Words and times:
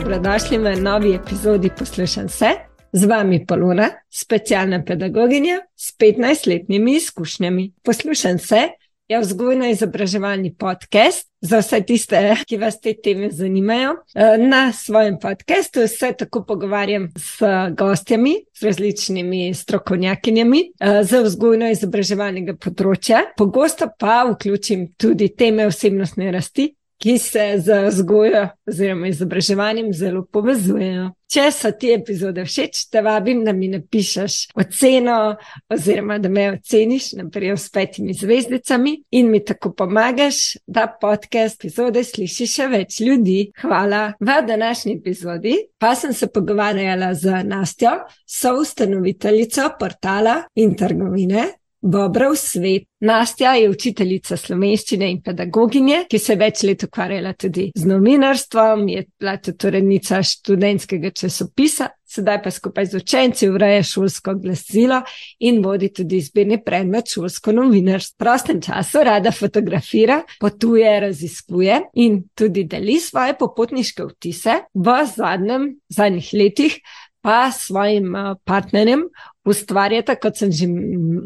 Dobrodošli 0.00 0.58
v 0.58 0.80
novi 0.80 1.12
epizodi 1.14 1.70
Poslušam 1.78 2.28
se. 2.28 2.46
Z 2.92 3.04
vami 3.04 3.46
Polona, 3.46 3.90
specialna 4.10 4.84
pedagoginja 4.84 5.60
s 5.76 5.92
15-letnimi 5.98 6.96
izkušnjami. 6.96 7.72
Poslušam 7.84 8.38
se 8.38 8.68
je 9.08 9.20
vzgojno-izobraževalni 9.20 10.54
podcast 10.58 11.28
za 11.40 11.58
vse 11.58 11.80
tiste, 11.82 12.20
ki 12.46 12.56
vas 12.56 12.80
te 12.80 12.94
teme 13.02 13.28
zanimajo. 13.30 13.92
Eh, 14.14 14.38
na 14.38 14.72
svojem 14.72 15.18
podkastu 15.18 15.86
se 15.88 16.12
tako 16.18 16.44
pogovarjam 16.48 17.08
s 17.16 17.42
gostjami, 17.76 18.34
z 18.60 18.62
različnimi 18.62 19.54
strokovnjakinjami 19.54 20.60
eh, 20.60 21.02
za 21.02 21.20
vzgojno-izobraževalnega 21.26 22.56
področja. 22.56 23.26
Pogosto 23.36 23.90
pa 23.98 24.22
vključim 24.32 24.92
tudi 24.96 25.28
teme 25.28 25.66
osebnostne 25.66 26.32
rasti, 26.32 26.70
ki 27.00 27.18
se 27.18 27.54
z 27.58 27.86
vzgojo 27.88 28.48
oziroma 28.68 29.08
izobraževanjem 29.08 29.92
zelo 29.92 30.26
povezujejo. 30.32 31.10
Če 31.30 31.44
so 31.54 31.70
ti 31.78 31.92
epizode 31.94 32.42
všeč, 32.42 32.88
te 32.90 33.00
vabim, 33.06 33.44
da 33.46 33.52
mi 33.54 33.68
napišeš 33.70 34.38
oceno, 34.58 35.36
oziroma 35.70 36.18
da 36.18 36.28
me 36.28 36.48
oceniš, 36.56 37.12
naprej 37.20 37.54
s 37.54 37.70
petimi 37.70 38.16
zvezdicami 38.18 38.96
in 39.14 39.30
mi 39.30 39.38
tako 39.46 39.70
pomagaš, 39.78 40.40
da 40.66 40.88
podcast 40.90 41.60
epizode 41.60 42.02
sliši 42.04 42.48
še 42.50 42.66
več 42.72 42.98
ljudi. 43.00 43.38
Hvala. 43.62 44.02
V 44.20 44.40
današnji 44.48 44.96
epizodi 44.98 45.54
pa 45.78 45.94
sem 45.94 46.12
se 46.12 46.26
pogovarjala 46.28 47.14
z 47.14 47.44
Nastjo, 47.46 47.94
soustanoviteljico 48.26 49.70
portala 49.78 50.42
in 50.58 50.74
trgovine 50.76 51.46
Bobrov 51.80 52.36
svet. 52.36 52.84
Nastja 53.00 53.54
je 53.56 53.70
učiteljica 53.72 54.36
slovenščine 54.36 55.06
in 55.08 55.22
pedagoginje, 55.24 56.02
ki 56.12 56.18
se 56.20 56.34
je 56.34 56.38
več 56.42 56.60
let 56.68 56.82
ukvarjala 56.84 57.32
tudi 57.32 57.70
z 57.72 57.88
novinarstvom, 57.88 58.82
je 58.92 59.06
bila 59.16 59.38
tudi 59.40 59.70
urednica 59.70 60.18
študentskega 60.28 61.10
časopisa, 61.16 61.88
sedaj 62.04 62.42
pa 62.44 62.52
skupaj 62.52 62.90
z 62.92 63.00
učenci 63.00 63.48
ureja 63.48 63.80
šolsko 63.88 64.34
glasilo 64.42 65.00
in 65.48 65.62
vodi 65.64 65.88
tudi 65.96 66.20
izbirni 66.20 66.60
predmet 66.60 67.08
šolsko 67.08 67.56
novinarstvo. 67.56 68.18
V 68.20 68.20
prostem 68.20 68.60
času 68.60 69.06
rada 69.08 69.32
fotografira, 69.32 70.20
potuje, 70.40 70.92
raziskuje 71.00 71.80
in 72.04 72.26
tudi 72.36 72.66
deli 72.68 72.98
svoje 73.00 73.38
popotniške 73.40 74.10
vtise. 74.12 74.66
V 74.74 74.98
zadnjem, 75.16 75.70
zadnjih 75.88 76.34
letih 76.36 76.82
pa 77.20 77.50
svojim 77.52 78.16
eh, 78.16 78.34
partnerjem 78.44 79.08
ustvarjata, 79.44 80.16
kot 80.20 80.36
sem 80.36 80.52
že 80.52 80.66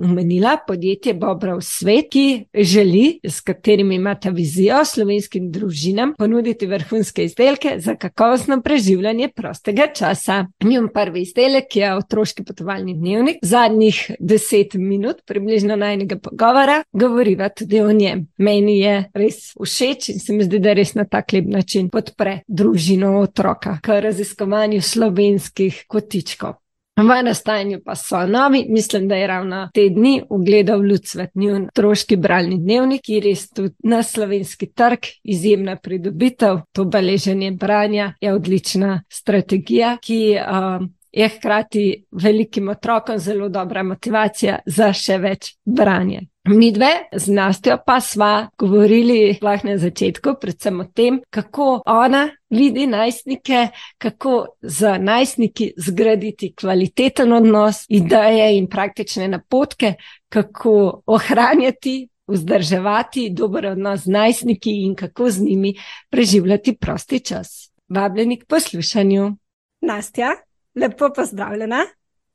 omenila, 0.04 0.56
podjetje 0.66 1.14
Bobrov 1.14 1.60
svet, 1.62 2.10
ki 2.10 2.46
želi, 2.54 3.20
s 3.24 3.40
katerimi 3.40 3.96
imata 3.96 4.30
vizijo 4.30 4.84
slovenskim 4.84 5.50
družinam, 5.52 6.14
ponuditi 6.18 6.66
vrhunske 6.66 7.24
izdelke 7.24 7.76
za 7.78 7.94
kakovostno 7.96 8.60
preživljanje 8.62 9.28
prostega 9.36 9.86
časa. 9.96 10.46
Njim 10.64 10.88
prvi 10.94 11.22
izdelek 11.22 11.76
je 11.76 11.94
otroški 11.96 12.44
potovalni 12.44 12.94
dnevnik. 12.94 13.38
Zadnjih 13.42 14.10
deset 14.20 14.74
minut, 14.74 15.22
približno 15.26 15.76
najnega 15.76 16.18
pogovora, 16.18 16.82
govoriva 16.92 17.48
tudi 17.48 17.80
o 17.80 17.92
njem. 17.92 18.26
Meni 18.38 18.78
je 18.78 19.04
res 19.14 19.52
všeč 19.60 20.08
in 20.08 20.20
se 20.20 20.32
mi 20.32 20.44
zdi, 20.44 20.58
da 20.58 20.74
res 20.76 20.94
na 20.94 21.04
tak 21.04 21.32
lep 21.32 21.48
način 21.50 21.88
podpre 21.90 22.40
družino 22.48 23.18
otroka 23.20 23.78
k 23.82 24.00
raziskovanju 24.04 24.82
slovenskih 24.82 25.84
kotičkov. 25.88 26.63
V 26.96 27.22
nastajanju 27.22 27.80
pa 27.84 27.94
so 27.94 28.26
novi, 28.26 28.66
mislim, 28.68 29.08
da 29.08 29.14
je 29.14 29.26
ravno 29.26 29.68
te 29.74 29.88
dni 29.88 30.22
ugledal 30.30 30.80
Lucvet 30.80 31.30
njun 31.34 31.68
troški 31.74 32.16
bralni 32.16 32.58
dnevnik, 32.58 33.02
ki 33.02 33.14
je 33.14 33.20
res 33.20 33.48
tudi 33.50 33.74
na 33.82 34.02
slovenski 34.02 34.66
trg 34.66 35.08
izjemna 35.22 35.76
pridobitev. 35.76 36.60
To 36.72 36.84
beleženje 36.84 37.50
branja 37.50 38.12
je 38.20 38.34
odlična 38.34 39.02
strategija, 39.10 39.96
ki 40.02 40.36
uh, 40.38 40.86
je 41.12 41.28
hkrati 41.28 42.04
velikim 42.12 42.68
otrokom 42.68 43.18
zelo 43.18 43.48
dobra 43.48 43.82
motivacija 43.82 44.58
za 44.66 44.92
še 44.92 45.18
več 45.18 45.50
branja. 45.64 46.20
Mi 46.48 46.72
dve 46.72 47.08
z 47.12 47.32
Nastjo 47.32 47.78
pa 47.86 48.00
sva 48.00 48.48
govorili 48.58 49.38
lahko 49.42 49.66
na 49.66 49.78
začetku, 49.78 50.34
predvsem 50.40 50.80
o 50.80 50.84
tem, 50.84 51.20
kako 51.30 51.80
ona 51.86 52.28
vidi 52.50 52.86
najstnike, 52.86 53.68
kako 53.98 54.46
z 54.62 54.98
najstniki 54.98 55.70
zgraditi 55.76 56.50
kvaliteten 56.52 57.32
odnos, 57.32 57.86
ideje 57.88 58.58
in 58.58 58.66
praktične 58.68 59.28
napotke, 59.28 59.94
kako 60.28 61.02
ohranjati, 61.06 62.08
vzdrževati 62.26 63.30
dober 63.30 63.66
odnos 63.66 64.04
z 64.04 64.12
najstniki 64.12 64.76
in 64.84 64.94
kako 64.94 65.30
z 65.30 65.42
njimi 65.42 65.74
preživljati 66.10 66.76
prosti 66.76 67.20
čas. 67.20 67.72
Vabljeni 67.88 68.38
k 68.40 68.44
poslušanju. 68.44 69.36
Nastja, 69.80 70.34
lepo 70.74 71.08
pozdravljena. 71.16 71.86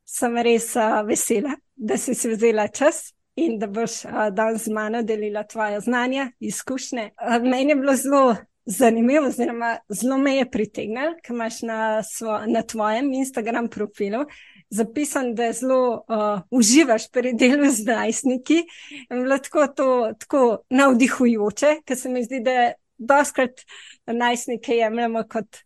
Sem 0.05 0.37
res 0.37 0.73
uh, 0.75 1.05
vesela, 1.05 1.53
da 1.75 1.97
si 1.97 2.15
si 2.15 2.29
vzela 2.29 2.67
čas 2.67 3.13
in 3.45 3.59
da 3.59 3.67
boš 3.67 4.01
danes 4.31 4.63
z 4.67 4.73
mano 4.73 5.01
delila 5.03 5.43
tvoje 5.43 5.79
znanja, 5.79 6.31
izkušnje. 6.39 7.09
Meni 7.43 7.71
je 7.71 7.75
bilo 7.75 7.95
zelo 7.95 8.35
zanimivo, 8.65 9.27
oziroma 9.27 9.77
zelo 9.89 10.17
me 10.17 10.35
je 10.35 10.49
pritegnilo, 10.51 11.15
ker 11.23 11.33
imaš 11.35 11.61
na, 11.61 12.03
svo, 12.03 12.39
na 12.47 12.61
tvojem 12.61 13.13
Instagram 13.13 13.67
profilu. 13.67 14.25
Zapisan, 14.69 15.33
da 15.35 15.51
zelo 15.53 15.93
uh, 15.93 16.41
uživaš 16.51 17.09
pri 17.11 17.33
delu 17.33 17.71
z 17.71 17.85
najstniki. 17.85 18.59
In 19.09 19.23
bilo 19.23 19.37
tako, 19.37 19.67
to, 19.67 19.87
tako 20.19 20.43
navdihujoče, 20.69 21.79
ker 21.85 21.97
se 21.97 22.09
mi 22.09 22.23
zdi, 22.23 22.43
da 22.45 22.71
doskrat 22.97 23.65
najstnike 24.05 24.77
jemljemo 24.77 25.23
kot, 25.29 25.63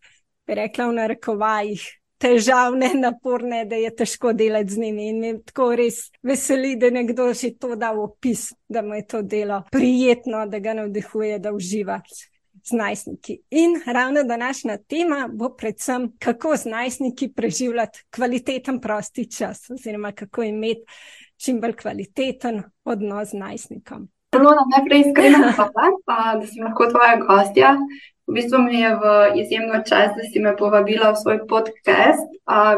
bi 0.48 0.56
rekla, 0.56 0.88
v 0.88 0.98
narekovajih, 1.02 1.84
težavne, 2.24 2.94
naporne, 2.96 3.64
da 3.68 3.76
je 3.76 3.92
težko 3.96 4.34
delati 4.34 4.74
z 4.74 4.84
njimi. 4.86 5.10
In 5.10 5.42
tako 5.46 5.74
res 5.76 6.06
veseli, 6.24 6.76
da 6.80 6.92
nekdo 6.94 7.32
že 7.34 7.54
to 7.60 7.76
da 7.76 7.92
v 7.92 8.06
opis, 8.08 8.52
da 8.68 8.82
mu 8.82 8.96
je 8.96 9.08
to 9.08 9.22
delo 9.22 9.64
prijetno, 9.72 10.46
da 10.48 10.60
ga 10.60 10.78
navdihuje, 10.80 11.40
da 11.40 11.54
uživa. 11.54 12.02
Z 12.64 12.78
najstniki. 12.80 13.34
In 13.60 13.74
ravno 13.86 14.22
današnja 14.24 14.78
tema 14.88 15.26
bo 15.28 15.50
predvsem, 15.50 16.14
kako 16.20 16.56
z 16.58 16.70
najstniki 16.72 17.28
preživljati 17.36 18.06
kvaliteten 18.16 18.80
prosti 18.80 19.26
čas, 19.32 19.66
oziroma 19.70 20.12
kako 20.12 20.44
imeti 20.48 20.86
čim 21.44 21.60
bolj 21.60 21.74
kvaliteten 21.82 22.62
odnos 22.86 23.34
z 23.34 23.42
najstnikom. 23.42 24.08
Zelo 24.34 24.54
najprej 24.72 25.00
iskrena 25.00 25.52
hvala, 25.52 26.40
da 26.40 26.48
sem 26.48 26.64
lahko 26.64 26.88
tvoja 26.90 27.18
gostja. 27.26 27.76
V 28.28 28.34
bistvu 28.34 28.62
mi 28.64 28.80
je 28.80 28.90
v 28.96 29.04
izjemno 29.36 29.84
čas, 29.90 30.16
da 30.16 30.24
si 30.24 30.40
me 30.40 30.56
povabila 30.56 31.12
v 31.12 31.20
svoj 31.20 31.40
podcast. 31.48 32.24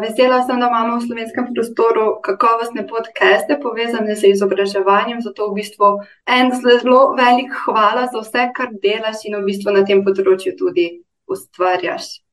Vesela 0.01 0.41
sem, 0.41 0.59
da 0.59 0.67
imamo 0.67 0.97
v 0.97 1.05
slovenskem 1.05 1.53
prostoru 1.53 2.17
kakovostne 2.25 2.87
podcaste 2.87 3.59
povezane 3.61 4.15
z 4.15 4.33
izobraževanjem. 4.33 5.21
Zato 5.21 5.51
v 5.51 5.61
bistvu 5.61 6.01
en 6.25 6.49
zelo 6.49 7.13
velik 7.13 7.53
hvala 7.65 8.09
za 8.09 8.25
vse, 8.25 8.49
kar 8.57 8.73
delaš 8.73 9.29
in 9.29 9.37
v 9.37 9.45
bistvu 9.45 9.69
na 9.77 9.85
tem 9.85 10.01
področju 10.01 10.57
tudi 10.57 10.87
ustvarjaš. 11.29 12.25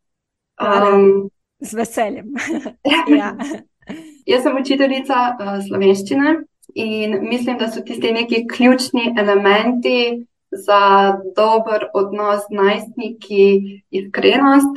Um, 0.56 1.28
z 1.60 1.76
veseljem. 1.76 2.32
ja. 3.20 3.36
Jaz 4.24 4.42
sem 4.42 4.56
učiteljica 4.56 5.36
uh, 5.36 5.54
slovenščine 5.68 6.36
in 6.80 7.18
mislim, 7.28 7.58
da 7.60 7.68
so 7.68 7.84
tisti 7.84 8.12
neki 8.12 8.46
ključni 8.48 9.12
elementi 9.18 10.24
za 10.52 11.12
dober 11.36 11.88
odnos 11.94 12.40
z 12.48 12.54
najstniki, 12.54 13.82
iskrenost, 13.90 14.76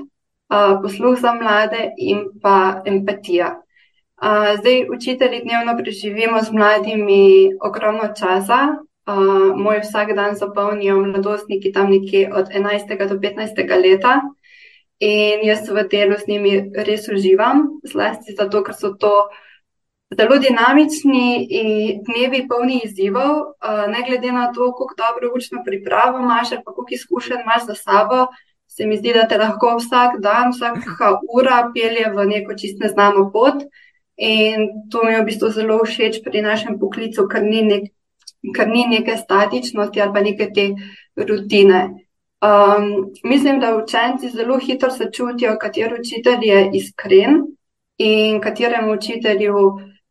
posluh 0.82 1.20
za 1.20 1.34
mlade 1.34 1.92
in 1.98 2.26
pa 2.42 2.82
empatija. 2.86 3.62
Zdaj, 4.60 4.88
učitelji 4.96 5.42
dnevno 5.44 5.78
preživimo 5.78 6.42
z 6.42 6.52
mladimi 6.52 7.52
ogromno 7.62 8.14
časa. 8.20 8.60
Moj 9.56 9.80
vsak 9.84 10.16
dan 10.16 10.36
zapolnijo 10.36 10.98
mladostniki 10.98 11.72
tam 11.72 11.90
nekje 11.92 12.34
od 12.34 12.48
11. 12.50 13.08
do 13.10 13.16
15. 13.16 13.82
leta. 13.84 14.22
In 15.00 15.44
jaz 15.44 15.70
v 15.70 15.84
delu 15.92 16.16
z 16.18 16.28
njimi 16.28 16.72
res 16.88 17.10
uživam, 17.12 17.68
zlasti 17.84 18.32
zato, 18.32 18.64
ker 18.64 18.74
so 18.74 18.94
to 18.96 19.12
uh, 19.12 19.45
zelo 20.18 20.38
dinamični 20.38 21.48
dnevi, 22.08 22.48
polni 22.48 22.82
izzivov, 22.86 23.36
ne 23.92 24.02
glede 24.08 24.32
na 24.32 24.52
to, 24.54 24.72
kako 24.72 24.94
dobro 24.98 25.34
učno 25.36 25.64
pripravo 25.66 26.20
imaš, 26.20 26.50
pa 26.50 26.74
koliko 26.74 26.92
izkušenj 26.92 27.42
imaš 27.44 27.66
za 27.66 27.76
sabo. 27.76 28.28
Se 28.68 28.86
mi 28.86 28.98
zdi, 28.98 29.14
da 29.14 29.28
te 29.28 29.38
lahko 29.38 29.78
vsak 29.78 30.20
dan, 30.20 30.52
vsaka 30.52 31.12
ura 31.38 31.72
pelje 31.74 32.10
v 32.12 32.26
neko 32.28 32.56
čist 32.60 32.80
neznano 32.80 33.30
pot. 33.32 33.64
In 34.18 34.68
to 34.92 35.04
mi 35.04 35.12
je 35.12 35.22
v 35.22 35.26
bistvu 35.26 35.50
zelo 35.52 35.80
všeč 35.84 36.22
pri 36.24 36.42
našem 36.42 36.80
poklicu, 36.80 37.28
ker 37.28 37.44
ni, 37.44 37.62
nek, 37.64 37.92
ker 38.56 38.68
ni 38.68 38.88
neke 38.88 39.18
statičnosti 39.18 40.02
ali 40.02 40.14
pa 40.14 40.22
neke 40.24 40.50
te 40.56 40.70
rutine. 41.16 41.82
Um, 42.46 43.12
mislim, 43.24 43.60
da 43.60 43.76
učenci 43.76 44.30
zelo 44.30 44.60
hitro 44.60 44.92
se 44.92 45.10
čutijo, 45.12 45.58
kateri 45.60 46.00
učitelj 46.00 46.44
je 46.44 46.70
iskren 46.74 47.42
in 47.98 48.42
kateremu 48.42 48.94
učitelju 48.94 49.56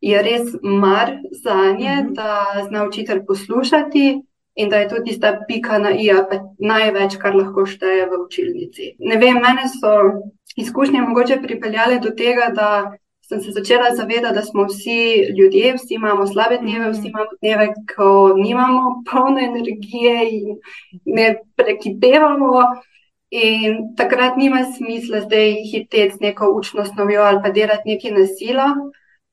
je 0.04 0.22
res 0.22 0.52
mar 0.62 1.16
za 1.42 1.54
nje, 1.78 1.96
mm 1.96 2.06
-hmm. 2.06 2.14
da 2.14 2.66
zna 2.68 2.86
učitelj 2.88 3.24
poslušati 3.26 4.22
in 4.54 4.68
da 4.68 4.76
je 4.76 4.88
to 4.88 4.96
tista 5.06 5.38
pika 5.48 5.78
na 5.78 5.90
i, 5.90 6.10
pa 6.30 6.36
največ, 6.58 7.16
kar 7.16 7.34
lahko 7.34 7.66
šteje 7.66 8.06
v 8.06 8.20
učilnici. 8.26 8.94
Ne 8.98 9.16
vem, 9.16 9.34
mene 9.34 9.64
so 9.80 9.90
izkušnje 10.56 11.00
mogoče 11.00 11.40
pripeljale 11.42 11.98
do 11.98 12.10
tega, 12.10 12.50
da 12.54 12.92
sem 13.28 13.40
se 13.40 13.50
začela 13.50 13.94
zavedati, 13.96 14.34
da 14.34 14.42
smo 14.42 14.64
vsi 14.64 15.00
ljudje, 15.38 15.74
vsi 15.74 15.94
imamo 15.94 16.26
slabe 16.26 16.58
dneve, 16.58 16.90
vsi 16.90 17.08
imamo 17.08 17.30
dneve, 17.40 17.68
ko 17.96 18.34
nimamo 18.36 19.02
polne 19.12 19.44
energije 19.44 20.30
in 20.30 20.58
ne 21.04 21.36
prekipevamo. 21.56 22.52
In 23.30 23.96
takrat 23.96 24.36
nima 24.36 24.64
smisla 24.76 25.20
zdaj 25.20 25.52
hiteti 25.70 26.16
z 26.16 26.20
neko 26.20 26.52
učno 26.56 26.84
snovjo 26.84 27.22
ali 27.22 27.40
pa 27.42 27.50
delati 27.50 27.88
nekaj 27.88 28.10
nasilo. 28.10 28.62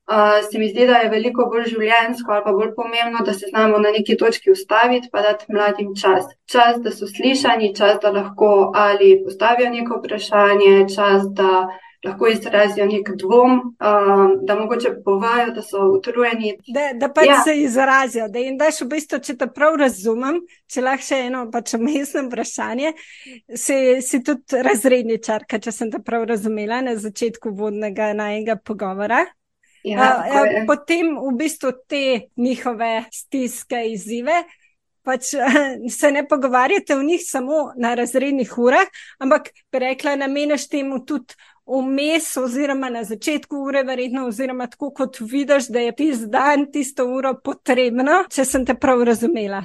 Uh, 0.02 0.42
se 0.50 0.58
mi 0.58 0.68
zdi, 0.68 0.86
da 0.86 0.96
je 0.98 1.10
veliko 1.10 1.44
bolj 1.46 1.68
življenjsko 1.70 2.32
ali 2.34 2.42
pa 2.44 2.52
bolj 2.52 2.72
pomembno, 2.74 3.20
da 3.24 3.32
se 3.32 3.46
znamo 3.50 3.78
na 3.78 3.92
neki 3.94 4.16
točki 4.18 4.50
ustaviti, 4.50 5.08
pa 5.12 5.22
dati 5.22 5.46
mladim 5.48 5.92
čas. 5.94 6.26
Čas, 6.50 6.80
da 6.82 6.90
so 6.90 7.06
slišani, 7.06 7.70
čas, 7.76 8.00
da 8.02 8.10
lahko 8.10 8.72
ali 8.74 9.14
postavijo 9.24 9.70
neko 9.70 10.00
vprašanje, 10.00 10.72
čas, 10.94 11.28
da 11.38 11.68
lahko 12.04 12.28
izrazijo 12.28 12.86
nek 12.86 13.10
dvom, 13.16 13.52
uh, 13.58 14.22
da 14.42 14.56
mogoče 14.58 14.90
povajo, 15.04 15.52
da 15.54 15.62
so 15.62 15.84
utrujeni. 15.94 16.56
Da, 16.66 16.88
da 16.98 17.08
pač 17.12 17.26
ja. 17.26 17.36
se 17.44 17.54
izrazijo. 17.60 18.26
Da 18.28 18.42
in 18.42 18.56
daš 18.58 18.80
v 18.82 18.88
bistvu, 18.96 19.20
če 19.22 19.36
te 19.38 19.46
prav 19.54 19.76
razumem, 19.78 20.40
če 20.66 20.82
lahko 20.82 21.06
še 21.06 21.20
eno 21.28 21.44
pač 21.52 21.76
umestno 21.78 22.24
vprašanje, 22.26 22.90
si, 23.54 23.78
si 24.02 24.22
tudi 24.26 24.64
razredničarka, 24.66 25.62
če 25.62 25.74
sem 25.78 25.94
te 25.94 26.02
prav 26.02 26.26
razumela 26.32 26.80
na 26.82 26.96
začetku 26.98 27.54
vodnega 27.54 28.10
najega 28.18 28.58
pogovora. 28.58 29.22
Ja, 29.84 30.10
uh, 30.22 30.66
potem 30.66 31.16
v 31.18 31.32
bistvu 31.38 31.72
te 31.88 32.28
njihove 32.36 33.04
stiske, 33.12 33.84
izzive. 33.92 34.44
Pač 35.02 35.32
se 35.98 36.10
ne 36.14 36.22
pogovarjate 36.28 36.94
o 36.96 37.02
njih 37.02 37.22
samo 37.26 37.72
na 37.76 37.94
razrednih 37.98 38.52
urah, 38.58 38.86
ampak 39.18 39.50
bi 39.72 39.82
rekla, 39.82 40.14
nameneš 40.16 40.68
temu 40.70 41.00
tudi 41.06 41.34
vmes, 41.66 42.36
oziroma 42.36 42.90
na 42.90 43.04
začetku 43.04 43.56
ure, 43.56 43.82
verjetno, 43.82 44.26
oziroma 44.26 44.66
tako 44.66 44.90
kot 44.90 45.20
vidiš, 45.20 45.68
da 45.74 45.80
je 45.80 45.94
tisti 45.96 46.26
dan, 46.30 46.66
tisto 46.72 47.06
uro 47.06 47.34
potrebno, 47.44 48.24
če 48.30 48.44
sem 48.44 48.66
te 48.66 48.74
prav 48.74 49.02
razumela. 49.06 49.62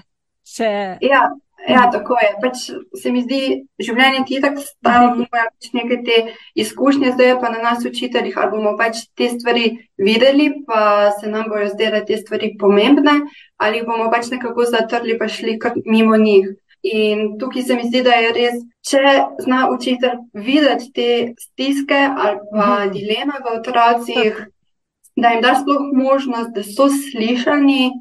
Če... 0.48 0.70
Ja, 1.06 1.28
ja, 1.68 1.90
tako 1.92 2.18
je. 2.22 2.30
Pač 2.42 2.64
se 3.02 3.12
mi 3.12 3.24
zdi, 3.26 3.42
življenje 3.84 4.24
ti 4.28 4.40
tako 4.44 4.64
stalo, 4.64 5.10
da 5.16 5.24
imamo 5.26 5.32
pač 5.34 5.72
nekaj 5.76 6.00
te 6.08 6.20
izkušnje, 6.64 7.14
zdaj 7.16 7.34
pa 7.42 7.52
na 7.54 7.64
nas 7.64 7.86
učiteljih, 7.86 8.38
ali 8.38 8.54
bomo 8.54 8.76
pač 8.80 9.04
te 9.18 9.30
stvari 9.34 9.74
videli, 9.98 10.50
pa 10.68 11.12
se 11.20 11.32
nam 11.32 11.50
bojo 11.52 11.70
zdele 11.74 12.04
te 12.08 12.20
stvari 12.22 12.54
pomembne, 12.60 13.20
ali 13.58 13.84
bomo 13.88 14.10
pač 14.14 14.32
nekako 14.36 14.70
zatrli, 14.72 15.18
pa 15.20 15.28
šli 15.28 15.60
mimo 15.86 16.18
njih. 16.18 16.56
In 16.88 17.40
tukaj 17.40 17.64
se 17.68 17.76
mi 17.76 17.88
zdi, 17.90 18.04
da 18.06 18.16
je 18.16 18.34
res, 18.36 18.60
če 18.88 19.14
zna 19.44 19.66
učitelj 19.74 20.20
videti 20.34 20.92
te 20.96 21.08
stiske 21.42 21.98
ali 21.98 22.38
pa 22.52 22.68
mhm. 22.86 22.92
dileme 22.94 23.42
v 23.44 23.56
otrocih, 23.58 24.44
da 25.18 25.34
jim 25.34 25.42
da 25.42 25.56
sploh 25.58 25.88
možnost, 25.94 26.54
da 26.56 26.64
so 26.64 26.88
slišani, 26.94 27.92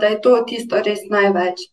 da 0.00 0.06
je 0.06 0.20
to 0.24 0.38
tisto 0.48 0.80
res 0.82 1.04
največ. 1.12 1.68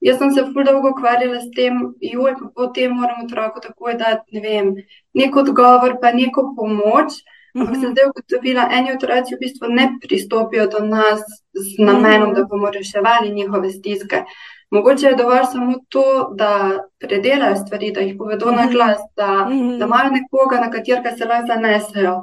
Jaz 0.00 0.18
sem 0.18 0.30
se 0.30 0.44
zelo 0.44 0.64
dolgo 0.64 0.94
ukvarjala 0.94 1.40
s 1.40 1.50
tem, 1.56 1.80
joj, 2.00 2.32
pa 2.38 2.46
potem 2.56 2.94
moram 2.96 3.24
otroku 3.24 3.60
takoj 3.60 3.98
dati 4.00 4.38
ne 4.38 4.40
vem, 4.40 4.70
nek 5.14 5.36
odgovor, 5.36 5.98
pa 6.00 6.12
neko 6.16 6.54
pomoč. 6.56 7.20
Ampak 7.50 7.74
sem 7.74 7.88
mhm. 7.88 7.92
zdaj 7.92 8.06
ugotovila, 8.08 8.68
eni 8.70 8.92
otroci 8.94 9.34
v 9.34 9.40
bistvu 9.40 9.68
ne 9.74 9.88
pristopijo 10.00 10.68
do 10.70 10.84
nas 10.86 11.20
z 11.52 11.82
namenom, 11.82 12.32
da 12.34 12.44
bomo 12.44 12.70
reševali 12.70 13.34
njihove 13.34 13.70
stiske. 13.70 14.22
Mogoče 14.70 15.06
je 15.06 15.16
dovolj 15.18 15.44
samo 15.52 15.74
to, 15.88 16.30
da 16.38 16.50
predelajo 16.98 17.56
stvari, 17.56 17.90
da 17.92 18.00
jih 18.00 18.14
povedo 18.18 18.50
na 18.50 18.64
mhm. 18.64 18.72
glas, 18.72 18.98
da, 19.16 19.48
mhm. 19.50 19.78
da 19.78 19.84
imajo 19.84 20.10
nekoga, 20.10 20.60
na 20.60 20.70
katerega 20.70 21.16
se 21.16 21.24
lahko 21.24 21.46
zanesejo. 21.46 22.14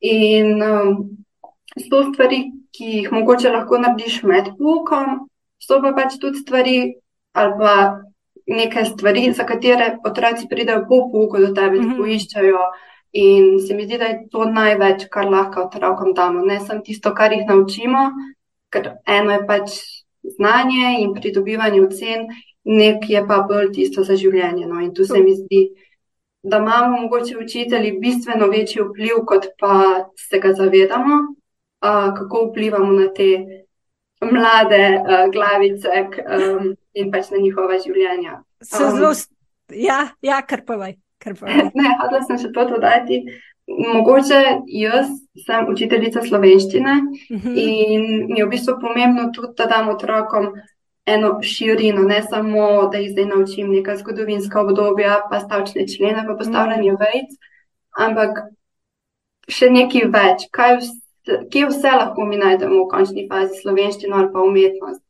In 0.00 0.62
um, 0.62 0.94
so 1.88 2.04
stvari, 2.12 2.44
ki 2.70 2.84
jih 2.84 3.12
mogoče 3.12 3.50
lahko 3.50 3.82
narediš 3.82 4.22
med 4.22 4.54
poukom, 4.58 5.26
so 5.58 5.82
pa 5.82 5.92
pač 5.92 6.20
tudi 6.22 6.38
stvari 6.38 6.78
ali 7.32 7.52
pa 7.58 7.74
neke 8.48 8.84
stvari, 8.84 9.32
za 9.32 9.44
katere 9.44 9.96
otroci 10.04 10.46
pridejo 10.50 10.84
po 10.88 11.10
pouku 11.12 11.38
do 11.38 11.52
tebe, 11.52 11.78
da 11.78 11.84
mhm. 11.84 11.96
poiščajo. 11.98 12.58
In 13.12 13.58
se 13.66 13.74
mi 13.74 13.86
zdi, 13.86 13.98
da 13.98 14.04
je 14.10 14.18
to 14.32 14.44
največ, 14.44 15.06
kar 15.10 15.28
lahko 15.30 15.64
otrokom 15.66 16.12
damo. 16.14 16.44
Ne 16.44 16.60
samo 16.60 16.84
tisto, 16.84 17.14
kar 17.16 17.32
jih 17.32 17.46
naučimo, 17.48 18.10
ker 18.72 18.90
eno 19.06 19.32
je 19.32 19.46
pač 19.48 19.76
znanje 20.36 20.98
in 21.00 21.14
pridobivanje 21.14 21.80
ocen, 21.86 22.26
nek 22.68 23.08
je 23.08 23.22
pa 23.26 23.40
bolj 23.48 23.72
tisto 23.72 24.04
za 24.04 24.16
življenje. 24.16 24.66
No? 24.66 24.80
In 24.84 24.92
tu 24.94 25.06
se 25.08 25.22
mi 25.24 25.32
zdi, 25.36 25.62
da 26.42 26.60
imamo 26.60 27.00
mogoče 27.02 27.38
učitelji 27.40 27.96
bistveno 28.00 28.46
večji 28.52 28.84
vpliv, 28.84 29.24
kot 29.26 29.48
pa 29.60 30.04
se 30.28 30.40
ga 30.40 30.52
zavedamo, 30.52 31.16
uh, 31.24 32.12
kako 32.16 32.44
vplivamo 32.50 32.92
na 32.92 33.08
te 33.14 33.57
mlade 34.20 34.98
uh, 34.98 35.30
glavice 35.30 35.88
um, 35.88 36.72
in 36.94 37.10
pač 37.12 37.30
na 37.30 37.42
njihova 37.42 37.78
življenja. 37.82 38.40
Um, 38.62 38.96
zelo, 38.96 39.12
ja, 39.72 40.08
ja, 40.22 40.40
kar 40.42 40.64
povej. 40.66 40.98
Ne, 41.78 41.88
hodila 41.98 42.22
sem 42.26 42.38
še 42.38 42.52
to 42.54 42.64
dodati. 42.68 43.24
Mogoče 43.68 44.38
jaz 44.70 45.10
sem 45.44 45.66
učiteljica 45.68 46.22
slovenščine 46.24 46.94
uh 46.94 47.36
mhm. 47.36 47.48
-huh. 47.48 47.56
in 47.58 48.26
mi 48.30 48.38
je 48.38 48.46
v 48.46 48.50
bistvu 48.50 48.78
pomembno 48.80 49.30
tudi, 49.34 49.52
da 49.58 49.66
dam 49.66 49.88
otrokom 49.88 50.54
eno 51.04 51.42
širino, 51.42 52.02
ne 52.02 52.22
samo, 52.22 52.88
da 52.92 52.98
jih 52.98 53.10
zdaj 53.10 53.26
naučim 53.26 53.72
neka 53.72 53.96
zgodovinska 53.96 54.60
obdobja, 54.60 55.20
pa 55.30 55.40
stavčne 55.40 55.86
člene, 55.88 56.24
pa 56.26 56.34
postavljanje 56.34 56.92
uh 56.92 56.98
mhm. 56.98 57.02
-huh. 57.02 57.06
vejc, 57.06 57.30
ampak 57.98 58.38
še 59.48 59.70
nekaj 59.70 60.04
več, 60.12 60.48
kaj 60.50 60.76
vse, 60.76 61.07
kje 61.52 61.68
vse 61.68 61.92
lahko 62.00 62.24
mi 62.24 62.40
najdemo 62.40 62.80
v 62.84 62.88
končni 62.90 63.28
fazi 63.30 63.60
slovenščino 63.62 64.16
ali 64.16 64.32
pa 64.32 64.46
umetnost. 64.46 65.02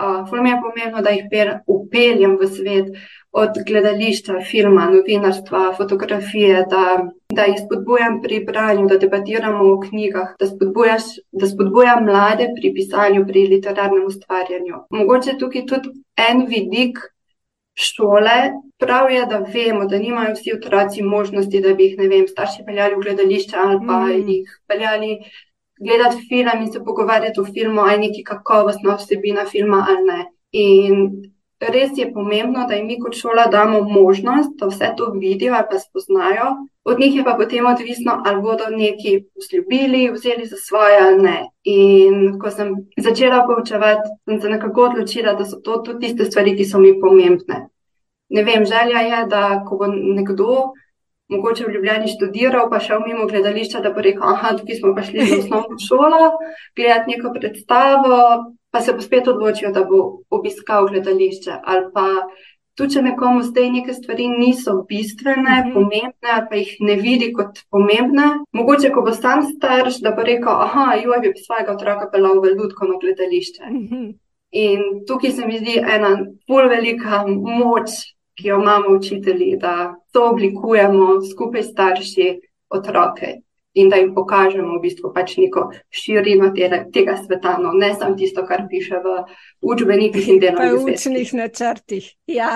Uh, 0.00 0.20
Fulm 0.28 0.46
je 0.46 0.58
pomembno, 0.62 1.02
da 1.02 1.10
jih 1.10 1.26
upeljem 1.66 2.36
v 2.38 2.46
svet, 2.46 2.92
od 3.32 3.50
gledališča, 3.66 4.40
filma, 4.50 4.88
novinarstva, 4.90 5.74
fotografije, 5.76 6.64
da, 6.70 6.84
da 7.34 7.44
jih 7.46 7.60
spodbujam 7.64 8.18
pri 8.22 8.40
branju, 8.44 8.86
da 8.90 8.98
debatiramo 8.98 9.64
o 9.72 9.80
knjigah, 9.80 10.32
da, 10.40 10.46
da 11.32 11.46
spodbujam 11.46 12.04
mlade 12.04 12.48
pri 12.56 12.72
pisanju, 12.74 13.26
pri 13.26 13.46
literarnem 13.46 14.06
ustvarjanju. 14.06 14.82
Mogoče 14.90 15.36
tukaj 15.38 15.66
tudi 15.66 15.94
en 16.30 16.46
vidik 16.48 16.98
šole. 17.74 18.38
Prav 18.78 19.10
je, 19.12 19.22
da 19.26 19.38
vemo, 19.54 19.84
da 19.86 19.98
nimajo 19.98 20.34
vsi 20.34 20.56
otroci 20.56 21.02
možnosti, 21.02 21.60
da 21.60 21.74
bi 21.74 21.86
jih, 21.90 21.98
ne 21.98 22.08
vem, 22.08 22.26
starši 22.28 22.66
peljali 22.66 22.96
v 22.96 23.04
gledališče 23.06 23.56
ali 23.56 23.78
pa 23.86 24.00
mm. 24.00 24.28
jih 24.28 24.58
peljali 24.66 25.18
gledati 25.80 26.26
film 26.28 26.62
in 26.62 26.72
se 26.72 26.84
pogovarjati 26.84 27.40
o 27.40 27.44
filmu, 27.44 27.80
ali 27.80 27.92
je 27.92 27.98
neki 27.98 28.24
kakovostna 28.24 28.96
vsebina 28.96 29.44
filma 29.44 29.86
ali 29.88 30.06
ne. 30.06 30.24
In 30.52 31.10
res 31.60 31.90
je 31.96 32.12
pomembno, 32.12 32.66
da 32.68 32.74
jim 32.74 32.86
mi 32.86 32.98
kot 33.00 33.14
šola 33.14 33.46
damo 33.52 33.80
možnost, 33.82 34.56
da 34.58 34.66
vse 34.66 34.92
to 34.96 35.10
vidijo 35.12 35.54
ali 35.54 35.66
pa 35.70 35.78
spoznajo. 35.78 36.50
Od 36.84 37.00
njih 37.00 37.16
je 37.16 37.24
pa 37.24 37.34
potem 37.38 37.66
odvisno, 37.66 38.22
ali 38.26 38.42
bodo 38.42 38.64
neki 38.70 39.24
vzljubili, 39.36 40.10
vzeli 40.12 40.46
za 40.46 40.56
svoje 40.56 40.98
ali 41.00 41.22
ne. 41.22 41.38
In 41.64 42.38
ko 42.40 42.50
sem 42.50 42.74
začela 42.96 43.44
poučevati, 43.46 44.08
sem 44.24 44.40
se 44.40 44.48
nekako 44.48 44.88
odločila, 44.88 45.34
da 45.34 45.44
so 45.44 45.60
to 45.60 45.82
tudi 45.84 46.06
tiste 46.06 46.24
stvari, 46.24 46.56
ki 46.56 46.64
so 46.64 46.78
mi 46.78 46.94
pomembne. 47.00 47.66
Ne 48.30 48.44
vem, 48.44 48.64
želja 48.64 49.00
je, 49.00 49.26
da 49.26 49.64
ko 49.68 49.76
bo 49.76 49.86
nekdo. 49.92 50.72
Mogoče 51.30 51.64
v 51.66 51.72
Ljubljani 51.74 52.10
študiral, 52.10 52.68
pa 52.70 52.80
šel 52.82 53.04
mimo 53.06 53.26
gledališča, 53.30 53.80
da 53.80 53.92
bo 53.94 54.02
rekel: 54.02 54.22
Ah, 54.26 54.56
tukaj 54.58 54.80
smo 54.80 54.94
pa 54.96 55.02
šli 55.06 55.26
v 55.26 55.38
osnovno 55.38 55.76
šolo, 55.88 56.30
gledati 56.76 57.10
neko 57.10 57.32
predstavo, 57.38 58.16
pa 58.70 58.80
se 58.80 58.94
bo 58.94 59.04
spet 59.04 59.28
odločil, 59.28 59.72
da 59.72 59.84
bo 59.84 60.00
obiskal 60.30 60.88
gledališče. 60.90 61.60
Ali 61.64 61.86
pa 61.94 62.06
tudi, 62.74 62.94
če 62.94 63.02
nekomu 63.02 63.44
zdaj 63.46 63.70
neke 63.76 63.94
stvari 63.94 64.26
niso 64.28 64.74
bistvene, 64.88 65.56
mm 65.56 65.68
-hmm. 65.68 65.74
pomembne, 65.74 66.32
ali 66.34 66.46
pa 66.50 66.56
jih 66.56 66.76
ne 66.80 66.96
vidi 66.96 67.32
kot 67.32 67.62
pomembne, 67.70 68.30
mogoče, 68.52 68.90
ko 68.90 69.02
bo 69.02 69.12
sam 69.12 69.42
starš, 69.42 70.00
da 70.00 70.10
bo 70.16 70.22
rekel: 70.22 70.64
Ah, 70.66 70.96
joj, 71.04 71.20
bi 71.20 71.32
svojega 71.46 71.72
otroka 71.72 72.10
pelal 72.12 72.42
v 72.42 72.56
ljudsko 72.56 72.86
gledališče. 73.00 73.62
Mm 73.70 73.86
-hmm. 73.86 74.10
In 74.50 74.80
tukaj 75.06 75.30
se 75.30 75.46
mi 75.46 75.58
zdi 75.58 75.78
ena 75.78 76.10
bolj 76.48 76.68
velika 76.68 77.24
moč, 77.26 77.90
ki 78.40 78.48
jo 78.48 78.58
imamo 78.60 78.96
učitelji, 78.96 79.56
da 79.60 79.94
to 80.12 80.30
oblikujemo 80.30 81.20
skupaj 81.30 81.62
s 81.62 81.72
starši 81.72 82.28
otroke 82.70 83.36
in 83.74 83.88
da 83.88 83.96
jim 83.96 84.14
pokažemo 84.14 84.78
v 84.78 84.80
bistvu 84.82 85.12
pač 85.14 85.36
neko 85.38 85.68
širino 85.94 86.50
tega, 86.56 86.84
tega 86.92 87.14
sveta, 87.20 87.56
no, 87.62 87.72
ne 87.72 87.92
samo 87.94 88.16
tisto, 88.18 88.42
kar 88.46 88.64
piše 88.70 88.98
v 89.04 89.20
učbenikih 89.62 90.28
in 90.28 90.40
delovnih 90.42 90.72
načrtih. 90.72 90.88
V 90.88 90.96
učnih 90.96 91.34
načrtih, 91.34 92.08
ja, 92.26 92.50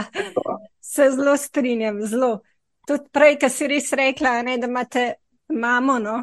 se 0.81 1.11
zelo 1.11 1.37
strinjam, 1.37 2.03
zelo. 2.03 2.39
Tudi 2.87 3.09
prej, 3.13 3.39
ki 3.41 3.49
si 3.49 3.69
res 3.71 3.93
rekla, 3.97 4.43
ne, 4.43 4.59
da 4.59 4.67
imate 4.69 5.05
mamo, 5.49 5.99
no, 6.03 6.17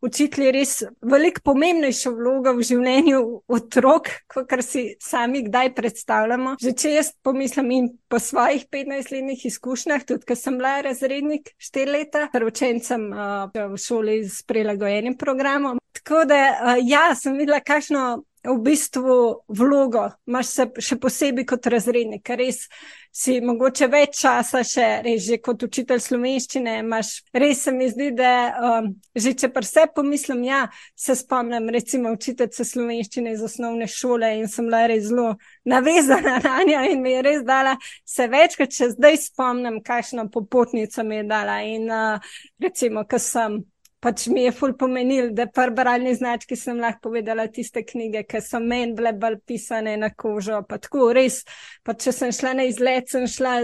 učitelji 0.00 0.52
res 0.54 0.72
veliko 1.02 1.42
pomembnejšo 1.50 2.12
vlogo 2.16 2.54
v 2.56 2.66
življenju 2.66 3.20
otrok, 3.52 4.10
kot 4.32 4.54
si 4.64 4.94
sami 5.02 5.44
kdaj 5.48 5.72
predstavljamo. 5.76 6.56
Že 6.62 6.74
če 6.78 6.94
jaz 6.96 7.12
pomislim 7.24 7.70
in 7.74 7.90
po 8.08 8.20
svojih 8.22 8.66
15-letnih 8.72 9.46
izkušnjah, 9.48 10.06
tudi 10.08 10.28
ko 10.28 10.36
sem 10.38 10.58
bila 10.60 10.78
razrednik 10.86 11.52
4 11.60 11.92
leta, 11.92 12.26
ker 12.32 12.46
učencem 12.48 13.08
uh, 13.12 13.48
v 13.52 13.80
šoli 13.80 14.22
s 14.28 14.42
prilagojenim 14.46 15.16
programom. 15.18 15.80
Tako 15.92 16.24
da, 16.28 16.42
uh, 16.52 16.76
ja, 16.80 17.10
sem 17.18 17.36
videla, 17.38 17.60
kakšno 17.60 18.22
v 18.44 18.56
bistvu 18.58 19.14
vlogo, 19.48 20.08
imaš 20.26 20.50
se 20.50 20.66
še 20.82 20.98
posebej 20.98 21.46
kot 21.46 21.66
razrednik, 21.70 22.24
ker 22.26 22.40
res 22.42 22.66
si 23.12 23.36
mogoče 23.44 23.86
več 23.92 24.22
časa 24.22 24.62
še 24.66 24.86
reži 25.04 25.36
kot 25.44 25.62
učitelj 25.62 26.00
slovenščine. 26.00 26.78
Imaš, 26.80 27.10
res 27.36 27.62
se 27.66 27.74
mi 27.76 27.86
zdi, 27.92 28.08
da 28.16 28.32
um, 28.56 28.88
že 29.14 29.34
če 29.38 29.50
pa 29.52 29.62
vse 29.62 29.84
pomislim, 29.94 30.42
ja, 30.48 30.62
se 30.98 31.14
spomnim, 31.18 31.68
recimo 31.74 32.14
učiteljice 32.16 32.66
slovenščine 32.66 33.36
iz 33.36 33.44
osnovne 33.44 33.86
šole 33.90 34.32
in 34.40 34.48
sem 34.50 34.66
bila 34.70 34.86
res 34.90 35.06
zelo 35.10 35.34
navezana 35.68 36.38
na 36.46 36.56
njo 36.66 36.82
in 36.90 37.04
mi 37.04 37.14
je 37.14 37.26
res 37.28 37.44
dala 37.46 37.76
se 38.08 38.26
več, 38.32 38.56
kot 38.58 38.72
če 38.74 38.92
zdaj 38.96 39.20
spomnim, 39.28 39.80
kakšno 39.84 40.26
popotnico 40.32 41.04
mi 41.06 41.20
je 41.20 41.28
dala. 41.28 41.60
In 41.68 41.86
uh, 41.92 42.32
recimo, 42.62 43.06
ko 43.08 43.20
sem 43.22 43.60
pač 44.02 44.26
mi 44.26 44.42
je 44.42 44.52
ful 44.54 44.72
pomenil, 44.78 45.30
da 45.36 45.46
par 45.46 45.70
bralni 45.74 46.14
znački 46.18 46.56
sem 46.58 46.80
lahko 46.82 47.08
povedala 47.08 47.46
tiste 47.54 47.84
knjige, 47.86 48.24
ki 48.26 48.40
so 48.42 48.58
meni 48.60 48.96
bile 48.98 49.12
bolj 49.18 49.38
pisane 49.46 49.94
na 50.00 50.10
kožo. 50.10 50.58
Pa 50.68 50.80
tako 50.82 51.12
res, 51.14 51.42
pa 51.86 51.94
če 51.94 52.14
sem 52.16 52.32
šla 52.34 52.56
na 52.58 52.66
izlet, 52.66 53.06
sem 53.12 53.28
šla 53.30 53.54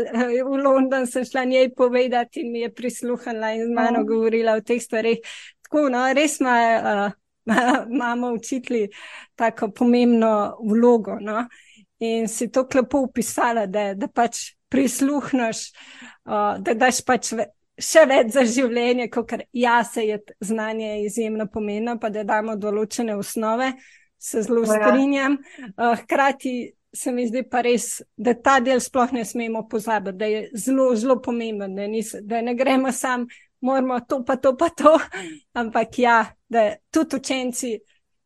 v 0.47 0.61
London, 0.63 1.09
sem 1.11 1.27
šla 1.27 1.45
njej 1.51 1.73
povedati 1.75 2.45
in 2.45 2.53
mi 2.55 2.63
je 2.63 2.73
prisluhnila 2.75 3.53
in 3.57 3.67
z 3.67 3.75
mano 3.75 4.05
oh. 4.05 4.09
govorila 4.09 4.55
o 4.59 4.63
teh 4.63 4.83
stvarih. 4.83 5.19
Tako, 5.67 5.89
no, 5.93 6.05
res 6.15 6.39
ima, 6.41 6.55
uh, 6.79 7.19
imamo 7.97 8.33
učitli 8.39 8.87
tako 9.35 9.73
pomembno 9.75 10.33
vlogo. 10.63 11.19
No? 11.21 11.49
In 11.99 12.31
si 12.31 12.47
to 12.55 12.69
klepo 12.71 13.03
upisala, 13.09 13.67
da, 13.67 13.91
da 13.99 14.07
pač 14.07 14.53
prisluhneš, 14.71 15.71
uh, 16.31 16.61
da 16.63 16.79
daš 16.79 17.03
pač 17.03 17.35
še 17.79 18.05
več 18.11 18.33
za 18.35 18.45
življenje, 18.49 19.09
kot 19.13 19.35
ja, 19.57 19.79
se 19.85 20.05
je 20.07 20.19
znanje 20.41 21.05
izjemno 21.05 21.47
pomembno, 21.53 21.99
pa 22.01 22.11
da 22.11 22.25
damo 22.27 22.57
določene 22.57 23.17
osnove, 23.17 23.73
se 24.19 24.43
zelo 24.43 24.65
ja. 24.67 24.79
strinjam. 24.81 25.39
Uh, 25.77 25.95
hkrati 26.03 26.57
se 26.95 27.13
mi 27.13 27.27
zdi 27.29 27.45
pa 27.51 27.61
res, 27.63 28.01
da 28.17 28.35
ta 28.35 28.59
del 28.65 28.81
sploh 28.81 29.13
ne 29.13 29.25
smemo 29.29 29.67
pozabiti, 29.71 30.19
da 30.19 30.31
je 30.31 30.41
zelo, 30.57 30.89
zelo 30.97 31.19
pomemben, 31.23 31.77
da, 31.77 31.87
nis, 31.87 32.15
da 32.25 32.41
ne 32.43 32.55
gremo 32.59 32.93
sam, 32.93 33.27
moramo 33.61 34.01
to, 34.09 34.23
pa 34.25 34.39
to, 34.41 34.55
pa 34.57 34.71
to, 34.75 34.97
ampak 35.61 35.99
ja, 35.99 36.23
da 36.49 36.71
tudi 36.91 37.21
učenci 37.21 37.77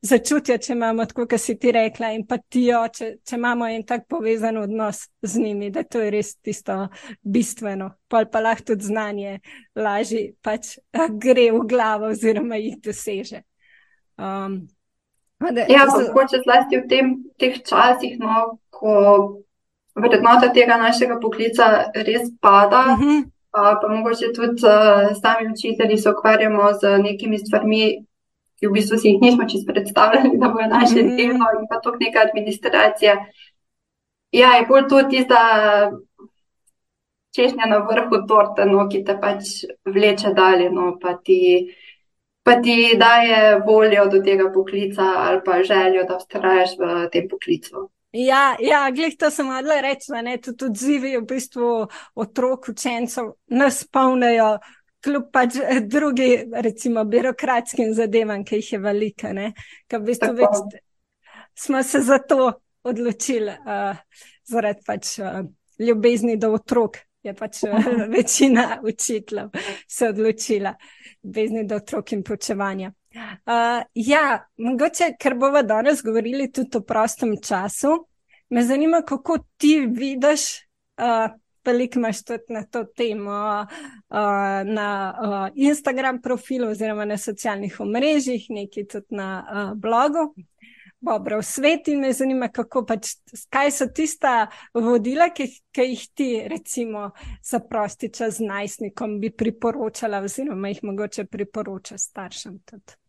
začutijo, 0.03 0.59
če 0.59 0.75
imamo, 0.75 1.05
tako 1.07 1.27
kot 1.31 1.41
si 1.41 1.55
ti 1.61 1.73
rekla, 1.75 2.11
empatijo, 2.17 2.83
če, 2.95 3.09
če 3.27 3.39
imamo 3.39 3.69
en 3.71 3.85
tak 3.87 4.09
povezan 4.11 4.59
odnos 4.63 5.05
z 5.23 5.43
njimi, 5.45 5.71
da 5.75 5.85
to 5.87 6.03
je 6.03 6.11
res 6.11 6.35
tisto 6.43 6.77
bistveno. 7.23 7.93
Pa 8.11 8.25
pa 8.31 8.43
lahko 8.43 8.73
tudi 8.73 8.91
znanje 8.91 9.39
lažje 9.79 10.33
pač 10.43 10.77
eh, 10.79 11.09
gre 11.23 11.51
v 11.55 11.63
glavo 11.71 12.11
oziroma 12.11 12.59
jih 12.59 12.81
doseže. 12.83 13.45
Um, 14.19 14.65
da, 15.43 15.67
ja, 15.71 15.87
pa 15.87 16.03
hoče 16.15 16.43
zlasti 16.43 16.83
v 16.83 16.89
tem, 16.91 17.15
teh 17.39 17.63
časih, 17.67 18.19
no, 18.23 18.59
ko 18.75 18.93
vrednota 19.99 20.53
tega 20.55 20.79
našega 20.83 21.19
poklica 21.23 21.93
res 21.95 22.31
pada. 22.41 22.95
Uh 22.95 23.01
-huh. 23.01 23.23
Pa, 23.53 23.79
pa 23.83 23.89
mogoče 23.89 24.33
tudi 24.33 24.65
uh, 24.65 25.13
sami 25.21 25.53
učitelji 25.53 25.99
se 25.99 26.11
ukvarjamo 26.11 26.73
z 26.73 26.99
nekimi 26.99 27.39
stvarmi, 27.39 28.07
ki 28.63 28.71
v 28.71 28.77
bistvu 28.79 28.97
si 28.99 29.11
jih 29.11 29.23
nismo 29.23 29.49
čisto 29.51 29.73
predstavljali, 29.73 30.37
da 30.43 30.49
bojo 30.49 30.69
naše 30.71 31.03
mm. 31.03 31.17
delo 31.19 31.51
in 31.59 31.67
pa 31.71 31.81
tok 31.83 31.99
neka 32.01 32.23
administracija. 32.29 33.17
Ja, 34.33 34.55
je 34.55 34.67
bolj 34.69 34.87
to 34.89 35.03
tista 35.11 35.39
češnja 37.35 37.67
na 37.67 37.81
vrhu 37.89 38.23
torte, 38.29 38.65
no, 38.69 38.87
ki 38.89 39.03
te 39.05 39.17
pač 39.21 39.65
vleče 39.85 40.31
dalje, 40.37 40.71
no, 40.71 40.93
pa 41.03 41.17
ti, 41.25 41.41
pa 42.47 42.55
ti 42.63 42.95
daje 43.01 43.59
voljo 43.67 44.07
do 44.13 44.23
tega 44.23 44.47
poklica 44.55 45.09
ali 45.25 45.41
pa 45.45 45.59
željo, 45.63 46.07
da 46.09 46.21
vztrajaš 46.23 46.79
v 46.79 46.93
tem 47.13 47.27
poklicu. 47.29 47.89
Ja, 48.13 48.53
ja 48.61 48.87
glej, 48.95 49.17
to 49.19 49.31
sem 49.33 49.49
odla 49.51 49.81
reči, 49.81 50.13
da 50.13 50.37
tudi 50.45 50.69
odzivi 50.69 51.17
v 51.17 51.25
bistvu 51.27 51.73
otrok, 52.15 52.69
učencev 52.69 53.33
nas 53.49 53.83
polnejo 53.89 54.59
kljub 55.05 55.29
pač 55.33 55.57
eh, 55.57 55.81
drugi, 55.81 56.29
recimo, 56.53 57.05
birokratskim 57.05 57.95
zadevam, 57.95 58.45
ki 58.45 58.61
jih 58.61 58.73
je 58.73 58.81
velika. 58.83 59.33
V 59.93 60.03
bistvu 60.07 60.33
več, 60.39 60.81
smo 61.59 61.83
se 61.83 62.01
za 62.01 62.19
to 62.19 62.53
odločili, 62.83 63.53
uh, 63.53 63.99
zaradi 64.49 64.83
pač, 64.87 65.17
uh, 65.23 65.43
ljubezni 65.79 66.37
do 66.37 66.53
otrok. 66.59 66.99
Je 67.23 67.35
pač 67.39 67.61
večina 68.17 68.81
učiteljev 68.83 69.53
se 69.89 70.09
odločila, 70.09 70.75
ljubezni 71.23 71.67
do 71.71 71.79
otrok 71.79 72.13
in 72.17 72.25
počevanja. 72.27 72.91
Uh, 73.15 73.85
ja, 73.95 74.25
mogoče, 74.57 75.13
ker 75.21 75.37
bomo 75.39 75.63
danes 75.63 76.03
govorili 76.03 76.49
tudi 76.53 76.81
o 76.81 76.83
prostem 76.87 77.37
času, 77.45 77.95
me 78.51 78.65
zanima, 78.67 79.03
kako 79.07 79.39
ti 79.57 79.77
vidiš 79.87 80.49
uh, 80.99 81.31
veliko 81.65 81.99
imaš 81.99 82.25
tudi 82.25 82.55
na 82.55 82.65
to 82.67 82.85
temo 82.85 83.39
uh, 83.63 83.67
na 84.65 84.89
uh, 85.23 85.49
Instagram 85.55 86.23
profilu 86.23 86.69
oziroma 86.69 87.05
na 87.05 87.19
socialnih 87.19 87.81
omrežjih, 87.81 88.47
nekaj 88.51 88.87
tudi 88.87 89.21
na 89.21 89.29
uh, 89.43 89.79
blogu. 89.79 90.35
Dobro, 91.03 91.41
v 91.41 91.43
svetu 91.43 91.97
me 91.99 92.13
zanima, 92.15 92.47
kako 92.49 92.85
pač, 92.87 93.17
kaj 93.51 93.73
so 93.75 93.89
tista 93.91 94.47
vodila, 94.75 95.33
ki, 95.35 95.49
ki 95.75 95.87
jih 95.89 96.05
ti, 96.15 96.29
recimo, 96.47 97.09
za 97.43 97.59
prosti 97.59 98.13
čas 98.15 98.39
najstnikom 98.39 99.19
bi 99.21 99.33
priporočala, 99.35 100.23
oziroma 100.23 100.71
jih 100.71 100.85
mogoče 100.87 101.25
priporoča 101.27 101.99
staršem 101.99 102.61
tudi. 102.63 103.02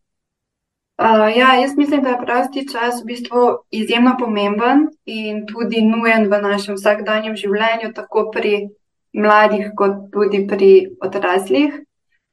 Uh, 0.94 1.36
ja, 1.36 1.54
jaz 1.54 1.76
mislim, 1.76 2.02
da 2.02 2.08
je 2.08 2.18
prosti 2.26 2.68
čas 2.72 3.02
v 3.02 3.06
bistvu 3.06 3.40
izjemno 3.70 4.16
pomemben 4.18 4.86
in 5.04 5.46
tudi 5.46 5.82
nujen 5.82 6.28
v 6.30 6.38
našem 6.42 6.76
vsakdanjem 6.78 7.34
življenju, 7.36 7.90
tako 7.96 8.28
pri 8.30 8.68
mladih, 9.12 9.72
kot 9.74 10.12
tudi 10.12 10.44
pri 10.46 10.70
odraslih. 11.02 11.80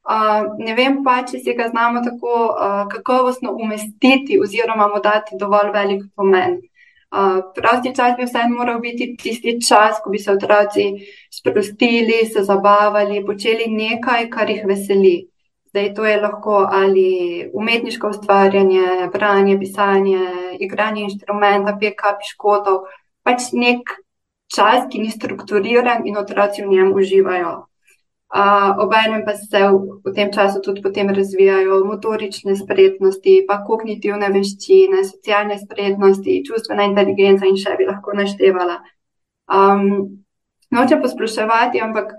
Uh, 0.02 0.46
ne 0.62 0.76
vem 0.78 1.00
pa, 1.06 1.24
če 1.26 1.42
si 1.42 1.56
ga 1.58 1.72
znamo 1.74 2.04
tako 2.06 2.36
uh, 2.50 2.84
kakovostno 2.90 3.56
umestiti 3.58 4.38
oziroma 4.42 4.88
mu 4.94 5.02
dati 5.02 5.42
dovolj 5.42 5.74
velik 5.74 6.06
pomen. 6.16 6.60
Uh, 7.12 7.42
prosti 7.58 7.96
čas 7.98 8.14
bi 8.18 8.30
vseeno 8.30 8.62
moral 8.62 8.80
biti 8.80 9.16
tisti 9.18 9.58
čas, 9.58 9.98
ko 10.04 10.14
bi 10.14 10.22
se 10.22 10.32
otroci 10.38 10.86
sprostili, 11.34 12.26
se 12.30 12.46
zabavali, 12.46 13.26
počeli 13.26 13.74
nekaj, 13.74 14.30
kar 14.30 14.54
jih 14.54 14.64
veseli. 14.70 15.31
Zdaj, 15.72 15.94
to 15.96 16.06
je 16.06 16.22
lahko 16.22 16.68
ali 16.72 17.50
umetniško 17.54 18.10
ustvarjanje, 18.10 19.08
branje, 19.14 19.60
pisanje, 19.60 20.20
igranje 20.60 21.06
inštrumenta, 21.08 21.78
peka, 21.80 22.18
piškotov, 22.20 22.82
pač 23.24 23.54
nek 23.56 23.94
čas, 24.52 24.90
ki 24.92 25.00
ni 25.00 25.12
strukturiran 25.12 26.04
in 26.08 26.20
otroci 26.20 26.66
v 26.66 26.74
njem 26.74 26.92
uživajo. 26.94 27.54
Uh, 28.32 28.84
Obenem 28.84 29.24
pa 29.26 29.34
se 29.36 29.60
v, 29.60 29.80
v 30.06 30.14
tem 30.16 30.32
času 30.32 30.60
tudi 30.64 30.84
potem 30.84 31.10
razvijajo 31.12 31.82
motorične 31.88 32.56
spretnosti, 32.56 33.34
pa 33.48 33.60
kognitivne 33.64 34.28
veščine, 34.32 35.04
socialne 35.08 35.58
spretnosti, 35.60 36.38
čustvena 36.48 36.88
inteligenca 36.88 37.48
in 37.48 37.60
še 37.60 37.76
bi 37.80 37.88
lahko 37.88 38.16
naštevala. 38.16 38.78
Um, 39.52 40.24
noče 40.72 41.00
posploševati, 41.04 41.84
ampak 41.84 42.16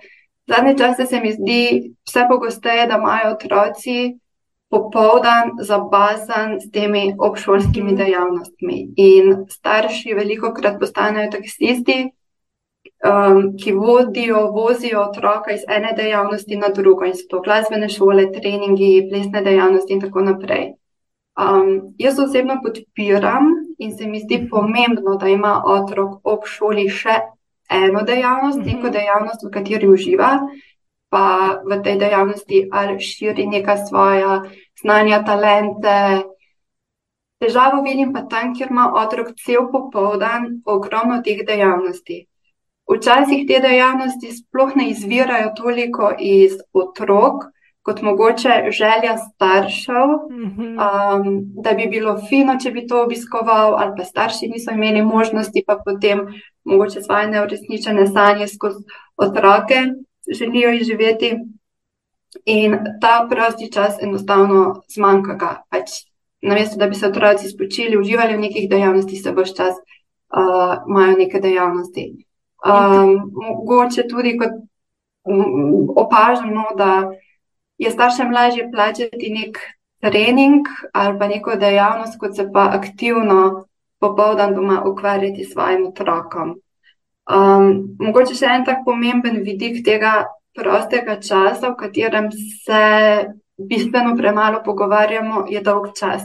Zadnje 0.49 0.79
čase 0.79 1.07
se 1.07 1.21
mi 1.21 1.33
zdi 1.33 1.95
vse 2.09 2.27
pogosteje, 2.29 2.87
da 2.87 2.99
imajo 2.99 3.33
otroci 3.35 4.19
popoldan 4.73 5.51
zabazan 5.61 6.61
s 6.61 6.71
temi 6.71 7.15
obšolskimi 7.19 7.93
dejavnostmi. 7.97 8.79
In 8.97 9.45
starši 9.51 10.15
veliko 10.17 10.53
krat 10.57 10.81
postanejo 10.81 11.31
taksisti, 11.31 11.99
um, 13.05 13.53
ki 13.61 13.73
vodijo, 13.73 14.47
vozijo 14.57 15.01
otroka 15.01 15.53
iz 15.53 15.67
ene 15.69 15.93
dejavnosti 15.97 16.57
na 16.57 16.69
drugo, 16.69 17.05
in 17.05 17.15
so 17.19 17.43
glasbene 17.45 17.89
šole, 17.89 18.31
treningi, 18.33 19.09
plesne 19.11 19.43
dejavnosti 19.43 19.93
in 19.93 20.01
tako 20.01 20.25
naprej. 20.31 20.73
Um, 21.37 21.95
jaz 21.99 22.19
osebno 22.19 22.59
podpiram 22.65 23.53
in 23.79 23.93
se 23.97 24.07
mi 24.07 24.21
zdi 24.21 24.47
pomembno, 24.51 25.17
da 25.21 25.29
ima 25.29 25.63
otrok 25.67 26.21
ob 26.25 26.49
šoli 26.49 26.89
še 26.89 27.21
eno 27.73 28.03
dejavnost, 28.03 28.59
mm 28.59 28.63
-hmm. 28.63 28.77
neko 28.77 28.89
dejavnost, 28.89 29.45
v 29.47 29.51
kateri 29.51 29.89
uživa, 29.89 30.39
pa 31.09 31.61
v 31.65 31.83
tej 31.83 31.99
dejavnosti 31.99 32.69
ali 32.73 33.01
širi 33.01 33.47
neka 33.47 33.77
svoja 33.77 34.43
znanja, 34.83 35.25
talente. 35.25 36.23
Težavo 37.39 37.83
vidim 37.83 38.13
pa 38.13 38.23
tam, 38.23 38.55
kjer 38.55 38.71
ima 38.71 38.93
otrok 38.95 39.35
cel 39.45 39.67
popoldan 39.73 40.63
ogromno 40.65 41.23
teh 41.23 41.43
dejavnosti. 41.47 42.27
Včasih 42.93 43.47
te 43.49 43.61
dejavnosti 43.61 44.33
sploh 44.33 44.77
ne 44.77 44.91
izvirajo 44.91 45.53
toliko 45.57 46.13
iz 46.19 46.53
otrok, 46.73 47.45
kot 47.83 48.03
mogoče 48.03 48.71
želja 48.71 49.17
staršev, 49.19 50.11
um, 50.31 51.25
da 51.65 51.73
bi 51.75 51.87
bilo 51.91 52.17
fino, 52.29 52.55
če 52.63 52.71
bi 52.71 52.87
to 52.87 53.03
obiskoval, 53.03 53.75
ali 53.75 53.97
pa 53.97 54.05
starši 54.05 54.49
niso 54.49 54.71
imeli 54.71 55.03
možnosti, 55.03 55.65
pa 55.67 55.79
potem 55.85 56.27
mogoče 56.65 57.03
svoje 57.03 57.29
neuresničene 57.29 58.07
sanje 58.07 58.49
skozi 58.49 58.85
otroke 59.17 59.83
želijo 60.39 60.73
izživeti. 60.73 61.37
In 62.45 62.79
ta 63.01 63.27
prosti 63.31 63.73
čas 63.73 63.99
enostavno 64.03 64.83
zmanjka 64.89 65.35
ga. 65.35 65.51
Pač, 65.69 65.91
namesto 66.43 66.79
da 66.79 66.87
bi 66.89 66.95
se 66.95 67.07
otroci 67.07 67.49
spočili, 67.49 67.99
uživali 67.99 68.37
v 68.37 68.41
nekih 68.41 68.71
dejavnostih, 68.71 69.21
se 69.23 69.33
boš 69.33 69.53
čas 69.55 69.75
uh, 69.77 70.79
imajo 70.89 71.19
neke 71.19 71.41
dejavnosti. 71.41 72.07
Um, 72.65 73.33
mogoče 73.35 74.07
tudi 74.09 74.39
kot 74.39 74.55
um, 75.29 75.91
opažamo, 75.97 76.65
da 76.77 77.11
je 77.83 77.91
staršem 77.91 78.33
lažje 78.33 78.69
plačati 78.73 79.31
nek 79.35 79.59
trening 80.03 80.67
ali 80.93 81.19
pa 81.19 81.29
neko 81.29 81.57
dejavnost, 81.57 82.19
kot 82.19 82.37
se 82.37 82.49
pa 82.53 82.71
aktivno 82.79 83.65
popoldan 84.01 84.55
doma 84.55 84.83
ukvarjati 84.87 85.45
s 85.45 85.53
svojim 85.53 85.87
otrokom. 85.87 86.57
Um, 87.31 87.69
mogoče 88.03 88.35
še 88.35 88.49
en 88.51 88.65
tak 88.67 88.83
pomemben 88.85 89.43
vidik 89.47 89.85
tega 89.87 90.25
prostega 90.59 91.21
časa, 91.23 91.71
v 91.71 91.77
katerem 91.79 92.29
se 92.35 92.83
bistveno 93.57 94.17
premalo 94.19 94.63
pogovarjamo, 94.65 95.47
je 95.49 95.63
dolg 95.63 95.93
čas. 95.99 96.23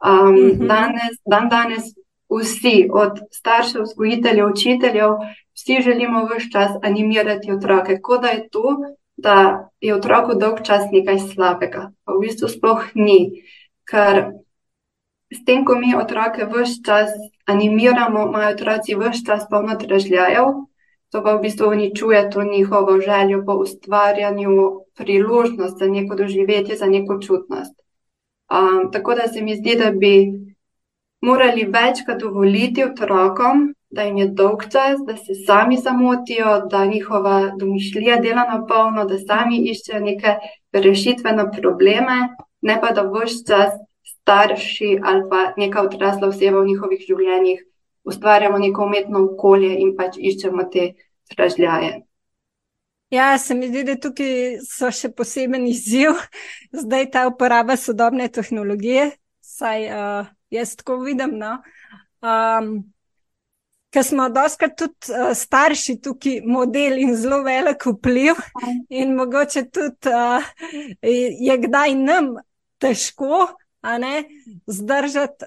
Um, 0.00 0.34
mm 0.34 0.36
-hmm. 0.36 0.66
danes, 0.66 1.14
dan 1.30 1.48
danes 1.48 1.94
vsi, 2.30 2.88
od 2.92 3.20
staršev, 3.32 3.82
vzgojiteljev, 3.82 4.46
učiteljev, 4.52 5.10
vsi 5.54 5.82
želimo 5.82 6.24
vse 6.24 6.50
čas 6.52 6.70
animirati 6.82 7.52
otroke, 7.52 8.00
kot 8.02 8.22
da 8.22 8.28
je 8.28 8.48
to, 8.48 8.76
da 9.22 9.68
je 9.80 9.94
otroku 9.94 10.34
dolg 10.38 10.62
čas 10.66 10.88
nekaj 10.92 11.18
slabega. 11.32 11.90
Pa 12.04 12.14
v 12.14 12.26
bistvu 12.26 12.48
sploh 12.48 12.84
ni. 12.94 13.44
Ker 13.88 14.40
s 15.30 15.44
tem, 15.46 15.64
ko 15.64 15.76
mi 15.78 15.94
otroke 15.94 16.46
vse 16.46 16.82
čas 16.86 17.10
animiramo, 17.46 18.26
imajo 18.28 18.54
otroci 18.54 18.96
vse 18.98 19.24
čas 19.26 19.46
polno 19.50 19.76
dražljajev, 19.78 20.66
to 21.10 21.22
pa 21.22 21.34
v 21.34 21.42
bistvu 21.42 21.68
uničuje 21.68 22.30
to 22.30 22.42
njihovo 22.42 23.00
željo 23.00 23.42
po 23.46 23.54
ustvarjanju 23.62 24.86
priložnost 24.96 25.78
za 25.78 25.86
neko 25.86 26.14
doživetje, 26.14 26.76
za 26.76 26.86
neko 26.86 27.18
čutnost. 27.20 27.74
Um, 28.50 28.92
tako 28.92 29.14
da 29.14 29.28
se 29.28 29.42
mi 29.42 29.56
zdi, 29.56 29.76
da 29.78 29.90
bi 29.90 30.32
morali 31.20 31.64
večkrat 31.64 32.20
dovoliti 32.20 32.84
otrokom, 32.84 33.74
da 33.90 34.02
jim 34.02 34.16
je 34.16 34.26
dolg 34.28 34.62
čas, 34.72 35.00
da 35.06 35.16
se 35.16 35.34
sami 35.46 35.76
zamotijo, 35.76 36.66
da 36.70 36.84
njihova 36.86 37.52
domišljija 37.58 38.16
dela 38.16 38.44
na 38.52 38.66
polno, 38.66 39.04
da 39.04 39.18
sami 39.18 39.58
iščejo 39.70 40.00
neke 40.00 40.36
rešitve 40.72 41.32
na 41.32 41.50
probleme, 41.50 42.18
ne 42.60 42.80
pa 42.80 42.92
da 42.94 43.02
vse 43.02 43.44
čas 43.48 43.74
starši 44.04 44.98
ali 45.04 45.22
pa 45.30 45.52
neka 45.56 45.82
odrasla 45.82 46.28
oseba 46.28 46.60
v 46.60 46.66
njihovih 46.66 47.02
življenjih 47.08 47.66
ustvarjamo 48.04 48.58
neko 48.58 48.84
umetno 48.84 49.24
okolje 49.24 49.74
in 49.78 49.96
pač 49.96 50.16
iščemo 50.18 50.64
te 50.72 50.92
ražljaje. 51.36 52.00
Ja, 53.10 53.38
se 53.38 53.54
mi 53.54 53.68
zdi, 53.68 53.82
da 53.84 53.96
tukaj 53.98 54.60
so 54.62 54.90
še 54.94 55.10
poseben 55.10 55.66
izziv, 55.66 56.14
zdaj 56.84 57.08
ta 57.10 57.24
uporaba 57.26 57.76
sodobne 57.76 58.28
tehnologije, 58.30 59.10
saj 59.42 59.86
uh, 59.90 60.30
jaz 60.54 60.76
tako 60.78 61.00
vidim. 61.02 61.34
No? 61.40 61.56
Um, 62.22 62.92
Ker 63.90 64.04
smo 64.06 64.28
doskrat 64.30 64.76
tudi 64.78 65.10
uh, 65.10 65.32
starši 65.34 65.96
tukaj 66.02 66.40
model 66.46 66.98
in 67.02 67.16
zelo 67.18 67.42
velik 67.42 67.86
vpliv, 67.86 68.38
in 68.88 69.16
mogoče 69.18 69.64
tudi 69.70 70.12
uh, 70.12 70.44
je 71.02 71.56
kdaj 71.66 71.94
nam 71.94 72.36
težko 72.78 73.48
zdržati 74.66 75.46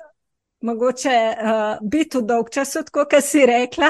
mogoče 0.63 1.35
uh, 1.37 1.77
biti 1.89 2.17
v 2.17 2.21
dolg 2.21 2.49
čas, 2.49 2.77
kot 2.91 3.13
si 3.21 3.45
rekla, 3.45 3.89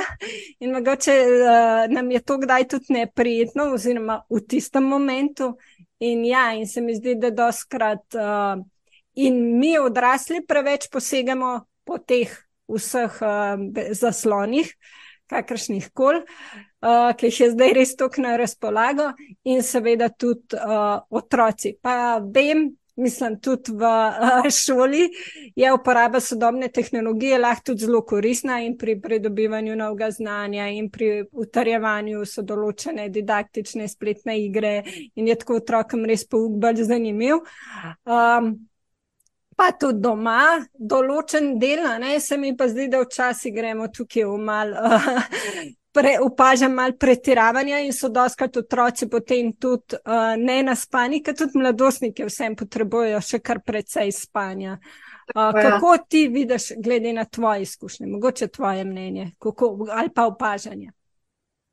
in 0.59 0.73
mogoče 0.73 1.13
uh, 1.21 1.93
nam 1.93 2.11
je 2.11 2.21
to 2.21 2.37
kdaj 2.41 2.67
tudi 2.67 2.97
neprijetno, 2.97 3.73
oziroma 3.73 4.23
v 4.29 4.41
tistem 4.47 4.83
momentu. 4.83 5.53
In 5.99 6.25
ja, 6.25 6.51
in 6.53 6.67
se 6.67 6.81
mi 6.81 6.95
zdi, 6.95 7.15
da 7.15 7.29
doskrat 7.29 8.17
uh, 8.17 8.63
in 9.13 9.37
mi 9.59 9.77
odrasli 9.79 10.41
preveč 10.45 10.89
posegamo 10.91 11.59
po 11.85 11.97
teh 11.97 12.31
vseh 12.67 13.21
uh, 13.21 13.63
zaslonih, 13.91 14.69
kakršnih 15.32 15.89
koli. 15.93 16.23
Uh, 16.84 17.13
ki 17.15 17.30
jih 17.30 17.39
je 17.39 17.49
zdaj 17.54 17.73
res 17.78 17.95
tako 17.95 18.26
na 18.26 18.36
razpolago, 18.36 19.13
in 19.47 19.63
seveda 19.63 20.10
tudi 20.10 20.58
uh, 20.60 20.99
otroci. 21.15 21.78
Pa 21.82 22.19
vem, 22.19 22.73
mislim, 22.99 23.38
tudi 23.39 23.71
v 23.71 23.88
uh, 23.88 24.49
šoli 24.52 25.08
je 25.56 25.71
uporaba 25.73 26.19
sodobne 26.19 26.67
tehnologije 26.67 27.39
lahko 27.39 27.71
tudi 27.71 27.86
zelo 27.86 28.02
koristna 28.06 28.60
in 28.62 28.78
pri 28.78 28.99
pridobivanju 29.02 29.76
novega 29.76 30.12
znanja 30.12 30.67
in 30.67 30.89
pri 30.91 31.23
utrjevanju 31.32 32.26
so 32.26 32.43
določene 32.43 33.08
didaktične 33.10 33.88
spletne 33.88 34.38
igre 34.43 34.84
in 35.15 35.28
je 35.28 35.39
tako 35.39 35.62
otrokom 35.63 36.06
res 36.06 36.28
pouk 36.28 36.60
bolj 36.60 36.84
zanimiv. 36.84 37.41
Um, 38.04 38.54
Pa 39.57 39.69
tudi 39.79 40.01
doma, 40.01 40.57
določen 40.73 41.53
del, 41.61 41.85
ne, 42.01 42.17
se 42.19 42.37
mi 42.37 42.55
pa 42.57 42.67
zdi, 42.71 42.87
da 42.89 43.03
včasih 43.03 43.53
gremo 43.53 43.89
tukaj 43.93 44.25
v 44.25 44.37
malo 44.41 44.91
pre, 45.93 46.17
opažam 46.21 46.73
malo 46.73 46.97
pretiravanja 46.99 47.79
in 47.85 47.93
so 47.93 48.09
doskrat 48.09 48.57
otroci 48.57 49.07
potem 49.09 49.53
tudi 49.53 49.99
uh, 49.99 50.33
ne 50.37 50.63
naspani, 50.65 51.21
ker 51.23 51.37
tudi 51.37 51.61
mladostniki 51.61 52.25
vsem 52.25 52.57
potrebujejo 52.57 53.21
še 53.21 53.39
kar 53.45 53.61
precej 53.65 54.11
spanja. 54.15 54.79
Uh, 55.35 55.53
kako 55.53 55.95
ti 56.09 56.25
vidiš, 56.27 56.73
glede 56.83 57.13
na 57.13 57.25
tvoje 57.25 57.69
izkušnje, 57.69 58.09
mogoče 58.09 58.47
tvoje 58.47 58.83
mnenje 58.83 59.31
kako, 59.39 59.87
ali 59.91 60.09
pa 60.09 60.25
opažanje? 60.27 60.91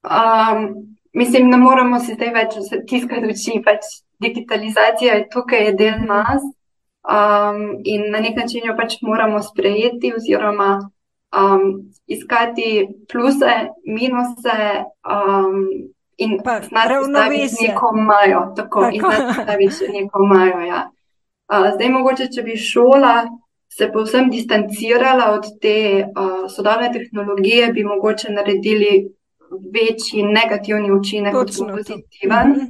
Um, 0.04 0.68
mislim, 1.12 1.50
ne 1.50 1.56
moramo 1.56 1.98
se 2.00 2.14
zdaj 2.14 2.30
več 2.36 2.60
tiskati 2.88 3.32
oči, 3.32 3.58
pač 3.64 3.88
digitalizacija 4.20 5.16
je 5.16 5.28
tukaj, 5.32 5.66
je 5.66 5.76
del 5.80 6.04
nas 6.06 6.44
um, 7.04 7.80
in 7.84 8.10
na 8.10 8.20
nek 8.20 8.36
način 8.36 8.60
jo 8.64 8.76
pač 8.76 8.96
moramo 9.02 9.42
sprejeti 9.42 10.12
oziroma 10.16 10.90
um, 11.36 11.90
iskati 12.06 12.88
pluse, 13.12 13.54
minuse 13.86 14.84
um, 15.04 15.68
in 16.16 16.38
znati, 17.04 17.48
neko 17.68 17.92
imajo. 17.98 18.52
Tako, 18.56 18.80
tako. 18.80 18.94
in 18.94 19.00
znati, 19.00 19.46
da 19.46 19.92
neko 19.92 20.24
imajo. 20.24 20.60
Ja. 20.60 20.90
Uh, 21.48 21.74
zdaj, 21.74 21.88
mogoče, 21.88 22.28
če 22.34 22.42
bi 22.42 22.56
šola 22.56 23.26
se 23.72 23.90
povsem 23.92 24.30
distancirala 24.30 25.30
od 25.32 25.46
te 25.60 26.04
uh, 26.04 26.50
sodobne 26.50 26.90
tehnologije, 26.92 27.72
bi 27.72 27.84
mogoče 27.84 28.32
naredili 28.32 29.08
večji 29.74 30.22
negativni 30.22 30.92
učinek 30.92 31.32
kot 31.32 31.48
pozitiven. 31.72 32.48
Mm 32.48 32.54
-hmm. 32.54 32.66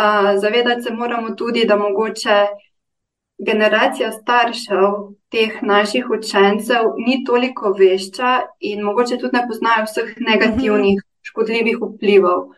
uh, 0.00 0.40
zavedati 0.40 0.82
se 0.82 0.94
moramo 0.94 1.30
tudi, 1.30 1.64
da 1.64 1.76
mogoče 1.76 2.46
generacija 3.46 4.12
staršev 4.12 4.92
teh 5.30 5.62
naših 5.62 6.06
učencev 6.10 6.92
ni 7.06 7.24
toliko 7.24 7.72
vešča 7.78 8.32
in 8.60 8.82
mogoče 8.84 9.18
tudi 9.18 9.36
ne 9.36 9.46
poznajo 9.48 9.84
vseh 9.86 10.14
negativnih, 10.28 10.96
mhm. 10.98 11.06
škodljivih 11.22 11.76
vplivov. 11.80 12.48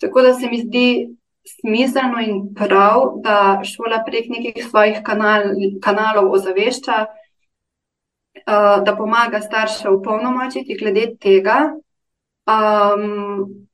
Tako 0.00 0.22
da 0.22 0.34
se 0.34 0.48
mi 0.50 0.58
zdi 0.58 1.16
smiselno 1.46 2.20
in 2.20 2.54
prav, 2.54 3.20
da 3.22 3.62
šola 3.64 4.02
prek 4.06 4.28
nekih 4.28 4.64
svojih 4.70 5.02
kanal, 5.04 5.42
kanalov 5.82 6.32
ozavešča, 6.32 7.06
uh, 7.06 8.84
da 8.84 8.96
pomaga 8.96 9.40
staršev 9.40 10.02
polnomočiti 10.04 10.78
glede 10.78 11.14
tega. 11.20 11.74
Um, 12.46 13.66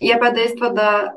je 0.00 0.18
pa 0.20 0.30
dejstvo, 0.30 0.70
da 0.70 1.12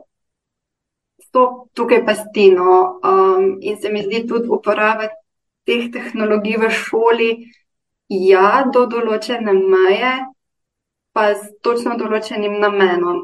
to 1.31 1.69
tukaj 1.73 2.05
pastino. 2.05 2.99
Um, 3.03 3.57
in 3.61 3.77
se 3.81 3.89
mi 3.89 4.03
zdi 4.03 4.25
tudi 4.27 4.49
uporaba 4.49 5.09
teh 5.65 5.89
tehnologij 5.93 6.57
v 6.57 6.69
šoli, 6.73 7.31
ja, 8.09 8.65
do 8.73 8.85
določene 8.89 9.53
meje, 9.53 10.13
pa 11.13 11.33
s 11.35 11.51
točno 11.61 11.97
določenim 11.97 12.59
namenom. 12.59 13.19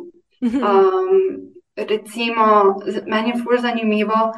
Um, 0.46 1.54
recimo, 1.76 2.78
meni 3.08 3.34
je 3.34 3.39
fulj 3.41 3.63
zanimivo. 3.65 4.32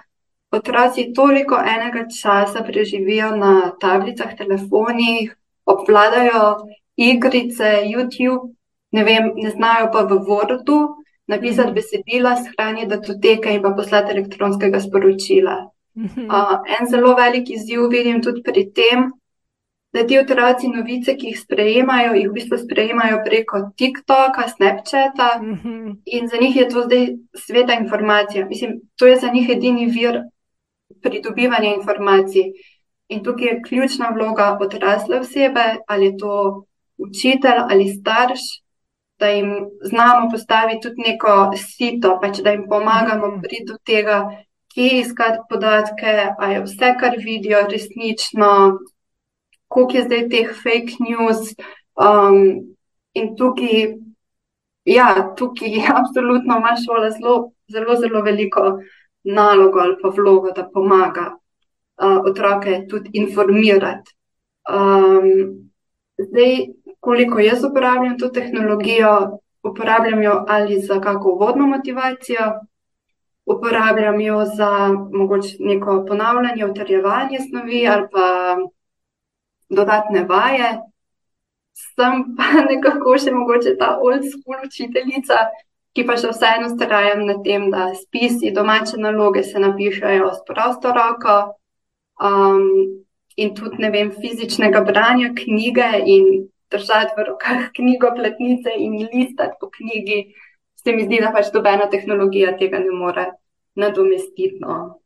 Otroci 0.52 1.12
toliko 1.14 1.58
enega 1.60 2.06
časa 2.08 2.64
preživijo 2.64 3.34
na 3.36 3.72
tablicah, 3.82 4.32
telefonih, 4.38 5.34
obvladajo 5.68 6.44
igrice, 6.96 7.84
YouTube, 7.84 8.54
ne, 8.92 9.04
vem, 9.04 9.34
ne 9.36 9.52
znajo 9.52 9.92
pa 9.92 10.06
v 10.08 10.22
Wordu, 10.30 10.80
napisati 11.28 11.74
besedila, 11.76 12.36
shraniti 12.44 12.88
datoteke 12.88 13.54
in 13.54 13.62
pa 13.62 13.74
poslati 13.76 14.16
elektronskega 14.16 14.80
sporočila. 14.80 15.58
Uh, 15.98 16.60
en 16.80 16.88
zelo 16.88 17.16
velik 17.18 17.50
izziv 17.50 17.88
vidim 17.90 18.22
tudi 18.22 18.44
pri 18.46 18.68
tem, 18.72 19.08
da 19.94 20.04
ti 20.08 20.20
otroci 20.20 20.70
novice, 20.70 21.16
ki 21.18 21.32
jih 21.32 21.40
sprejemajo, 21.40 22.14
jih 22.14 22.30
v 22.30 22.36
bistvu 22.36 22.60
sprejemajo 22.62 23.22
preko 23.26 23.62
TikToka, 23.80 24.48
Snapchata 24.52 25.30
in 26.06 26.28
za 26.28 26.38
njih 26.42 26.56
je 26.56 26.70
to 26.70 26.84
zdaj 26.86 27.08
sveta 27.46 27.74
informacija. 27.82 28.46
Mislim, 28.46 28.82
to 28.96 29.08
je 29.08 29.16
za 29.18 29.32
njih 29.34 29.50
edini 29.50 29.88
vir 29.88 30.22
pridobivanje 31.02 31.74
informacij. 31.76 32.52
In 33.10 33.24
tukaj 33.24 33.48
je 33.48 33.62
ključna 33.68 34.10
vloga 34.14 34.58
odrasle 34.62 35.20
osebe, 35.20 35.66
ali 35.88 36.06
je 36.06 36.18
to 36.18 36.66
učitelj 36.98 37.60
ali 37.70 37.88
starš, 37.88 38.40
da 39.20 39.28
jim 39.28 39.52
znamo 39.82 40.30
postaviti 40.32 40.80
tudi 40.82 41.02
neko 41.02 41.52
sito, 41.58 42.20
pač 42.22 42.38
da 42.44 42.52
jim 42.52 42.68
pomagamo 42.70 43.28
Mhm. 43.28 43.42
priti 43.42 43.66
do 43.68 43.78
tega, 43.84 44.18
kje 44.74 45.00
iskati 45.00 45.40
podatke, 45.50 46.12
ali 46.38 46.54
je 46.54 46.62
vse, 46.64 46.96
kar 47.00 47.16
vidijo, 47.26 47.68
resnično, 47.72 48.78
koliko 49.68 49.98
je 49.98 50.04
zdaj 50.04 50.30
teh 50.30 50.50
fake 50.64 50.94
news. 51.00 51.56
Um, 51.96 52.76
in 53.14 53.36
tukaj, 53.36 53.96
ja, 54.86 55.34
tukaj 55.38 55.70
absolutno 56.00 56.58
ima 56.58 56.76
šola 56.86 57.10
zelo, 57.12 57.52
zelo, 57.74 57.96
zelo 57.96 58.22
veliko 58.22 58.80
nalogo 59.24 59.80
ali 59.80 59.96
pa 60.02 60.10
vlogo, 60.10 60.52
da 60.52 60.70
pomaga 60.74 61.26
uh, 62.02 62.18
otroke 62.26 62.86
tudi 62.90 63.10
informirati. 63.14 64.14
Um, 64.70 65.26
zdaj, 66.18 66.54
koliko 67.08 67.40
jaz 67.40 67.64
uporabljam 67.64 68.18
to 68.20 68.28
tehnologijo, 68.30 69.40
uporabljam 69.64 70.24
jo 70.24 70.46
ali 70.48 70.80
za 70.82 71.00
kako 71.02 71.30
vodno 71.30 71.68
motivacijo, 71.68 72.48
uporabljam 73.46 74.22
jo 74.22 74.46
za 74.46 74.72
mogoče 75.12 75.56
neko 75.60 76.06
ponavljanje, 76.08 76.66
utrjevanje 76.66 77.40
snovi 77.50 77.88
ali 77.88 78.08
pa 78.12 78.58
dodatne 79.70 80.24
vaje. 80.24 80.74
Sem 81.74 82.36
pa 82.38 82.44
nekako 82.74 83.16
še 83.18 83.32
mogoče 83.32 83.78
ta 83.80 83.94
old 84.02 84.28
school 84.28 84.68
učiteljica, 84.68 85.40
ki 85.96 86.06
pa 86.06 86.20
še 86.20 86.34
vseeno 86.36 86.74
strajam 86.76 87.24
na 87.30 87.38
tem, 87.48 87.70
da 87.72 87.88
spisi, 87.96 88.52
domače 88.52 89.00
naloge 89.00 89.46
se 89.48 89.64
napišajo 89.64 90.28
s 90.34 90.44
prosto 90.52 90.92
roko. 91.00 91.40
Um, 92.20 92.68
in 93.38 93.56
tudi, 93.56 93.80
ne 93.80 93.96
vem, 93.96 94.12
fizičnega 94.12 94.84
branja 94.84 95.32
knjige 95.40 95.90
in 96.04 96.48
držati 96.72 97.18
v 97.18 97.26
rokah 97.32 97.66
knjigo, 97.76 98.14
platnice 98.16 98.76
in 98.78 99.00
listati 99.14 99.58
po 99.60 99.70
knjigi, 99.70 100.34
se 100.84 100.94
mi 100.94 101.04
zdi, 101.06 101.20
da 101.22 101.34
pač 101.36 101.52
dobena 101.54 101.90
tehnologija 101.90 102.58
tega 102.58 102.80
ne 102.80 102.94
more 102.96 103.26
nadomestiti. 103.76 104.58
No. 104.62 105.00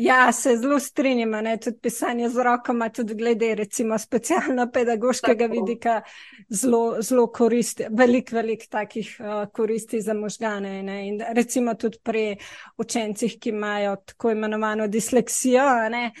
Ja, 0.00 0.32
se 0.32 0.56
zelo 0.56 0.78
strinjam, 0.80 1.32
tudi 1.60 1.78
pisanje 1.82 2.28
z 2.28 2.42
rokama, 2.42 2.88
tudi 2.88 3.14
glede 3.14 3.54
recimo 3.54 3.98
specialno-pedagoškega 3.98 5.48
Tako. 5.48 5.52
vidika, 5.52 6.02
zelo, 6.48 7.02
zelo 7.02 7.26
koristi, 7.26 7.84
veliko, 7.90 8.36
veliko 8.36 8.64
takih 8.70 9.16
uh, 9.20 9.50
koristi 9.52 10.00
za 10.00 10.14
možgane. 10.14 10.82
Ne, 10.82 11.08
in 11.08 11.20
recimo 11.34 11.74
tudi 11.74 11.98
pri 12.02 12.36
učencih, 12.78 13.36
ki 13.40 13.52
imajo 13.52 13.96
tako 13.96 14.30
imenovano 14.30 14.88
disleksijo, 14.88 15.88
ne, 15.90 16.12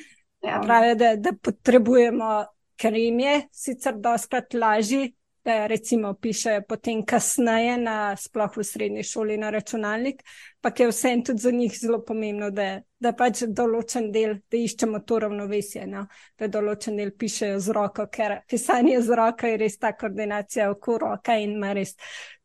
Ja. 0.42 0.60
pravijo, 0.64 0.94
da, 0.94 1.16
da 1.16 1.32
potrebujemo, 1.42 2.44
ker 2.80 2.96
jim 2.96 3.20
je 3.20 3.34
sicer 3.52 3.98
doskrat 4.00 4.54
lažji, 4.54 5.10
da 5.44 5.66
recimo 5.66 6.14
pišejo 6.14 6.62
potem 6.68 7.00
kasneje, 7.06 7.76
na, 7.80 8.16
sploh 8.16 8.56
v 8.56 8.64
srednji 8.64 9.04
šoli 9.08 9.38
na 9.40 9.50
računalnik, 9.50 10.20
pa 10.60 10.72
je 10.78 10.90
vsem 10.90 11.22
tudi 11.24 11.40
za 11.40 11.50
njih 11.50 11.78
zelo 11.80 12.02
pomembno, 12.04 12.50
da, 12.50 12.82
da 13.00 13.12
pač 13.16 13.42
določen 13.48 14.10
del, 14.12 14.36
da 14.52 14.60
iščemo 14.60 15.00
to 15.08 15.18
ravnovesje, 15.24 15.86
no? 15.88 16.04
da 16.38 16.48
določen 16.48 17.00
del 17.00 17.14
pišejo 17.16 17.60
z 17.60 17.76
roko, 17.76 18.06
ker 18.12 18.42
pisanje 18.48 19.00
z 19.00 19.16
roko 19.16 19.48
je 19.48 19.62
res 19.64 19.78
ta 19.80 19.94
koordinacija 19.96 20.68
oko 20.74 20.98
roka 21.00 21.38
in 21.40 21.56
ima 21.56 21.72
res 21.72 21.96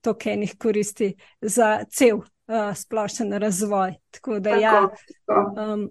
toliko 0.02 0.32
enih 0.32 0.56
koristi 0.58 1.12
za 1.42 1.84
cel 1.92 2.24
uh, 2.24 2.72
splošen 2.76 3.36
razvoj. 3.44 4.00
Tako 4.16 4.40
da 4.40 4.56
ja. 4.56 4.80
Tako, 4.88 5.20
tako. 5.28 5.68
Um, 5.68 5.88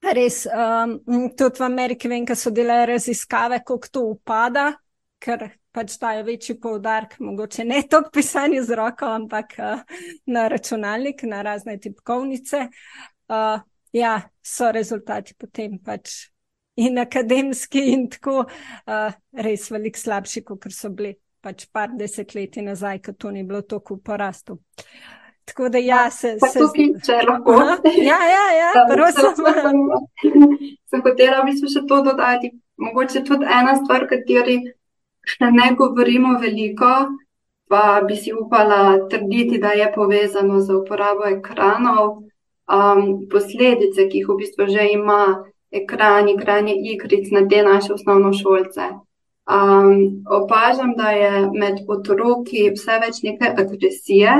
res, 0.00 0.46
um, 0.46 0.98
tudi 1.36 1.60
v 1.60 1.64
Ameriki 1.64 2.08
vem, 2.08 2.24
da 2.24 2.34
so 2.34 2.50
delali 2.50 2.92
raziskave, 2.92 3.60
kako 3.66 3.92
to 3.92 4.04
upada, 4.14 4.72
ker 5.20 5.50
pač 5.70 5.96
dajo 6.00 6.24
večji 6.26 6.56
poudarek, 6.60 7.18
mogoče 7.20 7.64
ne 7.64 7.82
to 7.90 8.02
pisanje 8.12 8.62
z 8.66 8.78
roko, 8.78 9.06
ampak 9.06 9.54
uh, 9.58 9.84
na 10.26 10.48
računalnik, 10.48 11.22
na 11.28 11.42
razne 11.46 11.78
tipkovnice. 11.78 12.66
Uh, 13.30 13.60
ja, 13.92 14.16
so 14.42 14.70
rezultati 14.72 15.34
potem 15.38 15.78
pač 15.78 16.30
in 16.80 16.98
akademski, 16.98 17.90
in 17.92 18.08
tako 18.10 18.44
uh, 18.46 19.18
res 19.36 19.68
veliko 19.70 20.00
slabši, 20.00 20.44
kot 20.48 20.70
so 20.74 20.90
bili 20.90 21.14
pač 21.40 21.66
par 21.72 21.92
desetletij 21.96 22.64
nazaj, 22.64 23.00
ko 23.04 23.12
to 23.12 23.30
ni 23.30 23.44
bilo 23.44 23.62
tako 23.62 23.96
v 24.00 24.04
porastu. 24.04 24.58
Tako 25.44 25.68
da 25.68 25.78
ja, 25.78 26.10
se. 26.10 26.36
Pa 26.40 26.48
se 26.48 26.60
tukaj, 26.60 26.90
če 27.06 27.20
lahko. 27.28 27.56
Aha, 27.58 27.76
ja, 28.10 28.18
ja, 28.34 28.44
ja, 28.56 28.84
prvo 28.90 29.08
sem, 29.14 29.34
sem. 30.90 31.02
hotela 31.04 31.40
v 31.42 31.50
bistvu 31.50 31.72
še 31.72 31.86
to 31.88 32.02
dodati. 32.06 32.52
Mogoče 32.80 33.24
tudi 33.28 33.48
ena 33.48 33.74
stvar, 33.80 34.06
kateri 34.10 34.60
še 35.26 35.50
ne 35.52 35.72
govorimo 35.76 36.38
veliko, 36.40 36.92
pa 37.70 38.00
bi 38.06 38.16
si 38.16 38.32
upala 38.32 39.08
trditi, 39.10 39.60
da 39.62 39.74
je 39.76 39.90
povezano 39.94 40.60
z 40.60 40.80
uporabo 40.80 41.28
ekranov. 41.28 42.18
Um, 42.70 43.26
posledice, 43.30 44.06
ki 44.06 44.20
jih 44.20 44.28
v 44.30 44.36
bistvu 44.38 44.68
že 44.70 44.84
ima 44.94 45.42
ekran, 45.74 46.28
igranje 46.30 46.76
igric 46.92 47.30
na 47.34 47.42
te 47.50 47.62
naše 47.66 47.92
osnovnošolce. 47.96 48.86
Um, 49.50 50.22
opažam, 50.30 50.94
da 50.96 51.10
je 51.10 51.50
med 51.50 51.82
otroki 51.88 52.68
vse 52.70 53.00
več 53.02 53.22
neke 53.26 53.50
agresije, 53.58 54.36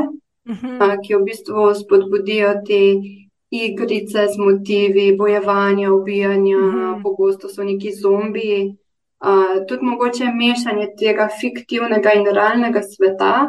Mhm. 0.48 0.83
a, 0.83 0.96
ki 0.98 1.14
v 1.14 1.24
bistvu 1.24 1.74
spodbudijo 1.74 2.55
te 2.66 2.81
igrice 3.50 4.26
z 4.29 4.38
motivi 4.38 5.16
bojevanja, 5.16 5.92
ubijanja, 5.92 6.57
Mhm. 6.59 7.03
pogosto 7.03 7.48
so 7.48 7.64
neki 7.64 7.92
zombiji. 7.92 8.76
A, 9.20 9.31
tudi 9.68 9.85
mogoče 9.85 10.24
mešanje 10.35 10.87
tega 10.98 11.29
fiktivnega 11.40 12.12
in 12.14 12.26
realnega 12.26 12.81
sveta, 12.83 13.48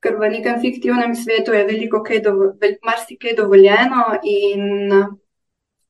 ker 0.00 0.16
v 0.16 0.30
nekem 0.30 0.60
fiktivnem 0.60 1.14
svetu 1.14 1.52
je 1.52 1.64
veliko 1.64 2.02
kaj, 2.02 2.20
dovo, 2.20 2.52
marsikaj 2.84 3.34
dovoljeno 3.36 4.04
in 4.24 4.92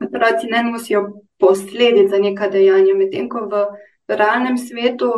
otroci 0.00 0.46
ne 0.50 0.62
nosijo 0.62 1.04
posledic 1.38 2.11
za 2.11 2.18
neka 2.18 2.48
dejanja, 2.48 2.94
medtem 2.94 3.28
ko 3.28 3.46
v 3.46 3.66
realnem 4.09 4.59
svetu 4.59 5.12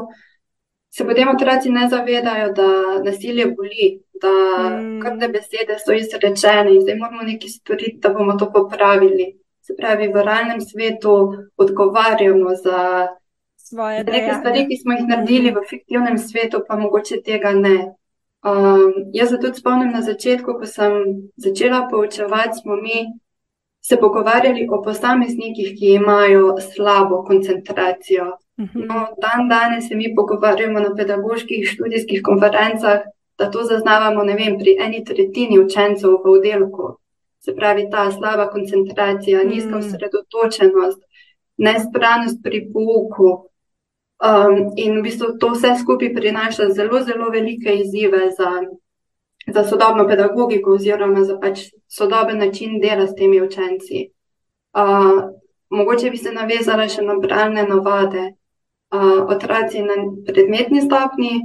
se 0.91 1.05
potem 1.05 1.29
otroci 1.29 1.71
ne 1.71 1.89
zavedajo, 1.89 2.53
da 2.53 2.69
nasilje 3.05 3.47
boli, 3.57 4.01
da 4.23 4.33
Mm. 4.73 5.01
krde 5.01 5.29
besede 5.29 5.79
so 5.79 5.93
izrečene 5.93 6.75
in 6.75 6.81
zdaj 6.81 6.97
moramo 6.97 7.23
nekaj 7.23 7.49
storiti, 7.51 7.99
da 7.99 8.09
bomo 8.09 8.33
to 8.33 8.53
popravili. 8.53 9.27
Se 9.61 9.75
pravi, 9.77 10.09
v 10.09 10.23
realnem 10.23 10.61
svetu 10.61 11.15
odgovarjamo 11.57 12.51
za 12.57 13.09
Svoje 13.57 14.05
dejanja. 14.05 14.35
stvari, 14.35 14.67
ki 14.69 14.77
smo 14.77 14.93
jih 14.93 15.05
naredili 15.09 15.51
v 15.51 15.63
fiktivnem 15.71 16.19
svetu, 16.19 16.61
pa 16.69 16.77
mogoče 16.77 17.23
tega 17.23 17.53
ne. 17.53 17.93
Um, 18.43 18.93
jaz 19.13 19.29
se 19.29 19.39
tudi 19.39 19.55
spomnim 19.55 19.93
na 19.93 20.03
začetku, 20.03 20.53
ko 20.53 20.67
sem 20.67 20.93
začela 21.37 21.89
poučevati, 21.89 22.59
smo 22.59 22.77
mi 22.77 23.07
se 23.81 23.97
pogovarjali 23.97 24.69
o 24.71 24.83
posameznikih, 24.83 25.79
ki 25.79 25.87
imajo 25.93 26.57
slabo 26.61 27.23
koncentracijo. 27.25 28.27
Mhm. 28.61 28.81
No, 28.81 28.95
dan 29.17 29.49
danes 29.49 29.89
se 29.89 29.95
mi 29.95 30.15
pogovarjamo 30.15 30.81
na 30.81 30.95
pedagoških 30.97 31.69
študijskih 31.69 32.21
konferencah, 32.23 33.01
da 33.43 33.51
to 33.51 33.65
zaznavamo 33.65 34.25
ne 34.25 34.35
vem, 34.35 34.59
pri 34.59 34.77
eni 34.81 35.05
tretjini 35.05 35.59
učencev 35.59 36.11
v 36.25 36.35
oddelku. 36.37 36.97
Se 37.43 37.55
pravi, 37.55 37.89
ta 37.91 38.11
slaba 38.11 38.51
koncentracija, 38.51 39.45
nizka 39.45 39.77
Mm. 39.77 39.79
osredotočenost, 39.79 41.01
nespranost 41.57 42.39
pri 42.43 42.69
pouku. 42.73 43.31
Um, 44.23 44.71
in 44.77 44.99
v 44.99 45.03
bistvu 45.03 45.33
to 45.41 45.49
vse 45.51 45.75
skupaj 45.81 46.15
prinaša 46.15 46.69
zelo, 46.71 47.01
zelo 47.03 47.31
velike 47.31 47.75
izzive 47.75 48.31
za, 48.39 48.51
za 49.55 49.65
sodobno 49.65 50.07
pedagogiko, 50.09 50.71
oziroma 50.79 51.25
za 51.25 51.39
pač 51.43 51.59
sodoben 51.89 52.39
način 52.39 52.79
dela 52.81 53.07
s 53.07 53.15
temi 53.15 53.43
učenci. 53.43 54.11
Uh, 54.79 55.35
mogoče 55.71 56.11
bi 56.11 56.17
se 56.17 56.33
navezala 56.33 56.87
še 56.89 57.03
na 57.03 57.19
bralne 57.19 57.67
navade. 57.67 58.33
Uh, 58.95 59.27
otroci 59.35 59.83
na 59.83 59.95
predmetni 60.27 60.81
stopni 60.81 61.41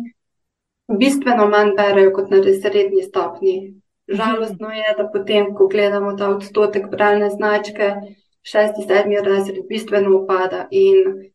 bistveno 0.87 1.47
manj 1.47 1.73
berejo 1.77 2.13
kot 2.13 2.29
na 2.31 2.37
srednji 2.61 3.03
stopni. 3.03 3.81
Žalostno 4.07 4.69
je, 4.71 4.93
da 4.97 5.09
potem, 5.13 5.53
ko 5.55 5.67
gledamo 5.67 6.13
ta 6.17 6.29
odstotek 6.29 6.89
bralne 6.91 7.29
značke, 7.29 7.91
šesti, 8.41 8.85
sedmi 8.87 9.17
razred 9.23 9.65
bistveno 9.69 10.15
upada. 10.17 10.67
In 10.71 11.31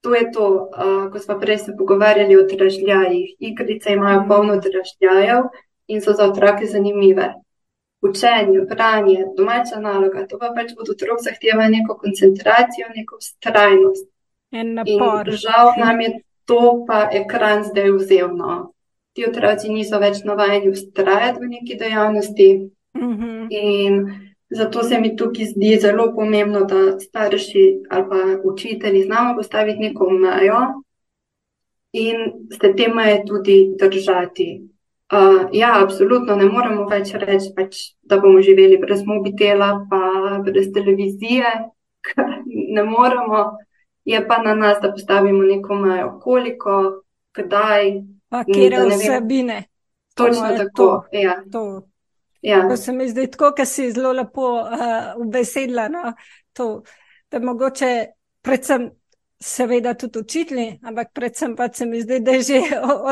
to 0.00 0.14
je 0.14 0.30
to, 0.32 0.46
uh, 0.48 1.12
ko 1.12 1.18
smo 1.18 1.38
prej 1.40 1.58
se 1.58 1.74
pogovarjali 1.78 2.36
o 2.36 2.46
dražljajih. 2.52 3.34
Igrice 3.38 3.92
imajo 3.92 4.24
polno 4.28 4.56
dražljajev 4.56 5.50
in 5.86 6.00
so 6.00 6.12
za 6.12 6.24
otroke 6.24 6.66
zanimive. 6.66 7.34
Učenje, 8.02 8.60
branje, 8.70 9.24
domača 9.36 9.80
naloga, 9.80 10.26
to 10.26 10.38
pa 10.38 10.52
pač 10.56 10.70
od 10.78 10.90
otrok 10.90 11.18
zahteva 11.20 11.68
neko 11.68 11.96
koncentracijo, 11.98 12.86
neko 12.96 13.18
vztrajnost. 13.20 14.06
En 14.50 14.66
In 14.66 14.74
napor. 14.74 15.30
žal 15.30 15.72
nam 15.78 16.00
je 16.00 16.20
to 16.44 16.84
pa 16.86 17.08
ekran 17.12 17.64
zdaj 17.64 17.90
vzel. 17.90 18.28
No. 18.36 18.72
Ti 19.18 19.24
otroci 19.26 19.72
niso 19.74 19.98
več 19.98 20.22
navajeni 20.22 20.70
vztrajati 20.70 21.42
v 21.42 21.48
neki 21.50 21.78
dejavnosti 21.80 22.48
Mhm. 22.94 23.46
in 23.50 24.02
Zato 24.50 24.82
se 24.82 24.98
mi 25.00 25.16
tukaj 25.16 25.44
zdi 25.44 25.76
zelo 25.80 26.12
pomembno, 26.14 26.60
da 26.64 27.00
starši 27.00 27.64
ali 27.90 28.04
pa 28.10 28.16
učitelji 28.44 29.02
znamo 29.02 29.34
postaviti 29.36 29.78
neko 29.78 30.10
mejo 30.10 30.60
in 31.92 32.16
se 32.60 32.76
te 32.76 32.88
meje 32.94 33.24
tudi 33.26 33.74
držati. 33.80 34.62
Uh, 35.12 35.48
ja, 35.52 35.82
absolutno 35.82 36.36
ne 36.36 36.44
moremo 36.44 36.86
več 36.88 37.12
reči, 37.14 37.52
pač, 37.56 37.76
da 38.02 38.18
bomo 38.20 38.40
živeli 38.44 38.76
brez 38.78 39.04
mobitela, 39.06 39.86
pa 39.90 40.00
brez 40.44 40.68
televizije, 40.72 41.52
ker 42.04 42.26
ne 42.46 42.84
moremo. 42.84 43.44
Je 44.04 44.20
pa 44.28 44.42
na 44.42 44.54
nas, 44.54 44.78
da 44.82 44.92
postavimo 44.92 45.42
neko 45.42 45.74
mejo, 45.74 46.10
koliko, 46.24 47.02
kdaj. 47.36 47.92
Pa 48.28 48.44
kje 48.44 48.64
je 48.64 48.86
vsebine. 48.96 49.64
Točno 50.14 50.48
tako. 50.56 50.72
To, 50.76 51.04
ja. 51.12 51.42
to. 51.52 51.88
Ja. 52.42 52.68
To 52.68 52.76
se 52.76 52.92
mi 52.92 53.08
zdi 53.08 53.26
tako, 53.30 53.52
ker 53.56 53.66
si 53.66 53.90
zelo 53.92 54.12
lepo 54.12 54.52
uh, 54.60 55.26
ubesedla. 55.26 55.88
No? 55.88 56.12
To, 56.52 56.82
da 57.30 57.38
mogoče 57.38 58.06
predvsem 58.42 58.90
seveda 59.40 59.94
tudi 59.94 60.18
učitelji, 60.18 60.80
ampak 60.82 61.12
predvsem 61.14 61.56
pa 61.56 61.68
se 61.72 61.86
mi 61.86 62.00
zdi, 62.02 62.18
da 62.20 62.30
je 62.30 62.42
že 62.42 62.60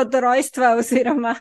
od 0.01 0.13
rojstva 0.13 0.75
oziroma 0.75 1.35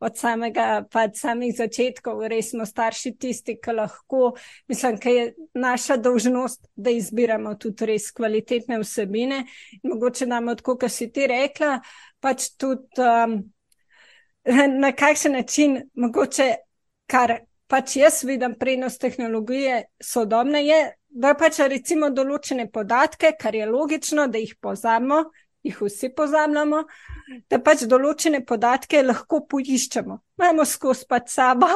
od 0.00 0.16
samega, 0.16 0.84
pa 0.92 1.02
od 1.04 1.16
samih 1.16 1.52
začetkov, 1.56 2.22
res 2.28 2.50
smo 2.50 2.66
starši 2.66 3.12
tisti, 3.20 3.58
ki 3.60 3.74
lahko, 3.76 4.32
mislim, 4.68 4.96
da 4.96 5.10
je 5.10 5.34
naša 5.54 5.96
dolžnost, 5.96 6.70
da 6.76 6.90
izbiramo 6.90 7.54
tudi 7.54 7.86
res 7.86 8.10
kvalitetne 8.10 8.80
vsebine. 8.80 9.44
In 9.82 9.92
mogoče 9.92 10.26
nam, 10.26 10.48
odko, 10.48 10.78
kar 10.80 10.90
si 10.90 11.10
ti 11.12 11.26
rekla, 11.26 11.80
pač 12.20 12.50
tudi 12.60 13.04
um, 13.04 13.38
na 14.82 14.92
kakšen 14.92 15.38
način, 15.38 15.80
mogoče 15.94 16.54
kar. 17.10 17.40
Pač 17.70 17.92
jaz 17.94 18.24
vidim 18.26 18.56
prednost 18.58 18.98
tehnologije 18.98 19.84
sodobne, 20.02 20.64
je, 20.66 20.78
da 21.06 21.36
pač 21.38 21.60
recimo 21.70 22.08
določene 22.10 22.64
podatke, 22.66 23.30
kar 23.38 23.54
je 23.54 23.68
logično, 23.70 24.24
da 24.26 24.42
jih 24.42 24.56
pozamemo, 24.58 25.20
jih 25.62 25.82
vsi 25.82 26.10
pozamemo, 26.16 26.84
da 27.50 27.60
pač 27.62 27.84
določene 27.88 28.42
podatke 28.46 29.02
lahko 29.04 29.42
poiščemo. 29.50 30.18
Imamo 30.40 30.64
skozi 30.64 31.06
pač 31.08 31.34
sabo, 31.34 31.68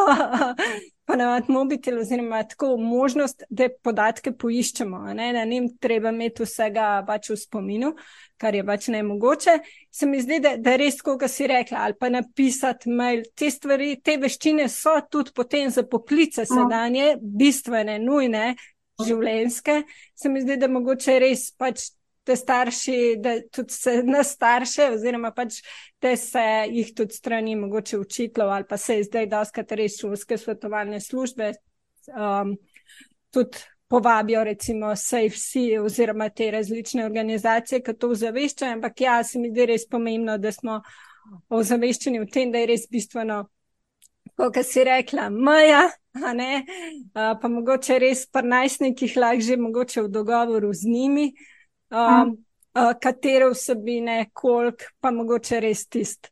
pa 1.07 1.16
na 1.20 1.29
mobitel, 1.53 1.99
oziroma 2.01 2.40
tako 2.49 2.75
možnost, 2.81 3.44
da 3.53 3.68
podatke 3.68 4.33
poiščemo. 4.40 5.03
Ne, 5.18 5.31
da 5.37 5.44
njim 5.49 5.68
treba 5.81 6.14
imeti 6.14 6.47
vsega 6.47 6.88
pač 7.07 7.29
v 7.35 7.37
spominu, 7.42 7.92
kar 8.40 8.57
je 8.57 8.64
pač 8.64 8.88
ne 8.94 9.03
mogoče. 9.05 9.59
Se 9.92 10.09
mi 10.09 10.23
zdi, 10.25 10.40
da, 10.44 10.55
da 10.57 10.79
res, 10.81 11.03
koga 11.05 11.29
si 11.29 11.49
rekla, 11.51 11.85
ali 11.85 11.99
pa 12.01 12.09
napisati 12.12 12.92
mail, 12.92 13.27
te 13.37 13.51
stvari, 13.53 13.99
te 14.01 14.16
veščine 14.23 14.70
so 14.73 14.97
tudi 15.12 15.35
potem 15.37 15.68
za 15.70 15.85
poklice 15.85 16.49
no. 16.49 16.55
sedanje 16.55 17.18
bistvene, 17.20 17.99
nujne, 18.01 18.55
življenjske, 19.05 19.83
se 20.14 20.31
mi 20.31 20.40
zdi, 20.40 20.57
da 20.57 20.70
mogoče 20.73 21.18
res 21.20 21.51
pač 21.59 21.90
te 22.24 22.37
starši, 22.37 23.16
da 23.20 23.37
tudi 23.52 23.72
se 23.72 24.02
na 24.02 24.22
starše, 24.24 24.88
oziroma 24.94 25.30
pač 25.37 25.60
te 26.00 26.16
se 26.16 26.44
jih 26.70 26.94
tudi 26.96 27.14
strani 27.14 27.56
mogoče 27.56 27.98
učitelj 27.98 28.44
ali 28.44 28.64
pa 28.68 28.76
se 28.76 29.02
zdaj 29.02 29.26
doskrat 29.26 29.72
res 29.72 29.98
šolske 30.00 30.38
svetovalne 30.38 31.00
službe 31.00 31.52
um, 32.08 32.56
tudi 33.30 33.58
povabijo, 33.88 34.44
recimo 34.44 34.96
SafeC 34.96 35.78
oziroma 35.84 36.28
te 36.28 36.50
različne 36.50 37.04
organizacije, 37.04 37.82
ki 37.82 37.94
to 37.98 38.14
zaveščajo, 38.14 38.72
ampak 38.78 39.00
ja, 39.00 39.18
se 39.24 39.38
mi 39.38 39.50
zdi 39.52 39.66
res 39.70 39.84
pomembno, 39.90 40.38
da 40.38 40.52
smo 40.52 40.80
ozaveščeni 41.48 42.22
v 42.24 42.30
tem, 42.32 42.52
da 42.52 42.62
je 42.62 42.70
res 42.72 42.88
bistveno, 42.90 43.44
kot 44.37 44.58
si 44.66 44.84
rekla, 44.84 45.28
Maja, 45.30 45.84
uh, 46.16 47.34
pa 47.40 47.50
mogoče 47.50 47.98
res 48.02 48.24
pa 48.26 48.42
najstnikih 48.42 49.16
lahko 49.20 49.46
že 49.46 49.60
mogoče 49.60 50.02
v 50.02 50.12
dogovoru 50.16 50.72
z 50.72 50.90
njimi, 50.90 51.28
um, 51.94 52.35
uh, 52.74 52.92
katere 53.00 53.50
vsebine, 53.50 54.30
koliko, 54.33 54.90
pa 55.00 55.11
mogoče 55.11 55.61
res 55.61 55.87
tist, 55.87 56.30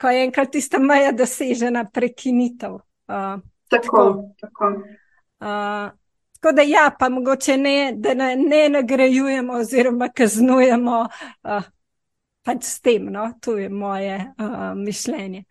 ko 0.00 0.10
je 0.12 0.24
enkrat 0.26 0.50
tista 0.52 0.78
meja 0.78 1.12
dosežena 1.12 1.86
prekinitev. 1.92 2.80
Uh, 3.08 3.38
tako, 3.70 4.32
tako. 4.40 4.72
Uh, 5.40 5.94
tako 6.40 6.52
da 6.56 6.62
ja, 6.62 6.90
pa 6.98 7.08
mogoče 7.08 7.56
ne, 7.56 7.92
da 7.96 8.14
ne, 8.14 8.36
ne 8.36 8.68
nagrajujemo 8.68 9.52
oziroma 9.62 10.08
kaznujemo 10.08 11.00
uh, 11.00 11.70
pač 12.46 12.64
s 12.64 12.80
tem, 12.80 13.08
no, 13.12 13.32
to 13.40 13.56
je 13.58 13.68
moje 13.68 14.18
uh, 14.38 14.74
mišljenje. 14.76 15.44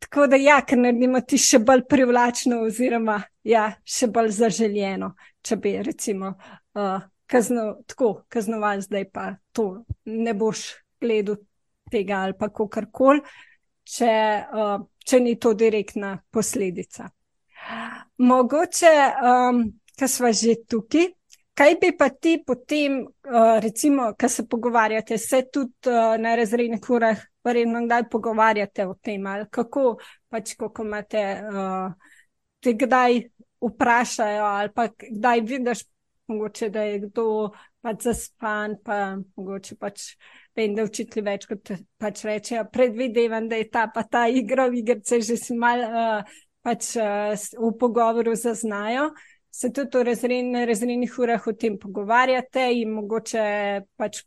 Tako 0.00 0.26
da, 0.26 0.36
ja, 0.36 0.58
ker 0.66 0.78
naredimo 0.80 1.20
ti 1.20 1.38
še 1.38 1.60
bolj 1.64 1.84
privlačno, 1.88 2.62
oziroma 2.66 3.20
ja, 3.46 3.68
še 3.84 4.08
bolj 4.12 4.32
zaželjeno, 4.36 5.12
če 5.44 5.56
bi 5.60 5.74
recimo 5.84 6.32
uh, 6.34 7.04
kazno, 7.30 7.82
tako 7.86 8.24
kaznovali, 8.28 8.82
zdaj 8.82 9.10
pa 9.10 9.34
to 9.52 9.84
ne 10.04 10.34
boš 10.34 10.64
gledal 11.00 11.36
tega 11.90 12.24
ali 12.24 12.34
pa 12.38 12.48
kakorkoli, 12.48 13.22
če, 13.86 14.12
uh, 14.54 14.76
če 15.06 15.20
ni 15.20 15.36
to 15.38 15.54
direktna 15.54 16.16
posledica. 16.30 17.08
Mogoče, 18.18 18.92
um, 19.30 19.64
ker 19.98 20.08
smo 20.08 20.32
že 20.32 20.60
tukaj. 20.68 21.10
Kaj 21.60 21.74
bi 21.80 21.90
pa 21.98 22.08
ti 22.08 22.38
potem, 22.46 23.02
uh, 23.04 23.58
recimo, 23.60 24.14
ko 24.16 24.28
se 24.32 24.46
pogovarjate, 24.48 25.18
se 25.18 25.42
tudi 25.52 25.90
uh, 25.90 26.14
na 26.16 26.32
razrednih 26.38 26.86
urah 26.88 27.18
verjetno 27.44 27.82
kdaj 27.84 28.06
pogovarjate 28.08 28.86
o 28.86 28.94
tem, 28.94 29.26
kako 29.50 29.98
pač, 30.30 30.54
ko 30.56 30.70
imate, 30.84 31.24
uh, 31.50 32.14
te 32.64 32.74
kdaj 32.80 33.20
vprašajo, 33.60 34.44
ali 34.44 34.72
pa 34.72 34.88
kdaj 34.88 35.44
vidiš, 35.50 35.84
mogoče, 36.30 36.70
da 36.72 36.84
je 36.86 37.00
kdo 37.06 37.24
pač 37.84 38.06
zaspan, 38.06 38.76
pa 38.84 39.16
mogoče 39.36 39.76
pač 39.80 40.14
vem, 40.56 40.76
da 40.76 40.86
učitelji 40.86 41.26
več 41.26 41.46
kot 41.50 41.72
pač 42.00 42.24
rečejo, 42.28 42.64
predvidevam, 42.72 43.48
da 43.50 43.60
je 43.60 43.68
ta 43.72 43.86
pa 43.94 44.04
ta 44.06 44.26
igra, 44.28 44.68
v 44.70 44.80
igrice 44.82 45.20
že 45.24 45.36
si 45.40 45.56
mal 45.58 45.84
uh, 45.84 46.40
pač 46.64 46.94
uh, 47.00 47.34
v 47.36 47.74
pogovoru 47.80 48.36
zaznajo. 48.36 49.10
Se 49.50 49.72
tudi 49.74 49.98
v 49.98 50.66
razrednih 50.70 51.14
urah 51.18 51.46
o 51.50 51.52
tem 51.58 51.78
pogovarjate 51.78 52.68
in 52.78 52.92
mogoče 52.94 53.46
pač 53.98 54.22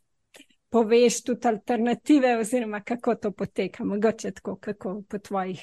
poveš 0.74 1.22
tudi 1.24 1.48
alternative, 1.48 2.38
oziroma 2.42 2.82
kako 2.84 3.16
to 3.16 3.32
poteka, 3.32 3.86
mogoče 3.88 4.32
tako, 4.32 4.58
kako 4.60 5.02
po 5.08 5.20
tvojih. 5.20 5.62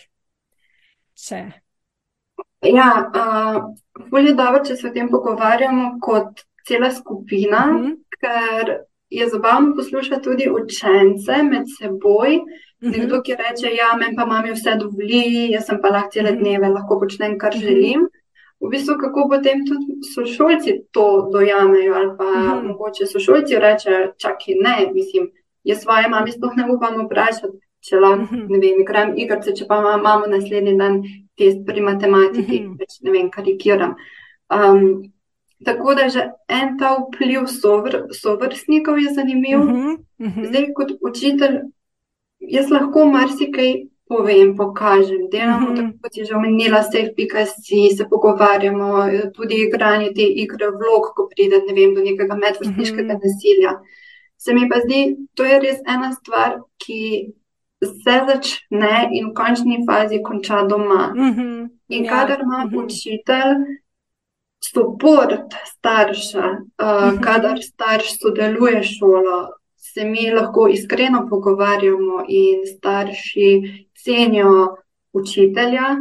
Če. 1.15 1.70
Ja, 2.63 3.11
uh, 3.15 4.21
je 4.25 4.35
dobro, 4.35 4.61
če 4.65 4.77
se 4.77 4.89
o 4.89 4.93
tem 4.93 5.09
pogovarjamo 5.09 5.97
kot 6.03 6.45
cela 6.69 6.91
skupina, 6.91 7.65
uh 7.71 7.77
mhm. 7.77 7.87
-huh. 7.87 7.97
ker 8.21 8.77
je 9.11 9.29
zabavno 9.29 9.75
poslušati 9.77 10.23
tudi 10.23 10.51
učence 10.51 11.43
med 11.43 11.65
seboj. 11.79 12.37
Uh 12.37 12.45
-huh. 12.81 12.99
Nekdo, 12.99 13.23
ki 13.23 13.35
reče: 13.35 13.75
Ja, 13.77 13.97
meni 13.97 14.17
pa 14.17 14.27
mami 14.27 14.53
vse 14.53 14.77
dovoli, 14.77 15.51
jaz 15.51 15.67
pa 15.83 15.89
lahko 15.89 16.11
cele 16.13 16.33
mhm. 16.33 16.41
dneve 16.41 16.69
lahko 16.69 17.01
počnem, 17.01 17.39
kar 17.39 17.51
uh 17.55 17.57
mhm. 17.57 17.67
-huh. 17.67 17.69
želim 17.69 18.01
v 18.61 18.69
bistvu, 18.69 18.95
kako 19.01 19.29
potem 19.29 19.65
tudi 19.67 19.93
sošolci 20.15 20.73
to 20.91 21.29
dojamejo, 21.33 21.95
ali 21.95 22.11
pa 22.19 22.25
mhm. 22.25 22.67
mogoče 22.67 23.07
sošolci 23.07 23.59
rečejo, 23.59 24.13
čakaj, 24.17 24.55
ne, 24.55 24.77
mislim, 24.95 25.31
jaz 25.65 25.83
svoje 25.83 26.09
mame 26.09 26.33
sploh 26.33 26.57
ne 26.57 26.67
upam 26.73 27.01
vprašati, 27.07 27.57
če 27.81 27.97
lahko, 27.97 28.25
mhm. 28.25 28.47
ne 28.49 28.59
vem, 28.59 28.81
igram 28.85 29.17
igrice, 29.17 29.55
če 29.57 29.67
pa 29.69 29.81
imamo 29.81 30.27
naslednji 30.27 30.77
dan 30.77 31.03
test 31.41 31.65
pri 31.67 31.85
matematiki, 31.87 32.61
mhm. 32.61 32.77
več 32.81 33.01
ne 33.07 33.17
vem, 33.17 33.33
karikiram. 33.33 33.97
Um, 34.51 34.87
tako 35.65 35.95
da 35.99 36.09
že 36.09 36.27
en 36.49 36.77
ta 36.81 36.95
vpliv 36.99 37.47
sovr, 37.51 38.07
sovrstnikov 38.23 39.01
je 39.03 39.15
zanimiv. 39.19 39.65
Mhm. 39.65 40.01
Mhm. 40.21 40.51
Zdaj, 40.51 40.73
kot 40.77 40.97
učitelj, 41.01 41.63
jaz 42.41 42.71
lahko 42.71 43.07
marsikaj 43.09 43.73
povem, 44.11 44.57
pokažem. 44.57 45.23
Delamo 45.31 45.71
mm 45.71 45.73
-hmm. 45.73 45.77
tako, 45.77 45.99
kot 46.03 46.17
je 46.17 46.25
že 46.25 46.35
omenila, 46.35 46.81
efikasi, 47.05 47.81
se 47.97 48.05
pogovarjamo, 48.11 48.89
tudi 49.35 49.55
igranje 49.67 50.09
te 50.17 50.25
igre 50.43 50.67
vlog, 50.81 51.03
ko 51.17 51.29
pride 51.31 51.59
ne 51.67 51.73
vem, 51.79 51.95
do 51.95 52.01
nekega 52.09 52.35
medvrstniškega 52.45 53.15
mm 53.15 53.19
-hmm. 53.19 53.25
nasilja. 53.25 53.73
Se 54.37 54.55
mi 54.55 54.69
pa 54.71 54.77
zdi, 54.85 55.01
to 55.35 55.45
je 55.45 55.61
res 55.61 55.79
ena 55.95 56.13
stvar, 56.13 56.51
ki 56.83 57.01
se 57.81 58.17
začne 58.29 59.09
in 59.13 59.31
v 59.31 59.35
končni 59.35 59.85
fazi 59.87 60.23
konča 60.23 60.63
doma. 60.63 61.13
Mm 61.17 61.33
-hmm. 61.35 61.69
In 61.89 62.05
ja. 62.05 62.11
kadar 62.11 62.41
ima 62.41 62.65
mm 62.65 62.71
-hmm. 62.71 62.85
učitelj 62.85 63.57
podporo 64.75 65.37
starša, 65.65 66.39
uh, 66.39 66.55
mm 66.55 67.19
-hmm. 67.19 67.21
kadar 67.21 67.59
starš 67.63 68.19
sodeluje 68.21 68.83
šolo, 68.83 69.49
se 69.77 70.05
mi 70.05 70.31
lahko 70.31 70.69
iskreno 70.69 71.27
pogovarjamo 71.31 72.25
in 72.29 72.61
starši 72.77 73.63
cenijo 74.05 74.77
učitelja, 75.13 75.97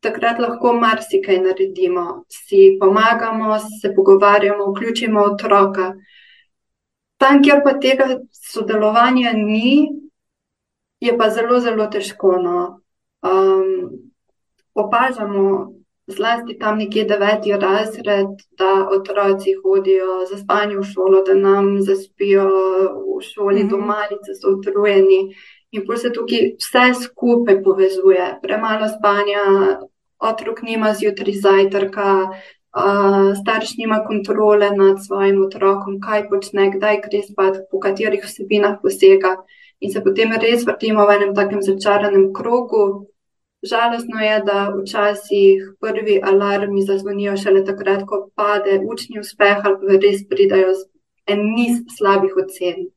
takrat 0.00 0.38
lahko 0.38 0.72
marsikaj 0.72 1.38
naredimo. 1.38 2.24
Si 2.28 2.76
pomagamo, 2.80 3.58
se 3.58 3.94
pogovarjamo, 3.96 4.70
vključimo 4.70 5.20
otroka. 5.20 5.94
Tam, 7.16 7.42
kjer 7.42 7.60
pa 7.64 7.78
tega 7.80 8.06
sodelovanja 8.52 9.32
ni, 9.32 9.88
je 11.02 11.12
pa 11.18 11.30
zelo, 11.30 11.60
zelo 11.60 11.86
težko. 11.90 12.36
No. 12.42 12.58
Um, 13.22 13.90
opažamo 14.74 15.72
zlasti 16.06 16.58
tam 16.58 16.78
nekje 16.78 17.04
deveti 17.04 17.52
razred, 17.52 18.42
da 18.58 18.88
otroci 18.90 19.54
hodijo 19.62 20.26
za 20.30 20.38
spanje 20.38 20.76
v 20.76 20.84
šolo, 20.86 21.22
da 21.26 21.34
nam 21.34 21.80
zaspijo 21.82 22.48
v 23.18 23.20
šoli, 23.22 23.62
mm 23.62 23.66
-hmm. 23.66 23.70
domalice 23.70 24.34
so 24.40 24.54
utrujeni. 24.56 25.34
In 25.70 25.86
pa 25.86 25.96
se 25.96 26.12
tukaj 26.12 26.52
vse 26.58 27.04
skupaj 27.04 27.62
povezuje. 27.62 28.38
Premalo 28.42 28.88
spanja, 28.98 29.44
otrok 30.18 30.62
nima 30.62 30.94
zjutraj 30.94 31.34
zajtrka, 31.34 32.28
uh, 32.76 33.32
starš 33.40 33.76
nima 33.76 34.04
kontrole 34.06 34.70
nad 34.70 34.96
svojim 35.06 35.44
otrokom, 35.44 36.00
kaj 36.00 36.28
počne, 36.28 36.70
kdaj 36.70 37.00
gre 37.06 37.22
spat, 37.22 37.56
po 37.70 37.80
katerih 37.80 38.24
vsebinah 38.24 38.78
posega. 38.82 39.36
In 39.82 39.90
se 39.90 40.00
potem 40.00 40.34
res 40.38 40.66
vrtimo 40.66 41.06
v 41.06 41.16
enem 41.18 41.32
takem 41.34 41.62
začaranem 41.62 42.30
krogu, 42.36 42.84
Žalostno 43.62 44.18
je, 44.18 44.38
da 44.46 44.74
včasih 44.74 45.74
prvi 45.80 46.20
alarmi 46.30 46.82
zazvonijo 46.82 47.36
šele 47.36 47.60
takrat, 47.64 48.00
ko 48.06 48.16
pade 48.34 48.80
učni 48.94 49.20
uspeh 49.20 49.60
ali 49.62 49.76
pa 49.82 49.98
res 50.02 50.24
pridajo 50.30 50.72
en 51.30 51.44
niz 51.54 51.76
slabih 51.96 52.34
ocen, 52.42 52.88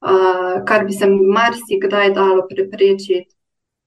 uh, 0.00 0.54
kar 0.68 0.86
bi 0.86 0.96
se 0.96 1.08
marsikdaj 1.36 2.14
dalo 2.16 2.46
preprečiti 2.48 3.28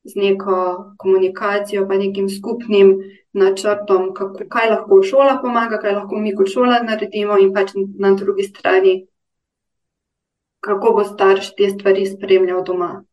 z 0.03 0.19
neko 0.25 0.57
komunikacijo, 1.01 1.87
pa 1.89 1.97
nekim 1.97 2.29
skupnim 2.29 2.93
načrtom, 3.33 4.11
kako, 4.13 4.45
kaj 4.55 4.69
lahko 4.69 5.01
šola 5.01 5.39
pomaga, 5.41 5.79
kaj 5.81 5.95
lahko 5.97 6.21
mi 6.21 6.35
kot 6.37 6.53
šola 6.53 6.83
naredimo, 6.85 7.39
in 7.41 7.53
pač 7.57 7.73
na 8.05 8.13
drugi 8.19 8.45
strani, 8.51 8.95
kako 10.63 10.93
bo 10.97 11.03
starš 11.03 11.55
te 11.55 11.69
stvari 11.69 12.05
spremljal 12.07 12.63
doma. 12.63 13.03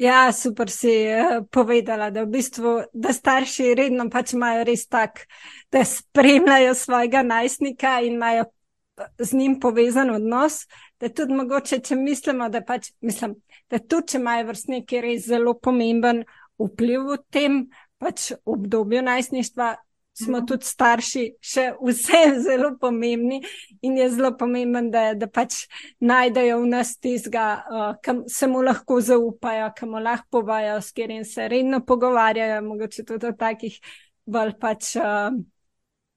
Ja, 0.00 0.32
super 0.32 0.70
si 0.72 0.88
uh, 1.12 1.44
povedala, 1.52 2.08
da 2.10 2.22
v 2.24 2.30
bistvu, 2.32 2.70
da 2.96 3.12
starši 3.12 3.74
redno 3.76 4.06
pač 4.08 4.32
imajo 4.32 4.62
res 4.64 4.86
tak, 4.88 5.26
da 5.68 5.82
spremljajo 5.84 6.72
svojega 6.74 7.20
najstnika 7.22 7.98
in 8.00 8.16
imajo 8.16 8.46
eh, 8.46 9.10
z 9.18 9.36
njim 9.36 9.58
povezan 9.60 10.14
odnos. 10.14 10.62
Da 11.00 11.12
tudi 11.12 11.36
mogoče, 11.36 11.82
če 11.84 12.00
mislimo, 12.00 12.48
da 12.48 12.64
pač, 12.64 12.94
mislim, 13.04 13.36
da 13.68 13.78
tudi, 13.78 14.14
če 14.14 14.22
imajo 14.22 14.46
vrstniki 14.54 15.04
res 15.04 15.28
zelo 15.28 15.52
pomemben 15.60 16.24
vpliv 16.56 17.04
v 17.10 17.20
tem 17.28 17.60
pač 18.00 18.30
obdobju 18.48 19.04
najstništva, 19.04 19.74
smo 20.20 20.40
tudi 20.46 20.66
starši, 20.66 21.24
še 21.40 21.66
vse 21.80 22.20
zelo 22.46 22.72
pomembni 22.80 23.40
in 23.82 23.98
je 23.98 24.08
zelo 24.14 24.32
pomemben, 24.38 24.90
da, 24.92 25.10
da 25.14 25.28
pač 25.30 25.64
najdejo 26.00 26.60
v 26.64 26.70
nas 26.74 26.94
tistega, 26.98 27.46
uh, 27.60 27.86
kam 28.04 28.24
se 28.28 28.48
mu 28.50 28.62
lahko 28.64 29.00
zaupajo, 29.04 29.70
kam 29.76 29.96
lahko 29.98 30.40
povajo, 30.40 30.80
s 30.80 30.92
katerim 30.92 31.24
se 31.24 31.48
redno 31.48 31.82
pogovarjajo, 31.86 32.60
mogoče 32.68 33.06
tudi 33.08 33.30
o 33.30 33.38
takih 33.38 33.80
bolj 34.26 34.54
pač. 34.60 34.94
Uh, 35.00 35.40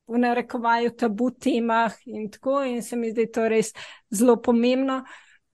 V 0.03 0.19
narekovaju 0.19 0.89
tabu 0.99 1.29
temah, 1.31 1.93
in 2.11 2.25
tako, 2.27 2.57
in 2.67 2.81
se 2.83 2.97
mi 2.99 3.13
zdi 3.13 3.23
to 3.31 3.45
res 3.47 3.69
zelo 4.11 4.35
pomembno. 4.43 4.97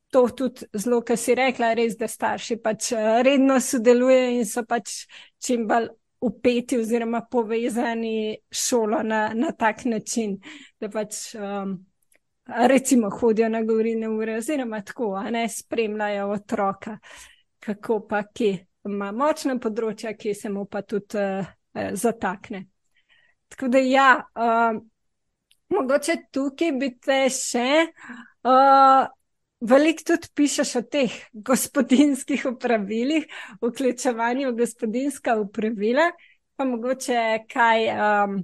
To 0.09 0.23
tudi 0.33 0.65
zelo, 0.73 1.03
kar 1.05 1.19
si 1.21 1.35
rekla, 1.37 1.69
res, 1.77 1.93
da 1.99 2.09
starši 2.09 2.57
pač 2.57 2.89
redno 3.21 3.59
sodelujejo 3.61 4.31
in 4.39 4.49
so 4.49 4.63
pač 4.65 5.03
čim 5.37 5.67
bolj 5.69 5.91
upeti 6.21 6.77
oziroma 6.77 7.21
povezani 7.31 8.37
šolo 8.51 9.03
na, 9.03 9.31
na 9.35 9.51
tak 9.51 9.85
način, 9.85 10.39
da 10.79 10.89
pač 10.89 11.35
um, 11.35 11.77
recimo 12.45 13.09
hodijo 13.09 13.49
na 13.49 13.61
govorine 13.63 14.09
ure 14.09 14.37
oziroma 14.37 14.81
tako, 14.81 15.13
a 15.15 15.29
ne 15.29 15.49
spremljajo 15.49 16.31
otroka, 16.31 16.97
kako 17.59 18.01
pa 18.07 18.23
ki 18.33 18.57
ima 18.85 19.11
močna 19.11 19.57
področja, 19.59 20.13
ki 20.17 20.33
se 20.33 20.49
mu 20.49 20.65
pa 20.65 20.81
tudi 20.81 21.19
uh, 21.19 21.47
zatakne. 21.93 22.65
Tako 23.49 23.67
da 23.67 23.79
ja, 23.83 24.09
uh, 24.35 24.79
mogoče 25.69 26.15
tukaj 26.31 26.71
bi 26.79 26.93
te 26.99 27.21
še. 27.33 27.69
Uh, 28.43 29.07
Veliko 29.59 30.03
tudi 30.07 30.29
pišeš 30.35 30.69
o 30.79 30.81
teh 30.87 31.15
gospodinskih 31.33 32.45
upravilih, 32.47 33.25
vključevanju 33.59 34.51
v 34.51 34.55
gospodinska 34.55 35.33
upravila, 35.35 36.05
pa 36.55 36.65
mogoče 36.65 37.23
kaj. 37.51 37.87
Um, 37.91 38.37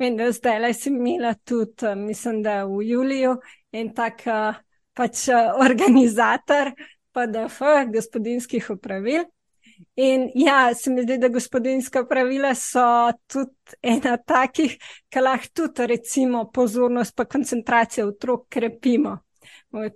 vem, 0.00 0.16
da 0.16 0.30
zdaj 0.32 0.60
le 0.64 0.70
si 0.74 0.88
imela 0.88 1.34
tudi, 1.44 1.84
um, 1.90 2.06
mislim, 2.08 2.40
da 2.42 2.64
v 2.64 2.78
Juliju 2.88 3.34
in 3.76 3.90
tak 3.94 4.24
uh, 4.24 4.56
pač 4.96 5.26
uh, 5.28 5.60
organizator 5.60 6.72
PDF 7.12 7.60
gospodinskih 7.92 8.70
upravil. 8.72 9.26
In 10.00 10.30
ja, 10.34 10.72
se 10.74 10.90
mi 10.90 11.02
zdi, 11.04 11.18
da 11.18 11.28
gospodinska 11.28 12.06
pravila 12.08 12.54
so 12.54 13.12
tudi 13.28 13.76
ena 13.82 14.16
takih, 14.16 14.78
ki 15.12 15.20
lahko 15.20 15.52
tudi, 15.52 15.86
recimo, 15.86 16.46
pozornost 16.50 17.12
pa 17.16 17.28
koncentracijo 17.28 18.08
otrok 18.14 18.48
krepimo 18.48 19.18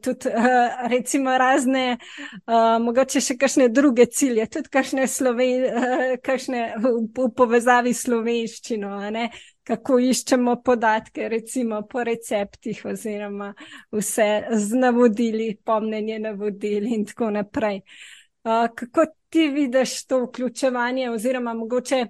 tudi 0.03 0.29
uh, 0.29 0.89
recimo 0.89 1.37
razne, 1.39 1.99
uh, 2.47 2.77
mogoče 2.83 3.21
še 3.21 3.37
kakšne 3.41 3.69
druge 3.69 4.07
cilje, 4.07 4.47
tudi 4.47 4.73
kakšne, 4.73 5.07
sloven, 5.11 5.67
uh, 5.71 6.05
kakšne 6.25 6.63
v, 6.83 6.95
v 7.17 7.29
povezavi 7.37 7.95
s 7.95 8.07
slovenščino, 8.07 8.97
kako 9.67 9.99
iščemo 9.99 10.57
podatke, 10.65 11.29
recimo 11.29 11.83
po 11.91 12.05
receptih 12.07 12.85
oziroma 12.87 13.53
vse 13.93 14.31
z 14.51 14.83
navodili, 14.83 15.57
pomnenje 15.65 16.19
navodili 16.19 16.95
in 16.95 17.07
tako 17.07 17.31
naprej. 17.35 17.83
Uh, 18.47 18.69
kako 18.75 19.07
ti 19.29 19.49
vidiš 19.49 20.07
to 20.07 20.25
vključevanje 20.25 21.11
oziroma 21.11 21.55
mogoče 21.55 22.07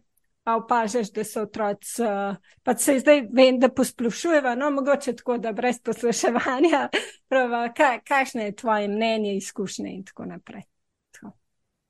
pa 0.46 0.54
opažaš, 0.56 1.08
da 1.10 1.24
so 1.24 1.42
otroci, 1.42 2.02
uh, 2.02 2.36
pa 2.62 2.74
se 2.78 2.98
zdaj 2.98 3.24
vem, 3.34 3.56
da 3.58 3.66
posplošujeva, 3.68 4.54
no, 4.54 4.70
mogoče 4.70 5.16
tako, 5.18 5.40
da 5.42 5.50
brez 5.52 5.80
posluševanja, 5.82 6.84
prava, 7.30 7.64
kaj, 7.74 7.98
kakšne 8.06 8.44
je 8.44 8.52
tvoje 8.60 8.88
mnenje, 8.88 9.32
izkušnje 9.36 9.90
in 9.90 10.04
tako 10.06 10.28
naprej. 10.30 10.62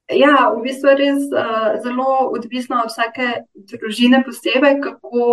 Ja, 0.09 0.55
v 0.55 0.63
bistvu 0.63 0.89
je 0.89 0.97
res 1.03 1.27
uh, 1.35 1.67
zelo 1.85 2.31
odvisno 2.39 2.79
od 2.81 2.95
vsake 2.95 3.29
družine 3.75 4.23
posebej, 4.25 4.79
kako 4.81 5.29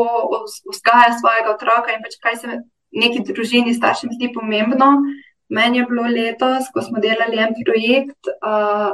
vzgaja 0.73 1.15
svojega 1.21 1.53
otroka 1.53 1.95
in 1.95 2.03
pač 2.03 2.19
kaj 2.19 2.39
se 2.41 2.59
neki 2.91 3.23
družini 3.31 3.77
staršem 3.77 4.11
zdi 4.17 4.33
pomembno. 4.35 4.97
Meni 5.47 5.79
je 5.79 5.87
bilo 5.87 6.09
letos, 6.11 6.67
ko 6.75 6.83
smo 6.83 6.99
delali 6.99 7.39
en 7.39 7.55
projekt, 7.63 8.33
uh, 8.41 8.91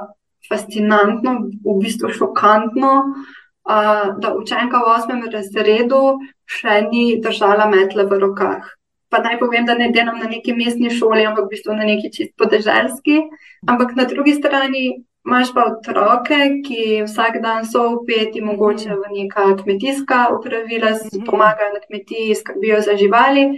fascinantno, 0.51 1.37
v 1.65 1.79
bistvu 1.81 2.13
šokantno, 2.13 2.93
uh, 3.07 3.35
da 3.65 4.33
učenka 4.37 4.81
v 4.81 4.91
osmem 4.97 5.23
razredu 5.31 6.17
še 6.49 6.81
ni 6.91 7.19
držala 7.21 7.67
metle 7.69 8.05
v 8.09 8.19
rokah. 8.19 8.65
Pa 9.09 9.21
naj 9.25 9.39
povem, 9.41 9.65
da 9.65 9.73
ne 9.73 9.89
delam 9.89 10.19
na 10.21 10.29
neki 10.29 10.53
mestni 10.53 10.89
šoli, 10.93 11.25
ampak 11.25 11.47
v 11.47 11.55
bistvu 11.55 11.73
na 11.73 11.85
neki 11.85 12.11
čist 12.13 12.33
podeželski. 12.37 13.23
Ampak 13.67 13.95
na 13.97 14.05
drugi 14.09 14.35
strani 14.37 15.01
imaš 15.25 15.49
pa 15.53 15.65
otroke, 15.71 16.37
ki 16.65 17.03
vsak 17.07 17.41
dan 17.41 17.65
so 17.65 17.87
upeti 17.97 18.41
mogoče 18.41 18.93
v 18.93 19.11
neka 19.15 19.55
kmetijska 19.63 20.29
upravila, 20.37 20.93
mhm. 20.93 21.25
pomagajo 21.25 21.73
na 21.73 21.81
kmetiji, 21.87 22.35
skrbijo 22.35 22.81
za 22.81 22.97
živali. 22.97 23.49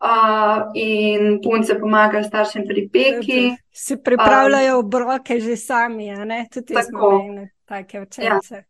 Uh, 0.00 0.72
in 0.74 1.42
punce 1.44 1.74
pomagajo 1.76 2.24
staršem 2.24 2.64
pri 2.64 2.88
peki. 2.88 3.50
Se 3.72 3.98
pripravljajo 4.02 4.78
obroke 4.78 5.40
že 5.40 5.56
sami, 5.56 6.08
ne 6.24 6.46
tudi 6.52 6.74
tako. 6.74 7.20
Take 7.68 8.00
učence. 8.00 8.54
Ja. 8.54 8.69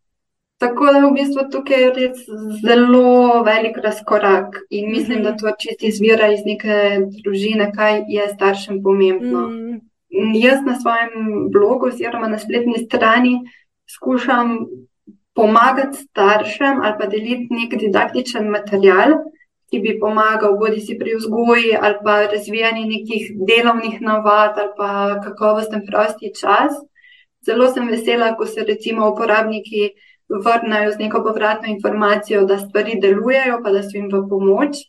Tako 0.60 0.90
da 0.92 0.98
v 1.00 1.10
bistvu 1.16 1.46
tukaj 1.52 1.82
je 1.82 1.92
res 1.96 2.18
zelo 2.60 3.40
velik 3.46 3.78
razkorak 3.80 4.58
in 4.70 4.90
mislim, 4.92 5.22
da 5.24 5.32
to 5.36 5.52
čisto 5.58 5.86
izvira 5.88 6.26
iz 6.34 6.42
neke 6.44 6.74
družine, 7.22 7.70
kaj 7.76 8.02
je 8.08 8.26
staršem 8.34 8.82
pomembno. 8.84 9.46
Mm. 9.48 9.78
Jaz 10.42 10.61
na 10.66 10.74
svojem 10.80 11.46
blogu 11.54 11.88
oziroma 11.88 12.28
na 12.28 12.38
spletni 12.38 12.82
strani 12.84 13.38
skušam 13.94 14.66
pomagati 15.34 16.02
staršem 16.02 16.82
ali 16.82 16.94
pa 16.98 17.06
deliti 17.06 17.56
nek 17.56 17.78
didaktičen 17.80 18.52
material, 18.52 19.16
ki 19.70 19.80
bi 19.80 19.96
pomagal 20.02 20.58
bodi 20.61 20.84
si 20.84 20.98
pri 20.98 21.16
vzgoji 21.16 21.72
ali 21.80 21.96
pa 22.04 22.18
razvijanju 22.34 22.84
nekih 22.92 23.32
delovnih 23.48 23.96
navad 24.00 24.61
ali 24.61 24.76
pa 24.76 24.90
kakovosten 25.24 25.86
prosti 25.88 26.34
čas. 26.40 26.76
Zelo 27.46 27.72
sem 27.72 27.88
vesela, 27.88 28.34
ko 28.36 28.44
se 28.46 28.64
recimo 28.68 29.08
uporabniki 29.08 29.88
vrnajo 30.31 30.93
z 30.93 30.99
neko 30.99 31.22
povratno 31.24 31.68
informacijo, 31.68 32.45
da 32.47 32.59
stvari 32.59 32.99
delujejo, 33.03 33.61
pa 33.64 33.72
da 33.74 33.83
so 33.83 33.97
jim 33.97 34.09
v 34.12 34.22
pomoč. 34.28 34.87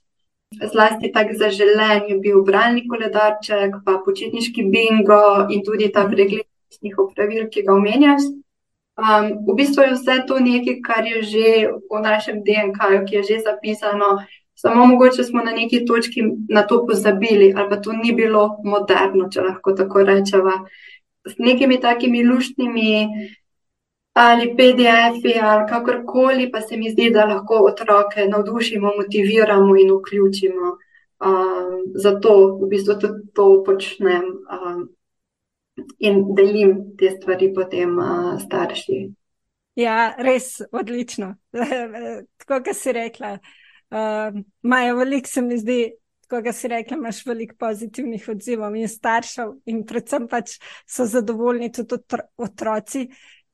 Zlasti 0.51 1.11
tak 1.11 1.31
zaželen 1.39 2.09
je 2.09 2.17
bil 2.19 2.43
bralni 2.43 2.83
koledarček, 2.87 3.81
pa 3.85 4.01
počitniški 4.05 4.67
bingo 4.69 5.47
in 5.49 5.63
tudi 5.65 5.91
ta 5.91 6.05
pregled 6.07 6.45
njihov 6.81 7.13
pravil, 7.15 7.47
ki 7.49 7.63
ga 7.67 7.73
omenjaš. 7.73 8.27
Um, 9.01 9.27
v 9.47 9.55
bistvu 9.57 9.85
je 9.85 9.95
vse 9.95 10.15
to 10.27 10.39
nekaj, 10.39 10.77
kar 10.85 11.05
je 11.07 11.23
že 11.23 11.47
v 11.89 12.01
našem 12.03 12.43
DNK, 12.43 13.07
ki 13.07 13.15
je 13.15 13.23
že 13.23 13.37
zapisano, 13.47 14.19
samo 14.55 14.85
mogoče 14.85 15.23
smo 15.23 15.43
na 15.43 15.51
neki 15.51 15.85
točki 15.85 16.21
na 16.49 16.67
to 16.67 16.85
pozabili, 16.85 17.53
ali 17.55 17.69
pa 17.69 17.77
to 17.77 17.93
ni 17.93 18.13
bilo 18.13 18.59
moderno, 18.63 19.29
če 19.31 19.41
lahko 19.41 19.73
tako 19.73 20.03
rečemo. 20.03 20.67
S 21.25 21.37
nekimi 21.37 21.79
takimi 21.79 22.25
luštnimi 22.25 23.07
ali 24.13 24.55
PDF-i 24.55 25.39
ali 25.39 25.67
kakorkoli, 25.69 26.51
pa 26.51 26.61
se 26.61 26.77
mi 26.77 26.91
zdi, 26.91 27.09
da 27.11 27.25
lahko 27.25 27.63
otroke 27.71 28.25
navdušimo, 28.27 28.91
motiviramo 28.97 29.75
in 29.77 29.91
vključimo. 29.91 30.77
Um, 31.21 31.83
zato 31.95 32.57
v 32.57 32.67
bistvu 32.67 32.95
tudi 32.99 33.27
to 33.33 33.63
počnem 33.65 34.23
um, 34.25 34.89
in 35.99 36.23
delim 36.35 36.95
te 36.97 37.11
stvari 37.11 37.51
potem 37.53 37.97
uh, 37.99 38.39
starši. 38.41 39.01
Ja, 39.75 40.15
res 40.17 40.59
odlično. 40.71 41.35
Tako, 42.41 42.63
kot 42.65 42.75
si 42.75 42.91
rekla, 42.91 43.37
imajo 44.63 44.95
uh, 44.95 44.99
veliko, 44.99 45.29
se 45.29 45.41
mi 45.41 45.59
zdi, 45.61 45.79
kot 46.29 46.49
si 46.55 46.67
rekla, 46.67 46.97
imaš 46.97 47.21
veliko 47.25 47.55
pozitivnih 47.59 48.25
odzivov 48.33 48.75
in 48.75 48.89
staršev, 48.89 49.53
in 49.69 49.85
predvsem 49.85 50.25
pač 50.31 50.57
so 50.89 51.05
zadovoljni 51.05 51.69
tudi 51.71 52.01
otroci, 52.37 53.05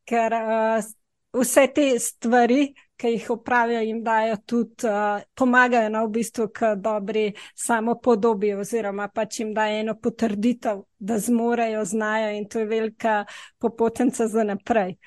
ker 0.08 0.34
uh, 0.34 0.92
vse 1.38 1.68
te 1.76 1.88
stvari, 2.00 2.72
ki 2.98 3.12
jih 3.14 3.28
upravijo, 3.36 3.82
jim 3.86 4.00
dajo 4.04 4.38
tudi, 4.46 4.88
uh, 4.88 5.22
pomagajo 5.38 5.90
na 5.94 6.04
v 6.06 6.12
bistvu 6.16 6.48
k 6.54 6.72
dobri 6.82 7.28
samopodobi, 7.56 8.54
oziroma 8.58 9.10
pač 9.14 9.42
jim 9.42 9.54
dajo 9.54 9.84
eno 9.84 9.98
potrditev, 10.02 10.82
da 10.98 11.20
zmorejo, 11.20 11.86
znajo 11.86 12.32
in 12.38 12.48
to 12.50 12.64
je 12.64 12.66
velika 12.66 13.20
popotnica 13.60 14.28
za 14.28 14.44
naprej. 14.44 14.98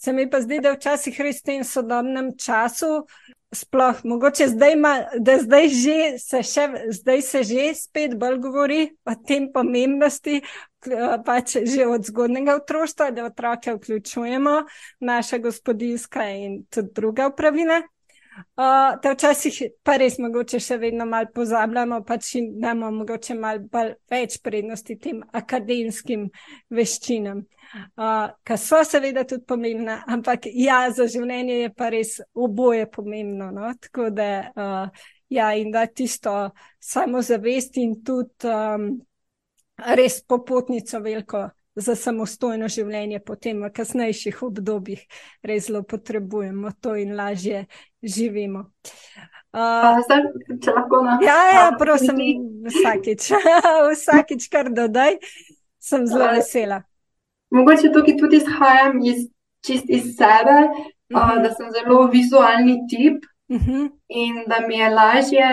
Se 0.00 0.12
mi 0.12 0.30
pa 0.30 0.40
zdi, 0.40 0.60
da 0.64 0.72
včasih 0.72 1.18
res 1.20 1.42
v 1.42 1.44
tem 1.44 1.64
sodobnem 1.64 2.32
času 2.38 3.04
sploh, 3.52 4.04
mogoče 4.04 4.46
zdaj, 4.48 4.72
ima, 4.72 5.04
da 5.18 5.38
zdaj, 5.38 5.68
že, 5.68 5.98
se 6.18 6.42
še, 6.42 6.66
zdaj 7.00 7.22
se 7.22 7.42
že 7.42 7.70
spet 7.74 8.14
bolj 8.18 8.38
govori 8.38 8.80
o 9.04 9.14
tem 9.26 9.50
pomembnosti, 9.52 10.40
pač 11.26 11.56
že 11.66 11.86
od 11.90 12.06
zgodnega 12.06 12.54
otroštva, 12.62 13.10
da 13.10 13.26
otroke 13.26 13.74
vključujemo, 13.74 14.56
naša 15.00 15.38
gospodinska 15.38 16.28
in 16.30 16.62
tudi 16.70 16.94
druga 16.94 17.28
upravina. 17.32 17.82
Uh, 18.36 19.00
da 19.02 19.10
včasih 19.12 19.56
pa 19.82 19.96
res 19.98 20.16
mogoče 20.22 20.60
še 20.62 20.76
vedno 20.78 21.04
malo 21.08 21.28
pozabljamo, 21.34 21.98
pač 22.06 22.36
imamo 22.38 22.90
mogoče 23.00 23.34
malo 23.34 23.90
več 24.10 24.36
prednosti 24.44 24.96
tem 25.02 25.18
akademskim 25.34 26.28
veščinam, 26.70 27.42
uh, 27.98 28.30
ki 28.46 28.58
so 28.60 28.80
seveda 28.86 29.26
tudi 29.26 29.44
pomembne, 29.50 29.98
ampak 30.06 30.46
ja, 30.54 30.84
za 30.94 31.08
življenje 31.10 31.58
je 31.64 31.72
pa 31.74 31.90
res 31.90 32.16
oboje 32.34 32.86
pomembno. 32.94 33.50
No? 33.56 33.74
Tako 33.82 34.08
da, 34.14 34.30
uh, 34.54 35.06
ja, 35.28 35.50
in 35.58 35.74
da 35.74 35.88
tisto 35.90 36.36
samozavest 36.78 37.82
in 37.82 37.98
tudi 38.06 38.46
um, 38.46 38.92
res 39.98 40.20
popotnico 40.22 41.02
veliko 41.02 41.48
za 41.74 41.94
samostojno 41.94 42.68
življenje, 42.68 43.20
potem 43.24 43.62
v 43.62 43.70
kasnejših 43.74 44.42
obdobjih 44.42 45.02
res 45.46 45.68
zelo 45.68 45.82
potrebujemo 45.82 46.72
to 46.80 46.96
in 46.98 47.14
lažje 47.16 47.66
živimo. 48.02 48.66
Uh, 49.50 49.98
zdaj, 50.06 50.26
če 50.62 50.74
lahko 50.76 51.00
na. 51.02 51.16
Ja, 51.26 51.38
ja, 51.50 51.64
prosim, 51.78 52.18
vsakič, 52.68 53.32
vsakič, 53.94 54.46
kar 54.50 54.70
dodaj, 54.74 55.18
sem 55.82 56.06
zelo 56.06 56.30
vesela. 56.36 56.84
Mogoče 57.50 57.90
tukaj 57.90 58.14
tudi 58.18 58.38
izhajam 58.38 59.00
iz, 59.10 59.26
čist 59.66 59.90
iz 59.90 60.14
sebe, 60.14 60.54
uh 60.54 60.70
-huh. 60.70 61.18
uh, 61.18 61.34
mhm. 61.34 61.42
da 61.42 61.50
sem 61.54 61.72
zelo 61.74 62.06
vizualni 62.06 62.78
tip 62.90 63.26
uh 63.48 63.56
mhm. 63.56 63.70
-huh. 63.70 63.90
in 64.08 64.44
da 64.46 64.60
mi 64.66 64.78
je 64.78 64.90
lažje 64.90 65.48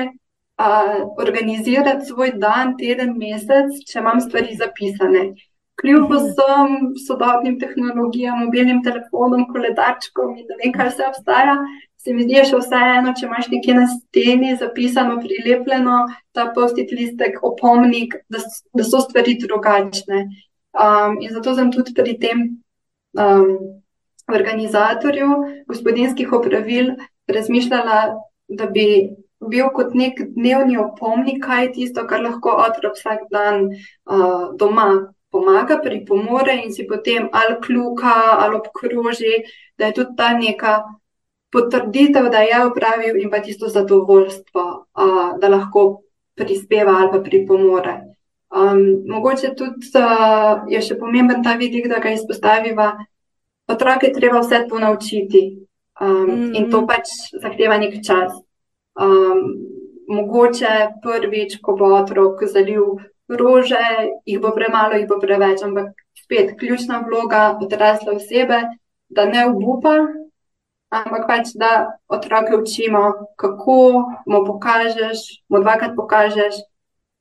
uh, 0.62 1.08
organizirati 1.18 2.06
svoj 2.06 2.32
dan, 2.36 2.78
teden, 2.78 3.18
mesec, 3.18 3.82
če 3.92 4.00
imam 4.00 4.22
stvari 4.22 4.56
zapisane 4.56 5.34
kljub 5.82 6.10
mhm. 6.10 6.14
vsem 6.14 6.94
sodobnim 7.08 7.60
tehnologijam, 7.60 8.46
mobilnim 8.46 8.82
telefonom, 8.84 9.48
koledarčkom 9.52 10.38
in 10.38 10.48
da 10.50 10.58
vem, 10.62 10.74
kaj 10.74 10.92
vse 10.94 11.10
obstaja, 11.12 11.58
se 12.08 12.14
mi 12.16 12.24
zdi 12.24 12.40
še 12.48 12.62
vseeno, 12.62 13.14
če 13.18 13.26
imaš 13.28 13.50
nekje 13.52 13.74
na 13.76 13.88
steni 13.92 14.54
zapisano, 14.60 15.18
prilepljeno, 15.24 16.06
ta 16.36 16.48
postit 16.56 16.94
listek, 16.96 17.42
opomnik, 17.44 18.16
da, 18.32 18.40
da 18.78 18.86
so 18.88 19.02
stvari 19.04 19.36
drugačne. 19.42 20.24
Um, 20.78 21.18
in 21.26 21.34
zato 21.34 21.56
sem 21.58 21.72
tudi 21.74 21.96
pri 21.98 22.16
tem 22.22 22.44
um, 23.18 23.52
organizatorju 24.32 25.30
gospodinskih 25.68 26.32
opravil 26.38 26.94
razmišljala, 27.28 28.00
da 28.48 28.68
bi 28.72 28.88
bil 29.52 29.70
kot 29.76 29.94
nek 29.98 30.22
dnevni 30.36 30.78
opomnik, 30.80 31.42
kaj 31.44 31.66
je 31.66 31.72
tisto, 31.80 32.06
kar 32.08 32.24
lahko 32.24 32.56
otrok 32.64 32.96
vsak 32.98 33.28
dan 33.34 33.68
uh, 33.68 34.54
doma 34.58 34.88
pomaga, 35.32 35.80
pripomore 35.84 36.56
in 36.64 36.74
si 36.74 36.88
potem 36.88 37.30
ali 37.32 37.58
kljuka 37.62 38.14
ali 38.40 38.56
obkroži, 38.56 39.44
da 39.78 39.86
je 39.86 39.94
tudi 39.94 40.16
ta 40.18 40.34
neka 40.34 40.84
potrditev, 41.52 42.30
da 42.32 42.40
je 42.44 42.66
upravil 42.68 43.22
in 43.22 43.32
pa 43.32 43.40
tisto 43.42 43.68
zadovoljstvo, 43.68 44.64
uh, 45.04 45.40
da 45.40 45.50
lahko 45.50 46.02
prispeva 46.36 46.98
ali 47.00 47.12
pa 47.12 47.20
pripomore. 47.20 47.96
Um, 48.50 49.04
mogoče 49.08 49.56
tudi 49.56 49.92
uh, 50.00 50.64
je 50.72 50.82
še 50.82 50.98
pomemben 51.00 51.44
ta 51.44 51.58
vidik, 51.60 51.88
da 51.92 52.00
ga 52.00 52.14
izpostaviva. 52.16 52.94
Otroke 53.68 54.12
treba 54.16 54.40
vse 54.40 54.64
to 54.70 54.80
naučiti 54.80 55.68
um, 56.02 56.08
mm 56.08 56.28
-hmm. 56.28 56.58
in 56.58 56.72
to 56.72 56.86
pač 56.88 57.10
zahteva 57.42 57.78
nek 57.78 58.00
čas. 58.06 58.32
Um, 58.96 59.44
mogoče 60.08 60.88
prvič, 61.04 61.60
ko 61.62 61.76
bo 61.76 61.86
otrok 61.96 62.44
zalil 62.44 62.98
rože, 63.30 63.84
jih 64.26 64.40
bo 64.40 64.52
premalo, 64.56 64.96
jih 64.96 65.08
bo 65.08 65.20
preveč, 65.20 65.64
ampak 65.64 65.92
spet 66.24 66.56
ključna 66.60 67.04
vloga 67.08 67.58
odrasle 67.62 68.16
osebe, 68.16 68.62
da 69.10 69.26
ne 69.26 69.46
obupa, 69.48 69.98
ampak 70.90 71.28
pač 71.28 71.54
da 71.56 71.92
otroke 72.08 72.56
učimo, 72.56 73.14
kako 73.36 74.08
mu 74.26 74.46
pokažeš, 74.46 75.44
mu 75.50 75.60
dvakrat 75.60 75.96
pokažeš, 75.96 76.56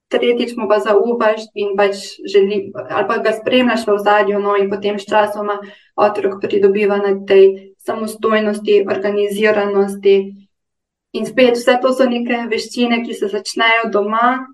tretjič 0.09 0.55
mu 0.57 0.69
pa 0.71 0.79
zaupaš 0.79 1.51
in 1.55 1.75
pač 1.77 2.23
želi, 2.23 2.71
ali 2.75 3.07
pa 3.09 3.19
ga 3.19 3.33
spremljaš 3.35 3.87
v 3.87 3.99
zadju, 3.99 4.39
no 4.39 4.57
in 4.57 4.71
potem 4.71 4.99
s 4.99 5.07
časoma 5.07 5.59
otrok 5.97 6.41
pridobiva 6.41 6.99
na 7.03 7.19
tej 7.27 7.75
samostojnosti, 7.83 8.85
organiziranosti. 8.91 10.17
In 11.13 11.27
spet, 11.27 11.57
vse 11.57 11.79
to 11.83 11.93
so 11.95 12.05
neke 12.07 12.45
veščine, 12.51 13.03
ki 13.07 13.15
se 13.15 13.31
začnejo 13.33 13.91
doma, 13.91 14.47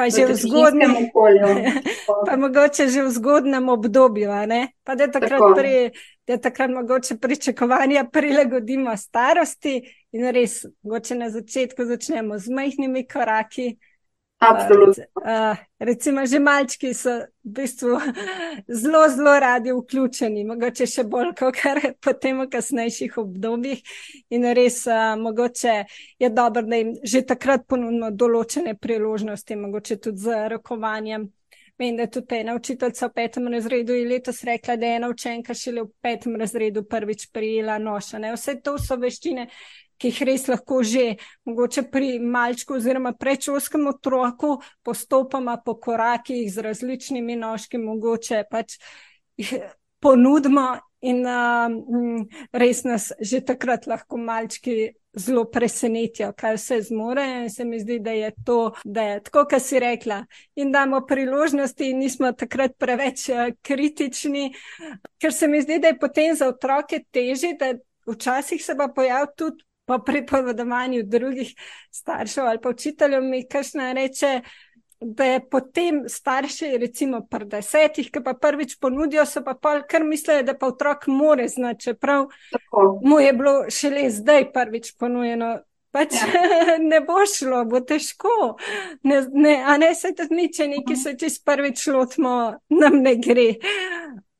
Pa 0.00 0.08
že 0.08 0.24
v 0.32 0.34
zgodnem 0.34 0.92
okolju. 0.96 1.48
pa 2.26 2.36
mogoče 2.40 2.88
že 2.88 3.04
v 3.04 3.10
zgodnem 3.12 3.68
obdobju, 3.68 4.32
pa 4.80 4.94
da 4.96 5.12
takrat, 5.12 5.42
pri, 5.56 5.90
da 6.24 6.40
takrat 6.40 6.72
mogoče 6.72 7.18
pričakovanja 7.20 8.06
prilagodimo 8.08 8.96
starosti 8.96 9.84
in 10.16 10.24
res, 10.32 10.64
mogoče 10.82 11.14
na 11.20 11.28
začetku 11.28 11.84
začnemo 11.84 12.38
z 12.40 12.48
majhnimi 12.48 13.04
koraki. 13.04 13.76
Absolutno. 14.40 15.04
Uh, 15.14 15.56
recimo, 15.78 16.26
že 16.26 16.38
malčki 16.40 16.94
so 16.94 17.10
v 17.44 17.50
bistvu 17.60 17.98
zelo, 18.80 19.02
zelo 19.08 19.34
radi 19.40 19.72
vključeni, 19.76 20.46
mogoče 20.48 20.86
še 20.88 21.04
bolj 21.04 21.34
kot 21.36 21.60
potem 22.04 22.40
v 22.40 22.46
kasnejših 22.48 23.18
obdobjih. 23.20 23.82
In 24.32 24.46
res, 24.56 24.86
uh, 24.88 25.12
mogoče 25.20 25.74
je 26.18 26.30
dobro, 26.32 26.62
da 26.62 26.80
jim 26.80 26.94
že 27.04 27.20
takrat 27.28 27.66
ponudimo 27.68 28.08
določene 28.10 28.78
priložnosti, 28.80 29.60
mogoče 29.60 30.00
tudi 30.00 30.24
z 30.24 30.48
rokovanjem. 30.54 31.28
Vem, 31.80 31.96
da 31.96 32.02
je 32.02 32.10
tudi 32.16 32.40
ena 32.40 32.54
učiteljica 32.56 33.06
v 33.06 33.12
petem 33.14 33.46
razredu 33.48 33.94
in 33.96 34.08
letos 34.08 34.42
rekla, 34.44 34.76
da 34.76 34.86
je 34.86 34.96
ena 34.96 35.08
učenka 35.08 35.54
šele 35.54 35.84
v 35.84 35.92
petem 36.00 36.36
razredu 36.36 36.82
prvič 36.84 37.28
prijela 37.32 37.78
noša. 37.78 38.18
Ne? 38.20 38.32
Vse 38.36 38.56
to 38.64 38.74
so 38.78 38.96
veščine, 39.00 39.46
ki 40.00 40.10
jih 40.10 40.22
res 40.30 40.46
lahko 40.48 40.80
že, 40.86 41.16
mogoče 41.44 41.86
pri 41.92 42.14
malčku 42.18 42.78
oziroma 42.78 43.12
prečovskem 43.12 43.86
otroku, 43.92 44.56
postopoma 44.82 45.58
po 45.64 45.76
korakih 45.80 46.46
z 46.52 46.64
različnimi 46.64 47.36
nožki, 47.36 47.78
mogoče 47.78 48.44
pač 48.50 48.78
ponudimo 50.00 50.70
in 51.00 51.24
um, 51.26 52.24
res 52.52 52.84
nas 52.84 53.12
že 53.20 53.44
takrat 53.44 53.86
lahko 53.86 54.16
malčki. 54.16 54.96
Zelo 55.10 55.42
presenetijo, 55.50 56.28
kaj 56.38 56.52
vse 56.54 56.76
zmorejo, 56.86 57.38
in 57.42 57.48
se 57.50 57.64
mi 57.66 57.80
zdi, 57.82 57.96
da 57.98 58.12
je 58.14 58.28
to, 58.46 58.58
da 58.84 59.02
je 59.02 59.16
tako, 59.26 59.42
kot 59.50 59.64
si 59.66 59.80
rekla, 59.82 60.20
in 60.54 60.70
damo 60.70 61.00
priložnosti, 61.02 61.88
in 61.90 61.98
nismo 61.98 62.30
takrat 62.30 62.76
preveč 62.78 63.24
uh, 63.34 63.48
kritični, 63.66 64.52
ker 65.18 65.34
se 65.34 65.48
mi 65.50 65.64
zdi, 65.64 65.80
da 65.82 65.90
je 65.90 65.98
potem 65.98 66.36
za 66.38 66.46
otroke 66.54 67.02
teže, 67.10 67.56
da 67.58 67.72
včasih 68.06 68.62
se 68.62 68.76
pa 68.78 68.86
pojavi 68.94 69.34
tudi 69.34 69.66
po 69.90 69.98
pripovedovanju 70.06 71.02
drugih 71.02 71.54
staršev 71.90 72.46
ali 72.46 72.60
pa 72.62 72.68
učiteljev, 72.70 73.22
mi 73.22 73.48
kažna 73.48 73.92
reče, 73.92 74.40
da 75.00 75.24
je 75.24 75.40
potem 75.50 76.02
starši, 76.08 76.76
recimo 76.78 77.22
pri 77.30 77.48
desetih, 77.48 78.10
ki 78.12 78.22
pa 78.24 78.34
prvič 78.34 78.76
ponudijo, 78.80 79.24
so 79.26 79.42
pa 79.44 79.56
pol 79.56 79.82
kar 79.88 80.04
mislijo, 80.04 80.44
da 80.46 80.54
pa 80.58 80.68
otrok 80.70 81.06
more 81.06 81.48
znati, 81.48 81.80
čeprav 81.84 82.28
Tako. 82.52 83.00
mu 83.04 83.20
je 83.20 83.32
bilo 83.32 83.54
šele 83.70 84.10
zdaj 84.10 84.52
prvič 84.52 84.94
ponujeno. 84.98 85.58
Pač 85.90 86.14
ja. 86.14 86.44
ne 86.90 87.00
bo 87.02 87.24
šlo, 87.26 87.64
bo 87.66 87.80
težko. 87.80 88.54
Ne, 89.02 89.24
ne, 89.32 89.56
a 89.66 89.74
ne 89.76 89.94
se 89.94 90.12
tudi 90.14 90.34
mi, 90.34 90.46
če 90.52 90.68
neki 90.70 90.96
se 90.96 91.16
čez 91.18 91.40
prvič 91.42 91.86
lotimo, 91.90 92.34
nam 92.70 93.00
ne 93.02 93.16
gre. 93.18 93.48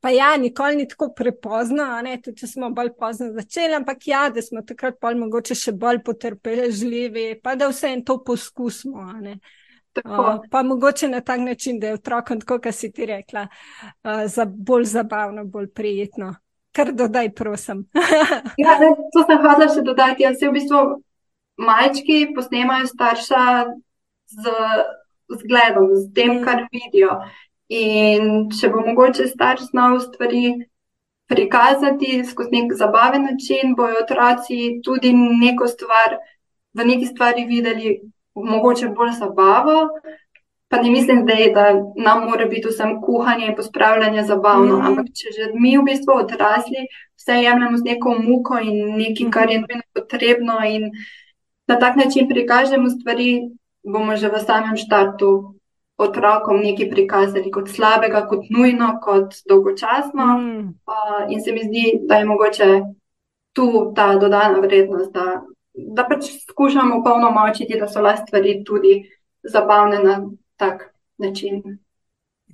Pa 0.01 0.09
ja, 0.09 0.37
nikoli 0.37 0.75
ni 0.75 0.87
tako 0.89 1.11
prepozno, 1.13 1.85
tudi 2.23 2.39
če 2.41 2.47
smo 2.49 2.71
bolj 2.73 2.95
pozno 2.97 3.27
začeli, 3.35 3.75
ampak 3.77 4.07
ja, 4.09 4.23
da 4.33 4.41
smo 4.41 4.63
takrat 4.65 4.97
pa 4.99 5.11
mogoče 5.13 5.55
še 5.55 5.75
bolj 5.77 6.01
potrpežljivi, 6.07 7.25
pa 7.43 7.53
da 7.55 7.67
vse 7.69 7.91
en 7.93 8.01
to 8.05 8.17
poskusimo. 8.25 9.11
Uh, 10.01 10.39
pa 10.49 10.63
mogoče 10.63 11.09
na 11.11 11.19
tak 11.21 11.43
način, 11.45 11.77
da 11.79 11.91
je 11.91 11.99
otrokom, 11.99 12.39
tako 12.41 12.57
kot 12.63 12.73
si 12.73 12.89
ti 12.91 13.05
rekla, 13.05 13.45
uh, 13.45 14.23
za 14.25 14.47
bolj 14.49 14.87
zabavno, 14.89 15.45
bolj 15.45 15.69
prijetno. 15.69 16.33
Kar 16.71 16.93
dodaj, 16.95 17.33
prosim. 17.35 17.85
ja, 18.63 18.77
ne, 18.79 18.89
to 19.13 19.25
sem 19.27 19.41
hodila 19.43 19.67
še 19.69 19.83
dodati. 19.85 20.23
Jaz 20.23 20.41
v 20.41 20.53
bistvu 20.55 20.81
malčki 21.61 22.23
posnemajo 22.33 22.87
starša 22.89 23.45
z 24.31 24.55
zgledom, 25.43 25.91
z 25.93 26.13
tem, 26.15 26.39
kar 26.45 26.65
vidijo. 26.71 27.19
In 27.71 28.49
če 28.51 28.69
bo 28.69 28.83
mogoče 28.83 29.29
starš 29.31 29.69
znal 29.71 29.99
stvari 30.03 30.55
prikazati 31.31 32.23
skozi 32.27 32.51
nek 32.57 32.73
zabaven 32.75 33.23
način, 33.29 33.75
bojo 33.77 34.01
otroci 34.03 34.81
tudi 34.83 35.13
neko 35.15 35.67
stvar, 35.71 36.17
v 36.75 36.87
neki 36.87 37.07
stvari 37.07 37.45
videli, 37.47 37.93
mogoče 38.35 38.89
bolj 38.97 39.13
zabavo. 39.19 39.77
Pa 40.71 40.81
ne 40.81 40.91
mislim 40.91 41.23
zdaj, 41.23 41.47
da 41.55 41.63
nam 41.95 42.25
mora 42.29 42.45
biti 42.47 42.67
vsem 42.67 42.97
kuhanje 43.01 43.47
in 43.47 43.55
pospravljanje 43.55 44.23
zabavno, 44.23 44.77
mm. 44.77 44.85
ampak 44.87 45.09
če 45.19 45.33
že 45.37 45.47
mi 45.53 45.73
v 45.77 45.83
bistvu 45.87 46.15
odrasli 46.15 46.85
vse 47.19 47.39
jemljemo 47.43 47.77
z 47.77 47.87
neko 47.87 48.15
muko 48.19 48.59
in 48.59 48.95
nekaj, 48.99 49.31
kar 49.31 49.51
je 49.51 49.59
nujno 49.59 49.83
potrebno 49.93 50.59
in 50.67 50.91
na 51.67 51.79
tak 51.79 51.95
način 51.95 52.29
prikažemo 52.29 52.89
stvari, 52.89 53.51
bomo 53.83 54.15
že 54.15 54.31
v 54.31 54.39
samem 54.39 54.77
štartu 54.77 55.55
otrokom 56.01 56.61
nekaj 56.61 56.89
prikazali 56.89 57.51
kot 57.51 57.69
slabega, 57.69 58.25
kot 58.27 58.49
nujno, 58.49 58.95
kot 59.03 59.35
dolgočasno. 59.49 60.25
Mm. 60.37 60.67
Uh, 60.89 61.21
in 61.29 61.41
se 61.41 61.51
mi 61.51 61.63
zdi, 61.63 61.85
da 62.09 62.15
je 62.15 62.25
mogoče 62.25 62.69
tu 63.53 63.91
ta 63.95 64.15
dodana 64.15 64.59
vrednost, 64.59 65.11
da, 65.13 65.41
da 65.73 66.05
pač 66.07 66.31
skušamo 66.49 67.03
polno 67.03 67.31
močiti, 67.31 67.79
da 67.79 67.87
so 67.87 68.01
las 68.01 68.23
stvari 68.27 68.63
tudi 68.65 69.01
zabavne 69.43 69.99
na 70.03 70.17
tak 70.55 70.89
način. 71.17 71.61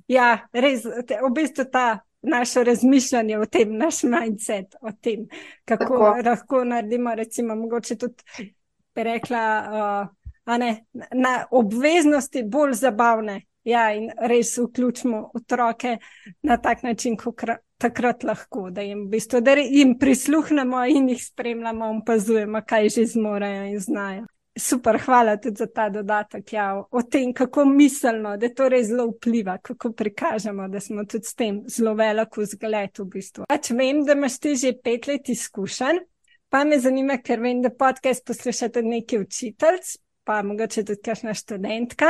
Ja, 0.08 0.48
res, 0.52 0.86
te, 1.06 1.20
v 1.22 1.32
bistvu 1.34 1.70
ta. 1.72 1.88
Naše 2.22 2.64
razmišljanje 2.66 3.36
o 3.38 3.44
tem, 3.46 3.76
naš 3.78 4.00
mindset 4.02 4.74
o 4.82 4.90
tem, 4.90 5.28
kako 5.64 5.84
Tako. 5.84 6.16
lahko 6.26 6.64
naredimo, 6.66 7.12
recimo, 7.14 7.54
mogoče 7.54 7.94
tudi, 7.96 8.48
rekla, 8.96 9.42
uh, 9.62 10.08
ne, 10.56 10.84
na 11.12 11.44
obveznosti 11.50 12.42
bolj 12.42 12.72
zabavne. 12.72 13.42
Ja, 13.68 13.90
in 13.92 14.08
res 14.30 14.54
vključimo 14.56 15.30
otroke 15.34 15.98
na 16.42 16.56
tak 16.56 16.82
način, 16.82 17.16
kot 17.20 17.42
takrat 17.78 18.24
lahko, 18.24 18.70
da 18.70 18.80
jim, 18.82 19.04
v 19.06 19.10
bistvu, 19.18 19.42
da 19.44 19.52
jim 19.60 19.98
prisluhnemo 19.98 20.86
in 20.88 21.08
jih 21.12 21.20
spremljamo, 21.24 21.90
opazujemo, 21.98 22.62
kaj 22.66 22.88
že 22.96 23.04
zmorejo 23.12 23.66
in 23.68 23.78
znajo. 23.78 24.24
Super, 24.58 24.98
hvala 24.98 25.36
tudi 25.36 25.60
za 25.60 25.66
ta 25.66 25.88
dodatek. 25.88 26.52
Ja, 26.52 26.82
o 26.90 27.02
tem, 27.02 27.32
kako 27.32 27.64
miselno, 27.64 28.36
da 28.36 28.48
to 28.48 28.66
res 28.68 28.88
zelo 28.88 29.06
vpliva, 29.12 29.58
kako 29.62 29.92
prikažemo, 29.92 30.66
da 30.68 30.80
smo 30.80 31.04
tudi 31.04 31.28
s 31.28 31.34
tem 31.34 31.60
zelo 31.70 31.94
veliko 31.94 32.44
zgled. 32.44 32.98
V 32.98 33.06
bistvu. 33.12 33.46
Pač 33.48 33.70
vem, 33.70 34.02
da 34.06 34.16
imaš 34.18 34.40
ti 34.42 34.56
že 34.56 34.72
pet 34.82 35.06
let 35.06 35.28
izkušenj, 35.28 36.02
pa 36.48 36.64
me 36.64 36.80
zanima, 36.80 37.20
ker 37.22 37.44
vem, 37.44 37.62
da 37.62 37.70
podcast 37.70 38.26
poslušate 38.26 38.82
neki 38.82 39.20
učiteljci 39.22 39.98
pa 40.28 40.42
mogoče 40.42 40.82
tudi 40.84 41.00
kakšna 41.00 41.32
študentka. 41.34 42.06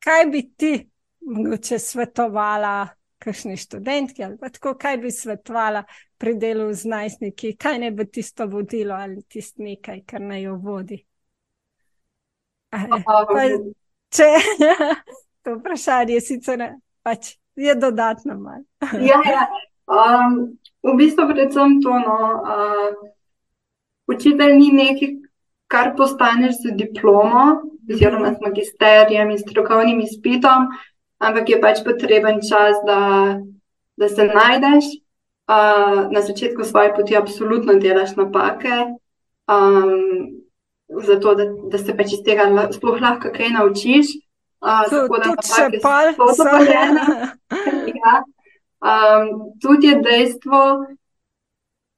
Kaj 0.00 0.26
bi 0.32 0.40
ti 0.56 0.70
mogoče 1.20 1.78
svetovala, 1.78 2.88
kakšni 3.18 3.56
študentki 3.56 4.24
ali 4.24 4.38
pa 4.40 4.48
tako, 4.48 4.72
kaj 4.80 4.96
bi 5.02 5.10
svetovala 5.10 5.82
pri 6.18 6.34
delu 6.40 6.70
z 6.72 6.88
najstniki, 6.88 7.56
kaj 7.60 7.78
ne 7.78 7.90
bi 7.90 8.06
tisto 8.10 8.46
vodilo 8.46 8.94
ali 8.94 9.20
tisto 9.28 9.62
nekaj, 9.62 10.00
kar 10.08 10.24
naj 10.24 10.42
jo 10.42 10.54
vodi? 10.56 11.02
Pa, 12.70 13.44
če 14.16 14.30
to 15.44 15.58
vprašanje 15.58 16.20
sicer 16.24 16.58
ne, 16.58 16.70
pač 17.04 17.34
je 17.56 17.74
dodatno 17.74 18.38
malo. 18.40 18.64
ja, 19.12 19.20
ja. 19.28 19.44
Um, 19.86 20.56
v 20.82 20.96
bistvu 20.96 21.28
predvsem 21.28 21.82
to, 21.84 22.00
no, 22.00 22.16
uh, 22.40 22.96
učitelj 24.08 24.56
ni 24.56 24.72
neki, 24.72 25.12
kar 25.66 25.94
postaneš 25.96 26.60
z 26.62 26.76
diplomo, 26.78 27.62
oziroma 27.90 28.34
z 28.34 28.42
magisterijem 28.42 29.30
in 29.30 29.38
strokovnim 29.38 30.00
izpitom, 30.00 30.70
ampak 31.18 31.48
je 31.50 31.60
pač 31.60 31.82
potreben 31.84 32.40
čas, 32.42 32.78
da, 32.86 33.00
da 33.96 34.08
se 34.08 34.30
najdeš. 34.30 34.84
Uh, 35.46 36.10
na 36.10 36.20
začetku 36.26 36.64
svoje 36.66 36.90
poti 36.90 37.14
absolutno 37.16 37.78
delaš 37.78 38.16
napake, 38.18 38.98
um, 39.46 40.42
zato 41.06 41.34
da, 41.38 41.44
da 41.70 41.78
se 41.78 41.94
pač 41.94 42.16
iz 42.18 42.24
tega 42.26 42.48
sploh 42.74 42.98
lahko 42.98 43.30
kaj 43.30 43.52
naučiš. 43.54 44.06
Uh, 44.58 44.82
tako 44.90 45.20
da 45.22 45.36
se 45.46 45.68
pač 45.82 46.14
sposobno. 46.18 47.06
Tudi 49.62 49.86
je 49.86 50.00
dejstvo, 50.02 50.60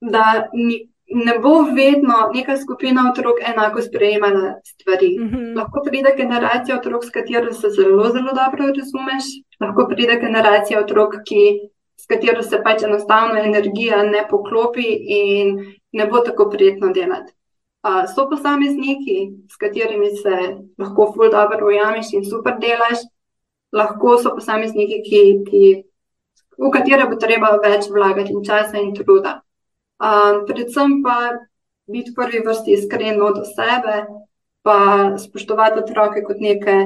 da 0.00 0.48
ni, 0.52 0.88
ne 1.10 1.38
bo 1.38 1.62
vedno 1.62 2.14
neka 2.34 2.56
skupina 2.56 3.10
otrok 3.10 3.36
enako 3.50 3.82
sprejemala 3.82 4.54
stvari. 4.64 5.16
Mm 5.20 5.28
-hmm. 5.28 5.56
Lahko 5.56 5.82
pride 5.84 6.14
generacija 6.16 6.76
otrok, 6.76 7.04
s 7.04 7.10
katero 7.10 7.52
se 7.52 7.70
zelo, 7.70 8.04
zelo 8.04 8.32
dobro 8.40 8.66
razumeš, 8.66 9.24
lahko 9.60 9.86
pride 9.88 10.20
generacija 10.20 10.80
otrok, 10.80 11.14
ki, 11.24 11.60
s 11.96 12.06
katero 12.06 12.42
se 12.42 12.62
pač 12.64 12.82
enostavno 12.82 13.40
energija 13.40 14.02
ne 14.02 14.26
poklopi 14.30 14.88
in 15.06 15.58
ne 15.92 16.06
bo 16.06 16.18
tako 16.18 16.50
prijetno 16.50 16.92
delati. 16.92 17.32
Uh, 17.82 18.04
so 18.14 18.28
posamezniki, 18.30 19.30
s 19.52 19.56
katerimi 19.56 20.10
se 20.10 20.36
lahko 20.78 21.12
ful 21.14 21.30
dobro 21.30 21.66
ujameš 21.66 22.06
in 22.12 22.24
super 22.24 22.54
delaš, 22.60 22.98
lahko 23.72 24.18
so 24.18 24.34
posamezniki, 24.34 25.02
ki, 25.02 25.20
ki, 25.50 25.84
v 26.58 26.70
katere 26.70 27.06
bo 27.06 27.16
treba 27.16 27.56
več 27.62 27.88
vlagati 27.90 28.32
in 28.32 28.44
časa 28.44 28.78
in 28.78 28.94
truda. 28.94 29.42
Um, 29.98 30.44
predvsem 30.46 31.02
pa 31.02 31.34
biti 31.90 32.10
v 32.10 32.14
prvi 32.14 32.40
vrsti 32.46 32.72
iskren 32.72 33.18
do 33.18 33.44
sebe, 33.44 34.06
pa 34.62 34.78
spoštovati 35.18 35.80
otroke 35.80 36.22
kot 36.22 36.38
neke 36.40 36.76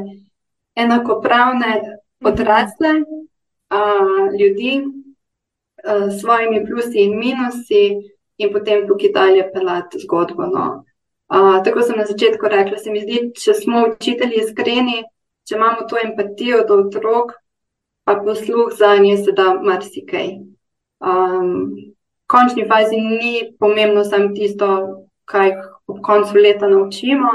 enakopravne 0.74 1.98
odrasle 2.24 2.92
uh, 3.02 4.32
ljudi 4.40 4.80
uh, 4.84 6.08
s 6.08 6.20
svojimi 6.20 6.64
plusi 6.66 7.04
in 7.04 7.18
minusi, 7.18 7.82
in 8.38 8.52
potem 8.52 8.86
tukaj 8.88 9.12
dalje 9.12 9.44
pelati 9.52 9.98
zgodbo. 9.98 10.46
No. 10.46 10.84
Uh, 11.28 11.60
tako 11.64 11.82
sem 11.82 11.98
na 11.98 12.06
začetku 12.06 12.48
rekla, 12.48 12.78
se 12.78 12.90
mi 12.90 13.00
zdi, 13.00 13.30
če 13.36 13.54
smo 13.54 13.86
učitelji 13.92 14.40
iskreni, 14.40 15.02
če 15.48 15.56
imamo 15.56 15.86
to 15.88 16.00
empatijo 16.00 16.64
do 16.68 16.80
otrok, 16.86 17.36
pa 18.04 18.16
posluh 18.24 18.72
za 18.78 18.96
nje, 18.96 19.16
se 19.24 19.32
da 19.36 19.52
marsikaj. 19.54 20.28
Um, 21.02 21.74
končni 22.32 22.64
fazi 22.68 22.96
ni 22.96 23.32
pomembno 23.58 24.04
samo 24.04 24.32
tisto, 24.36 24.68
kaj 25.24 25.52
ob 25.86 26.00
koncu 26.02 26.38
leta 26.38 26.68
naučimo, 26.68 27.32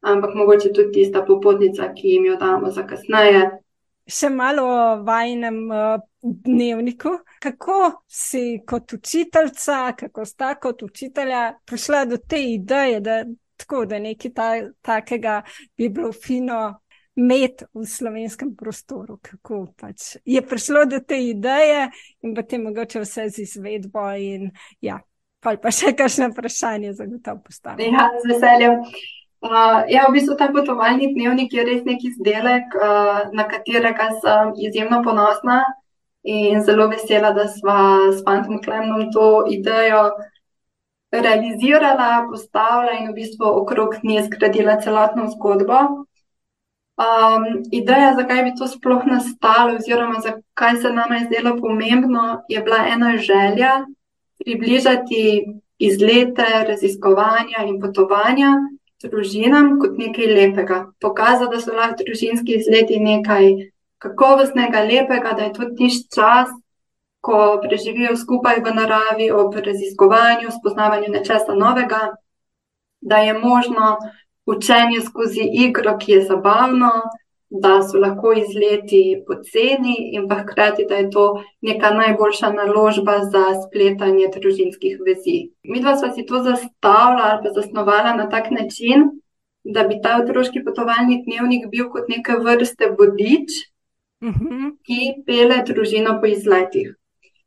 ampak 0.00 0.34
mogoče 0.34 0.72
tudi 0.72 0.92
tista 0.92 1.24
popotnica, 1.26 1.90
ki 1.94 2.14
jim 2.14 2.30
jo 2.30 2.36
damo 2.36 2.70
za 2.70 2.86
kasneje. 2.86 3.42
Še 4.10 4.30
malo 4.34 4.64
o 4.66 4.86
vajnem 5.06 5.58
uh, 5.70 6.00
dnevniku. 6.22 7.12
Kako 7.40 8.04
si 8.08 8.60
kot 8.66 8.92
učiteljica, 8.92 9.92
kako 9.98 10.24
sta 10.24 10.54
kot 10.60 10.82
učitelja 10.82 11.44
prišla 11.66 12.04
do 12.10 12.16
te 12.16 12.40
ideje, 12.54 13.00
da, 13.00 13.22
tako, 13.56 13.84
da 13.86 14.00
nekaj 14.02 14.32
ta, 14.34 14.48
takega 14.82 15.42
bi 15.76 15.88
bilo 15.88 16.12
fino 16.12 16.79
med 17.20 17.62
v 17.74 17.84
slovenskem 17.86 18.54
prostoru, 18.56 19.18
kako 19.22 19.66
pač 19.76 20.16
je 20.24 20.40
prišlo 20.42 20.86
do 20.88 21.00
te 21.04 21.18
ideje 21.20 21.90
in 22.24 22.34
potem 22.34 22.64
mogoče 22.64 23.04
vse 23.04 23.28
z 23.28 23.44
izvedbo. 23.44 24.08
In, 24.16 24.50
ja, 24.80 25.00
pa 25.40 25.72
še 25.72 25.94
kakšno 25.98 26.30
vprašanje 26.32 26.94
za 26.98 27.08
to 27.24 27.36
postaviti. 27.44 27.90
Ja, 27.92 28.08
z 28.22 28.32
veseljem. 28.32 28.80
Uh, 29.40 29.88
ja, 29.88 30.04
v 30.08 30.18
bistvu 30.18 30.36
ta 30.36 30.50
potovalni 30.52 31.14
dnevnik 31.14 31.54
je 31.56 31.62
res 31.64 31.84
neki 31.86 32.10
izdelek, 32.10 32.74
uh, 32.76 33.30
na 33.32 33.46
katerega 33.48 34.10
sem 34.20 34.52
izjemno 34.68 35.00
ponosna 35.00 35.62
in 36.28 36.60
zelo 36.60 36.90
vesela, 36.92 37.30
da 37.32 37.46
smo 37.48 38.12
s 38.12 38.20
Fantom 38.26 38.60
Klemnom 38.60 39.08
to 39.14 39.46
idejo 39.48 40.10
realizirala, 41.10 42.26
postavila 42.28 42.98
in 43.00 43.08
v 43.08 43.16
bistvu 43.16 43.48
okrog 43.62 43.96
nje 44.04 44.26
zgradila 44.28 44.76
celotno 44.84 45.26
zgodbo. 45.32 46.04
Um, 47.00 47.62
ideja, 47.72 48.12
zakaj 48.14 48.42
bi 48.44 48.50
to 48.58 48.66
sploh 48.68 49.06
nastalo, 49.08 49.78
oziroma 49.80 50.20
zakaj 50.20 50.76
se 50.82 50.90
nam 50.92 51.12
je 51.12 51.20
zdelo 51.26 51.56
pomembno, 51.60 52.42
je 52.48 52.60
bila 52.60 52.84
ena 52.92 53.16
želja 53.16 53.86
približati 54.44 55.22
izlete, 55.78 56.44
raziskovanja 56.68 57.64
in 57.68 57.80
potovanja 57.80 58.52
družinam 59.08 59.78
kot 59.80 59.96
nekaj 59.98 60.26
lepega. 60.26 60.80
Pokazati, 61.00 61.54
da 61.54 61.60
so 61.60 61.76
lahko 61.76 62.04
družinski 62.04 62.58
izleti 62.58 63.00
nekaj 63.00 63.48
kakovostnega, 63.98 64.82
lepega, 64.84 65.32
da 65.36 65.46
je 65.48 65.52
to 65.56 65.70
tiš 65.78 66.02
čas, 66.14 66.52
ko 67.20 67.60
preživijo 67.62 68.16
skupaj 68.16 68.60
v 68.64 68.74
naravi, 68.76 69.30
ob 69.30 69.56
raziskovanju, 69.56 70.52
spoznavanju 70.58 71.12
nečesa 71.12 71.56
novega, 71.56 72.00
da 73.00 73.16
je 73.24 73.34
možno 73.38 73.96
učenje 74.46 75.00
skozi 75.00 75.44
igro, 75.52 75.98
ki 75.98 76.12
je 76.12 76.22
zabavno, 76.22 76.90
da 77.50 77.82
so 77.82 77.98
lahko 77.98 78.32
izleti 78.32 79.22
poceni 79.26 79.94
in 80.14 80.28
pa 80.28 80.36
hkrati, 80.42 80.86
da 80.88 80.94
je 80.94 81.10
to 81.10 81.24
neka 81.60 81.90
najboljša 81.90 82.52
naložba 82.52 83.18
za 83.32 83.44
spletanje 83.64 84.28
družinskih 84.36 85.00
vezi. 85.06 85.50
Mi 85.64 85.80
dva 85.80 85.96
sva 85.96 86.12
si 86.14 86.26
to 86.26 86.42
zastavila 86.42 87.26
ali 87.30 87.42
pa 87.42 87.50
zasnovala 87.60 88.14
na 88.14 88.28
tak 88.28 88.50
način, 88.50 89.10
da 89.64 89.82
bi 89.82 89.98
ta 90.02 90.20
otroški 90.22 90.64
potovalni 90.64 91.22
dnevnik 91.26 91.66
bil 91.70 91.90
kot 91.90 92.08
neke 92.08 92.38
vrste 92.38 92.94
vodič, 92.98 93.50
uh 94.22 94.28
mhm. 94.28 94.46
-huh. 94.46 94.70
ki 94.86 95.22
pele 95.26 95.62
družino 95.66 96.20
po 96.20 96.26
izletih. 96.26 96.94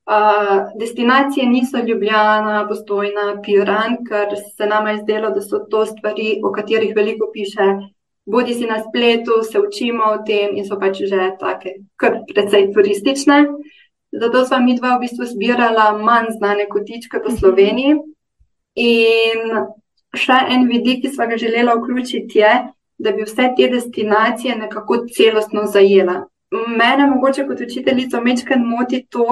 Uh, 0.04 0.80
destinacije 0.80 1.46
niso 1.48 1.78
Ljubljana, 1.80 2.66
Postojna, 2.68 3.42
Piran, 3.44 3.98
ker 4.04 4.36
se 4.58 4.66
nama 4.66 4.92
je 4.92 4.98
zdelo, 5.04 5.30
da 5.32 5.42
so 5.42 5.60
to 5.72 5.86
stvari, 5.86 6.42
o 6.44 6.52
katerih 6.52 6.92
veliko 6.96 7.30
piše 7.34 7.68
bodi 8.26 8.54
si 8.54 8.66
na 8.66 8.84
spletu, 8.84 9.44
se 9.52 9.60
učimo 9.60 10.04
o 10.04 10.24
tem 10.26 10.56
in 10.56 10.66
so 10.66 10.80
pač 10.80 10.98
že 10.98 11.32
tako, 11.40 11.76
kar 11.96 12.20
precej 12.34 12.72
turistične. 12.74 13.46
Zato 14.12 14.46
smo 14.46 14.60
mi 14.60 14.76
dva 14.78 14.96
v 14.96 15.08
bistvu 15.08 15.26
zbirala 15.26 15.98
manj 15.98 16.36
znane 16.38 16.68
kotičke 16.70 17.20
po 17.20 17.30
mhm. 17.30 17.38
Sloveniji. 17.38 17.96
In 18.76 19.42
še 20.14 20.38
en 20.50 20.68
vidik, 20.70 21.02
ki 21.02 21.10
smo 21.14 21.28
ga 21.28 21.38
želeli 21.38 21.74
vključiti, 21.78 22.40
je, 22.40 22.54
da 22.98 23.12
bi 23.12 23.26
vse 23.26 23.50
te 23.58 23.68
destinacije 23.70 24.56
nekako 24.56 25.06
celostno 25.16 25.66
zajela. 25.66 26.24
Mene, 26.54 27.08
mogoče 27.10 27.48
kot 27.48 27.62
učiteljico, 27.66 28.22
mečkaj 28.22 28.60
moti 28.62 29.02
to, 29.10 29.26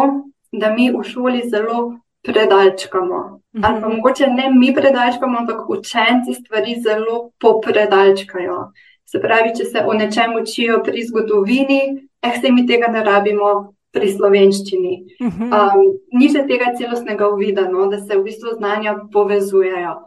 da 0.52 0.74
mi 0.74 0.92
v 0.92 1.04
šoli 1.04 1.42
zelo 1.50 1.98
predalčkamo. 2.24 3.42
Ali 3.64 3.82
pa 3.82 3.88
mhm. 3.88 3.96
mogoče 3.96 4.28
ne 4.28 4.52
mi 4.52 4.74
predalčkamo, 4.76 5.40
ampak 5.40 5.70
učenci 5.70 6.34
stvari 6.34 6.76
zelo 6.82 7.32
popredalčkajo. 7.40 8.72
Se 9.06 9.20
pravi, 9.20 9.52
če 9.58 9.66
se 9.66 9.84
o 9.86 9.94
nečem 9.94 10.36
učijo 10.42 10.80
pri 10.84 11.04
zgodovini, 11.04 11.82
eh, 12.22 12.38
se 12.42 12.52
mi 12.52 12.68
tega 12.68 12.88
ne 12.88 13.04
rabimo 13.04 13.74
pri 13.92 14.12
slovenščini. 14.12 14.94
Mhm. 15.22 15.44
Um, 15.44 15.82
ni 16.14 16.30
že 16.30 16.46
tega 16.48 16.72
celostnega 16.78 17.28
uvida, 17.28 17.68
no, 17.68 17.90
da 17.92 18.00
se 18.00 18.16
v 18.16 18.24
bistvu 18.24 18.56
znanja 18.56 18.96
povezujejo. 19.12 19.98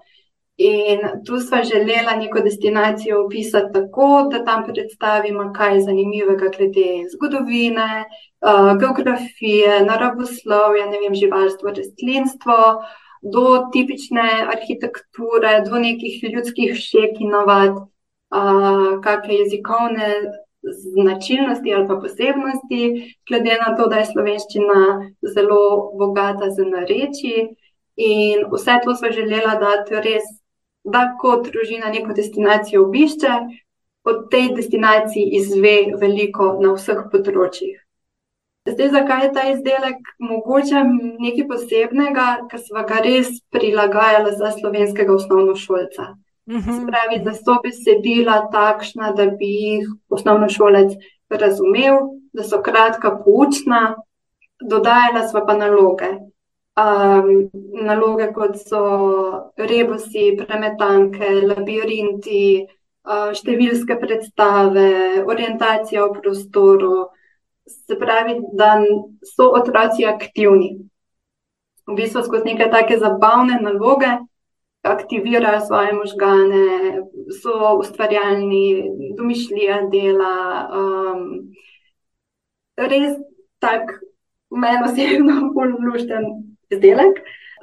In 0.56 1.00
tu 1.26 1.40
smo 1.40 1.64
želeli 1.66 2.16
neko 2.18 2.40
destinacijo 2.40 3.24
opisati 3.24 3.72
tako, 3.72 4.28
da 4.30 4.44
tam 4.44 4.64
predstavimo, 4.64 5.52
kaj 5.52 5.74
je 5.74 5.80
zanimivega 5.80 6.48
glede 6.56 7.08
zgodovine, 7.12 8.04
uh, 8.44 8.76
geografije, 8.80 9.80
naravoslovja, 9.88 10.86
ne 10.90 11.00
vem, 11.02 11.14
živalstvo, 11.14 11.72
rastlinstvo, 11.78 12.58
do 13.34 13.44
tipične 13.72 14.28
arhitekture, 14.52 15.60
do 15.68 15.80
nekih 15.80 16.20
ljudskih 16.34 16.76
šek 16.76 17.20
in 17.24 17.32
navad, 17.32 17.80
uh, 17.80 19.00
kakšne 19.04 19.40
jezikovne 19.40 20.10
značilnosti 20.64 21.74
ali 21.74 21.88
pa 21.88 21.96
posebnosti, 22.00 22.82
glede 23.28 23.58
na 23.60 23.74
to, 23.76 23.88
da 23.88 24.00
je 24.00 24.10
slovenščina 24.12 24.80
zelo 25.34 25.90
bogata 25.98 26.50
z 26.50 26.64
nareči. 26.68 27.36
In 27.96 28.48
vse 28.52 28.80
to 28.84 28.94
smo 28.96 29.10
želeli 29.12 29.58
dati 29.60 30.00
res 30.02 30.24
da 30.84 31.04
kot 31.20 31.48
družina 31.52 31.90
neko 31.92 32.12
destinacijo 32.12 32.84
obišče, 32.84 33.34
od 34.04 34.26
tej 34.30 34.50
destinaciji 34.56 35.30
izve 35.38 35.76
veliko 36.00 36.50
na 36.60 36.74
vseh 36.74 37.06
področjih. 37.12 37.78
Zdaj, 38.66 38.88
zakaj 38.88 39.24
je 39.24 39.32
ta 39.32 39.42
izdelek 39.50 39.96
mogoče 40.18 40.82
nekaj 41.20 41.48
posebnega, 41.48 42.26
ker 42.50 42.60
smo 42.60 42.84
ga 42.88 43.00
res 43.04 43.28
prilagajali 43.52 44.32
za 44.36 44.52
slovenskega 44.58 45.14
osnovnošolca? 45.14 46.14
Mhm. 46.50 46.86
Pravi, 46.88 47.20
da 47.24 47.32
so 47.34 47.58
besedila 47.64 48.38
takšna, 48.52 49.12
da 49.12 49.26
bi 49.26 49.50
jih 49.52 49.88
osnovnošolec 50.08 50.96
razumel, 51.30 51.98
da 52.32 52.44
so 52.44 52.62
kratka, 52.62 53.18
poučna, 53.24 53.96
dodajala 54.60 55.28
sva 55.28 55.44
pa 55.46 55.56
naloge 55.56 56.14
um, 56.76 57.50
naloge, 57.86 58.30
kot 58.32 58.56
so 58.58 58.82
rebusi, 59.56 60.34
premetanke, 60.38 61.30
labirinti, 61.48 62.46
uh, 63.06 63.30
številske 63.36 63.98
predstave, 64.00 64.88
orientacija 65.24 66.06
v 66.06 66.22
prostoru. 66.22 66.94
Se 67.66 67.96
pravi, 67.98 68.40
da 68.52 68.76
so 69.36 69.50
otroci 69.56 70.04
aktivni. 70.04 70.76
V 71.86 71.96
bistvu 71.96 72.22
skozi 72.24 72.52
neke 72.52 72.70
take 72.72 72.98
zabavne 72.98 73.58
naloge 73.60 74.10
aktivirajo 74.84 75.60
svoje 75.60 75.92
možgane, 75.92 77.02
so 77.42 77.78
ustvarjalni, 77.80 78.84
domišljija 79.16 79.78
dela. 79.92 80.68
Um, 80.80 81.22
res 82.76 83.16
tak, 83.58 84.00
meni 84.50 84.84
osebno, 84.84 85.38
polnošten 85.54 86.24
izdelek. 86.70 87.20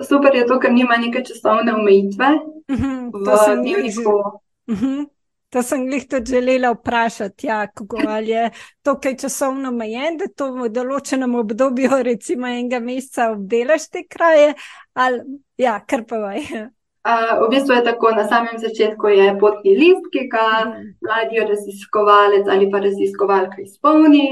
Super 0.08 0.36
je 0.36 0.47
to, 0.49 0.58
ker 0.60 0.74
nima 0.74 0.97
neke 0.97 1.22
časovne 1.24 1.76
omejitve. 1.78 2.30
Uh 2.72 2.80
mhm, 2.80 3.10
-huh, 3.10 3.66
jih 3.66 3.93
že. 3.93 4.02
Uh 4.02 4.82
-huh. 4.82 5.06
To 5.52 5.60
sem 5.64 5.84
jih 5.91 6.06
tudi 6.08 6.32
želela 6.32 6.72
vprašati, 6.72 7.47
ja, 7.47 7.68
kako 7.68 7.97
je 8.32 8.49
to, 8.84 8.95
kaj 8.99 9.18
časovno 9.18 9.70
omejen, 9.70 10.18
da 10.18 10.30
to 10.36 10.52
v 10.56 10.70
določenem 10.72 11.36
obdobju, 11.36 11.89
recimo 12.12 12.47
enega 12.47 12.80
meseca, 12.80 13.32
obdelaš 13.36 13.89
te 13.91 14.06
kraje, 14.08 14.54
ali 14.93 15.41
ja, 15.60 15.80
kar 15.88 16.06
pa 16.08 16.22
vaj. 16.28 16.45
Uh, 17.02 17.32
v 17.41 17.47
bistvu 17.49 17.74
je 17.74 17.82
tako, 17.82 18.12
na 18.14 18.28
samem 18.30 18.60
začetku 18.62 19.10
je 19.10 19.32
potni 19.41 19.72
list, 19.74 20.04
ki 20.14 20.28
ga 20.30 20.43
mhm. 20.70 20.91
mladi 21.02 21.41
raziskovalec 21.49 22.45
ali 22.45 22.68
pa 22.70 22.78
raziskovalka 22.84 23.58
izpolni, 23.64 24.28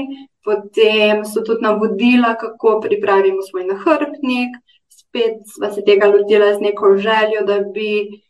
potem 0.46 1.24
so 1.26 1.42
tudi 1.42 1.66
navodila, 1.66 2.36
kako 2.38 2.76
pripravimo 2.84 3.42
svoj 3.42 3.66
nahrbtnik, 3.72 4.54
spet 4.86 5.42
smo 5.50 5.72
se 5.74 5.82
tega 5.82 6.06
lotili 6.14 6.54
z 6.54 6.62
neko 6.62 6.94
željo, 6.96 7.42
da 7.46 7.58
bi 7.74 8.22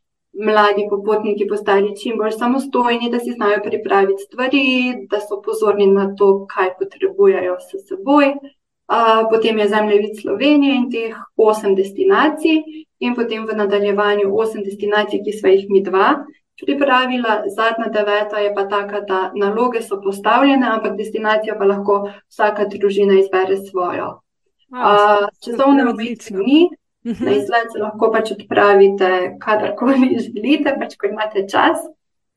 mladi 0.46 0.86
popotniki 0.90 1.46
postali 1.48 1.96
čim 1.96 2.16
bolj 2.18 2.32
samostojni, 2.38 3.10
da 3.10 3.18
si 3.18 3.32
znajo 3.32 3.60
pripraviti 3.64 4.22
stvari, 4.26 4.62
da 5.10 5.20
so 5.20 5.40
pozorni 5.44 5.86
na 5.86 6.14
to, 6.16 6.46
kaj 6.50 6.74
potrebujejo 6.78 7.56
s 7.60 7.88
seboj. 7.88 8.34
Potem 9.30 9.58
je 9.58 9.68
zemljevid 9.68 10.16
Slovenije 10.22 10.74
in 10.76 10.90
teh 10.90 11.16
osem 11.36 11.74
destinacij, 11.74 12.62
in 12.98 13.14
potem 13.14 13.46
v 13.46 13.54
nadaljevanju 13.56 14.32
osem 14.34 14.64
destinacij, 14.64 15.22
ki 15.24 15.32
smo 15.32 15.48
jih 15.48 15.66
mi 15.70 15.82
dva 15.82 16.24
pripravila. 16.60 17.42
Zadnja 17.56 17.86
deveta 17.88 18.38
je 18.38 18.54
pa 18.54 18.64
taka, 18.68 19.00
da 19.00 19.20
naloge 19.34 19.80
so 19.82 20.00
postavljene, 20.02 20.66
ampak 20.66 20.96
destinacijo 20.98 21.54
pa 21.58 21.64
lahko 21.64 22.00
vsaka 22.28 22.66
družina 22.68 23.16
izbere 23.20 23.56
svojo. 23.56 24.20
Časovne 25.44 25.86
omejitve 25.88 26.36
ni, 26.38 26.68
mhm. 27.06 27.24
na 27.24 27.32
izlet 27.36 27.72
se 27.72 27.78
lahko 27.82 28.10
pač 28.12 28.32
odpravite, 28.32 29.36
kadarkoli 29.40 30.16
želite, 30.26 30.76
pač 30.80 30.96
ko 30.96 31.10
imate 31.10 31.46
čas. 31.48 31.78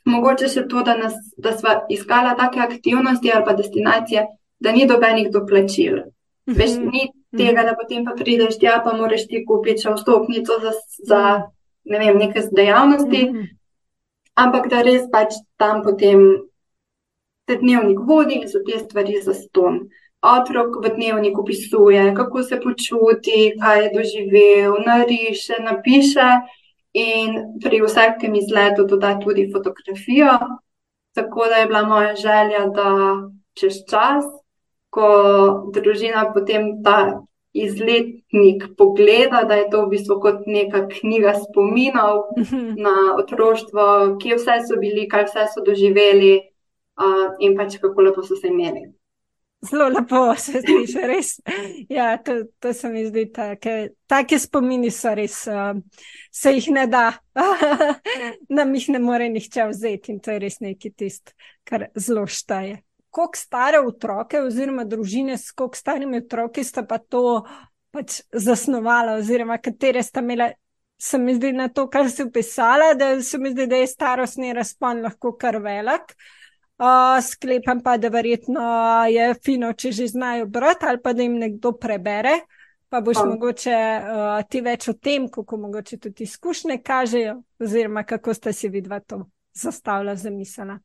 Mogoče 0.05 0.49
še 0.51 0.65
to, 0.67 0.83
da, 0.83 0.97
nas, 0.99 1.13
da 1.39 1.53
smo 1.55 1.77
iskali 1.89 2.35
take 2.39 2.59
aktivnosti 2.59 3.31
ali 3.31 3.45
pa 3.45 3.53
destinacije, 3.55 4.25
da 4.59 4.71
ni 4.71 4.87
dobenih 4.87 5.29
doplačil. 5.31 6.01
Mhm. 6.49 6.57
Veš, 6.59 6.77
ni 6.83 7.07
tega, 7.37 7.63
da 7.63 7.75
potem 7.79 8.05
pa 8.05 8.15
prideš 8.19 8.59
tja, 8.59 8.81
pa 8.83 8.93
moraš 8.97 9.27
ti 9.29 9.45
kupiti 9.47 9.85
še 9.85 9.95
vstopnico 9.95 10.59
za, 10.61 10.73
za 11.07 11.21
ne 11.89 11.99
vem, 11.99 12.19
neke 12.19 12.43
dejavnosti. 12.51 13.23
Ampak 14.39 14.67
da 14.69 14.81
res 14.83 15.05
pač 15.11 15.37
tam 15.61 15.83
potem 15.85 16.23
te 17.47 17.57
dnevnik 17.59 17.99
vodi 18.07 18.39
in 18.41 18.47
so 18.49 18.63
te 18.65 18.79
stvari 18.79 19.19
za 19.21 19.35
ston 19.37 19.83
otrok 20.23 20.79
v 20.83 20.95
dnevniku 20.95 21.41
opisuje, 21.41 22.13
kako 22.15 22.43
se 22.43 22.59
počuti, 22.63 23.53
kaj 23.59 23.83
je 23.83 23.89
doživel, 23.93 24.75
nariše, 24.85 25.59
napiše, 25.59 26.29
in 26.93 27.59
pri 27.63 27.81
vsakem 27.81 28.35
izletu 28.35 28.85
doda 28.85 29.19
tudi 29.19 29.49
fotografijo. 29.51 30.37
Tako 31.13 31.45
da 31.49 31.55
je 31.55 31.65
bila 31.65 31.85
moja 31.85 32.15
želja, 32.15 32.67
da 32.73 32.89
čez 33.53 33.83
čas, 33.89 34.25
ko 34.89 35.09
družina 35.73 36.31
potem 36.33 36.83
ta 36.83 37.21
izletnik 37.53 38.63
pogleda, 38.77 39.43
da 39.43 39.55
je 39.55 39.69
to 39.69 39.85
v 39.85 39.89
bistvu 39.89 40.17
kot 40.21 40.45
neka 40.45 40.87
knjiga 40.89 41.33
spominov 41.37 42.33
mhm. 42.39 42.73
na 42.81 42.95
otroštvo, 43.21 44.17
kje 44.21 44.39
vse 44.39 44.57
so 44.67 44.79
bili, 44.81 45.07
kaj 45.09 45.27
vse 45.29 45.45
so 45.53 45.65
doživeli 45.65 46.33
uh, 46.39 47.37
in 47.39 47.57
pač 47.57 47.77
kako 47.81 48.09
lepo 48.09 48.23
so 48.23 48.35
se 48.35 48.49
imeli. 48.49 48.87
Zelo 49.69 49.87
lepo 49.87 50.35
se 50.37 50.61
sliši, 50.61 51.01
res. 51.07 51.37
Ja, 51.89 52.17
to, 52.17 52.43
to 52.59 52.73
se 52.73 52.89
mi 52.89 53.05
zdi 53.07 53.25
tako. 53.31 53.75
Take 54.11 54.39
spomini 54.39 54.91
so 54.91 55.13
res, 55.15 55.37
uh, 55.47 55.77
se 56.31 56.51
jih 56.57 56.67
ne 56.75 56.83
da, 56.91 57.05
nam 58.57 58.73
jih 58.75 58.89
ne 58.95 58.99
more 58.99 59.29
nihče 59.31 59.69
vzeti 59.71 60.11
in 60.11 60.19
to 60.23 60.35
je 60.35 60.41
res 60.43 60.59
nekaj 60.63 60.95
tist, 60.99 61.35
kar 61.63 61.87
zelo 61.95 62.25
štaje. 62.27 62.81
koliko 63.13 63.37
stare 63.37 63.79
otroke, 63.79 64.41
oziroma 64.41 64.83
družine 64.89 65.37
s 65.37 65.51
koliko 65.51 65.77
starimi 65.77 66.17
otroki 66.17 66.63
sta 66.63 66.83
pa 66.83 66.97
to 66.97 67.45
pač 67.93 68.21
zasnovala, 68.33 69.19
oziroma 69.21 69.57
katere 69.61 70.03
sta 70.03 70.19
imela. 70.19 70.51
Se 71.03 71.17
mi 71.17 71.33
zdi 71.35 71.51
na 71.51 71.67
to, 71.69 71.89
kar 71.91 72.07
si 72.09 72.23
opisala, 72.23 72.93
da 72.95 73.21
se 73.21 73.37
mi 73.37 73.51
zdi, 73.51 73.67
da 73.67 73.75
je 73.75 73.87
starostni 73.87 74.53
razpon 74.53 75.01
lahko 75.03 75.33
kar 75.37 75.57
velik. 75.59 76.13
Uh, 76.13 76.42
sklepam 77.21 77.81
pa, 77.83 77.97
da 77.97 78.09
verjetno 78.09 78.61
je 79.09 79.33
fino, 79.45 79.73
če 79.73 79.91
že 79.91 80.07
znajo 80.07 80.45
brati 80.45 80.85
ali 80.89 81.01
pa 81.03 81.13
da 81.13 81.21
jim 81.23 81.37
nekdo 81.37 81.71
prebere. 81.71 82.39
Pa 82.89 83.01
boš 83.01 83.17
pa. 83.17 83.25
mogoče 83.25 83.73
uh, 83.73 84.41
ti 84.49 84.61
več 84.61 84.87
o 84.89 84.93
tem, 84.93 85.25
kako 85.31 85.57
mogoče 85.57 85.97
tudi 85.97 86.23
izkušnje 86.23 86.77
kažejo, 86.85 87.39
oziroma 87.59 88.03
kako 88.03 88.33
ste 88.33 88.53
si 88.53 88.69
vidva 88.69 88.99
to 88.99 89.23
zastavila 89.53 90.15
zamislila. 90.15 90.79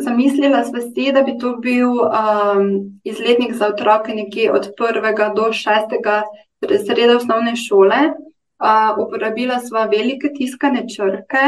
Zamislila 0.00 0.62
sva 0.64 0.80
si, 0.80 1.10
da 1.12 1.22
bi 1.22 1.34
to 1.38 1.56
bil 1.60 1.90
um, 2.00 2.70
izletnik 3.04 3.52
za 3.54 3.68
otroke 3.68 4.14
nekje 4.14 4.52
od 4.52 4.70
prvega 4.76 5.32
do 5.36 5.50
šestega 5.52 6.22
sreda 6.64 7.16
osnovne 7.16 7.56
šole. 7.56 8.00
Uh, 8.58 8.96
uporabila 9.04 9.60
sva 9.60 9.84
velike 9.86 10.32
tiskane 10.34 10.86
črke, 10.88 11.44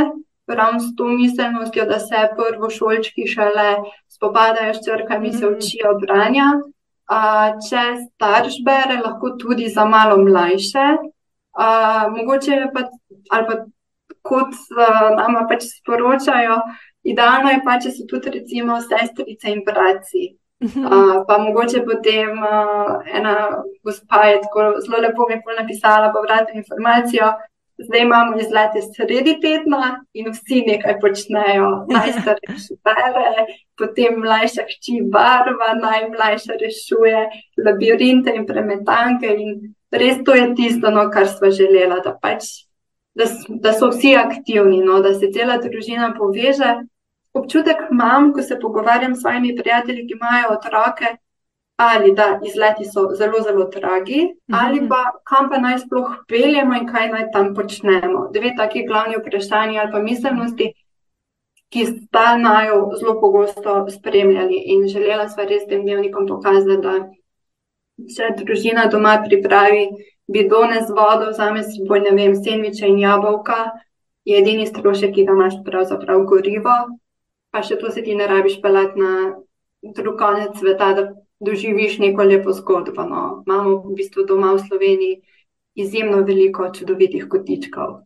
prav 0.51 0.77
s 0.81 0.91
to 0.97 1.05
miselnostjo, 1.05 1.87
da 1.87 1.99
se 1.99 2.27
prvošolčki 2.37 3.27
šele 3.27 3.71
spopadajo 4.09 4.75
s 4.75 4.85
črkami, 4.85 5.29
mm 5.29 5.33
-hmm. 5.33 5.39
se 5.39 5.47
mhm. 5.47 5.55
učijo 5.55 5.95
branja. 6.03 6.49
Uh, 7.11 7.49
če 7.67 7.83
starš 8.05 8.55
bere, 8.65 9.01
lahko 9.05 9.31
tudi 9.31 9.69
za 9.69 9.85
malo 9.85 10.17
mlajše. 10.25 10.87
Uh, 11.63 12.05
mogoče 12.17 12.67
pa, 12.75 12.81
ali 13.31 13.47
pa 13.49 13.55
kot 14.23 14.53
uh, 14.55 15.17
nama 15.17 15.47
pač 15.49 15.63
sporočajo, 15.79 16.57
Idealno 17.03 17.49
je 17.51 17.61
pa, 17.65 17.79
če 17.81 17.95
so 17.95 18.05
tudi 18.09 18.33
recimo 18.35 18.77
sestrice 18.85 19.53
in 19.55 19.65
braci. 19.65 20.27
Uh, 20.61 21.23
pa 21.25 21.39
mogoče 21.41 21.81
potem 21.87 22.43
uh, 22.45 22.99
ena 23.17 23.63
gospa 23.85 24.27
je 24.29 24.43
tako 24.45 24.67
zelo 24.85 25.01
lepo 25.01 25.25
mi 25.29 25.39
napisala 25.57 26.11
povratno 26.13 26.61
informacijo. 26.61 27.31
Zdaj 27.81 28.03
imamo 28.03 28.37
izlete 28.37 28.83
sredi 28.83 29.39
tedna 29.41 30.05
in 30.13 30.31
vsi 30.33 30.61
nekaj 30.67 30.99
počnejo. 31.01 31.71
Najstarejši 31.89 32.77
bere, 32.85 33.45
potem 33.79 34.19
mlajša 34.21 34.67
hči 34.69 35.01
barva, 35.15 35.73
najmlajša 35.81 36.59
rešuje 36.61 37.23
labirinte 37.65 38.35
in 38.37 38.47
premetanke. 38.47 39.33
In 39.33 39.75
res 39.91 40.21
to 40.25 40.37
je 40.37 40.51
tisto, 40.55 40.91
no, 40.91 41.09
kar 41.11 41.29
smo 41.29 41.51
želeli, 41.51 42.01
da, 42.05 42.13
pač, 42.23 42.51
da, 43.17 43.31
da 43.49 43.73
so 43.73 43.89
vsi 43.95 44.15
aktivni, 44.21 44.83
no, 44.85 45.01
da 45.01 45.15
se 45.15 45.33
cela 45.33 45.57
družina 45.63 46.13
poveže 46.19 46.77
občutek 47.33 47.89
imam, 47.91 48.33
ko 48.35 48.43
se 48.43 48.59
pogovarjam 48.61 49.15
s 49.15 49.21
svojimi 49.21 49.57
prijatelji, 49.57 50.07
ki 50.07 50.17
imajo 50.19 50.55
otroke, 50.59 51.17
ali 51.81 52.13
da 52.15 52.27
izleti 52.49 52.85
so 52.85 53.07
zelo, 53.19 53.41
zelo 53.47 53.65
dragi, 53.75 54.21
mhm. 54.25 54.59
ali 54.63 54.89
pa 54.89 55.03
kam 55.29 55.49
pa 55.51 55.59
naj 55.59 55.79
sploh 55.79 56.11
peljemo 56.29 56.77
in 56.77 56.87
kaj 56.93 57.09
naj 57.15 57.31
tam 57.33 57.55
počnemo. 57.55 58.29
Dve 58.35 58.53
taki 58.57 58.87
glavni 58.87 59.17
vprašanji 59.19 59.79
ali 59.79 59.93
pa 59.93 60.03
miselnosti, 60.03 60.73
ki 61.73 61.87
sta 61.87 62.37
naj 62.37 62.69
zelo 63.01 63.15
pogosto 63.21 63.87
spremljali 63.97 64.63
in 64.75 64.87
želela 64.89 65.29
sva 65.29 65.45
res 65.45 65.67
tem 65.69 65.83
dnevnikom 65.87 66.27
pokazati, 66.29 66.83
da 66.83 66.95
če 68.17 68.33
družina 68.43 68.87
doma 68.93 69.15
pripravi 69.25 69.85
bidone 70.33 70.83
z 70.87 70.97
vodo, 70.97 71.31
vzame 71.31 71.63
si 71.63 71.85
boj, 71.89 72.01
ne 72.07 72.13
vem, 72.17 72.35
sendviče 72.37 72.89
in 72.89 72.99
jabolka. 72.99 73.71
Je 74.29 74.37
edini 74.39 74.67
strošek, 74.67 75.15
ki 75.15 75.25
ga 75.27 75.33
imaš, 75.33 75.57
pravzaprav 75.65 76.27
gorivo, 76.29 76.75
pa 77.51 77.63
še 77.67 77.79
to 77.81 77.91
se 77.91 78.03
ti 78.05 78.15
ne 78.15 78.27
rabiš 78.29 78.61
pelati 78.63 79.01
na 79.01 79.13
drug 79.97 80.19
konec 80.21 80.59
sveta, 80.61 80.93
da 80.99 81.07
doživiš 81.41 81.99
neko 81.99 82.23
lepo 82.23 82.53
zgodbo. 82.53 83.03
No. 83.03 83.43
Imamo 83.47 83.77
v 83.77 83.95
bistvu 83.97 84.25
doma 84.29 84.53
v 84.55 84.65
Sloveniji 84.69 85.21
izjemno 85.75 86.23
veliko 86.23 86.71
čudovitih 86.75 87.27
kotičkov. 87.29 88.01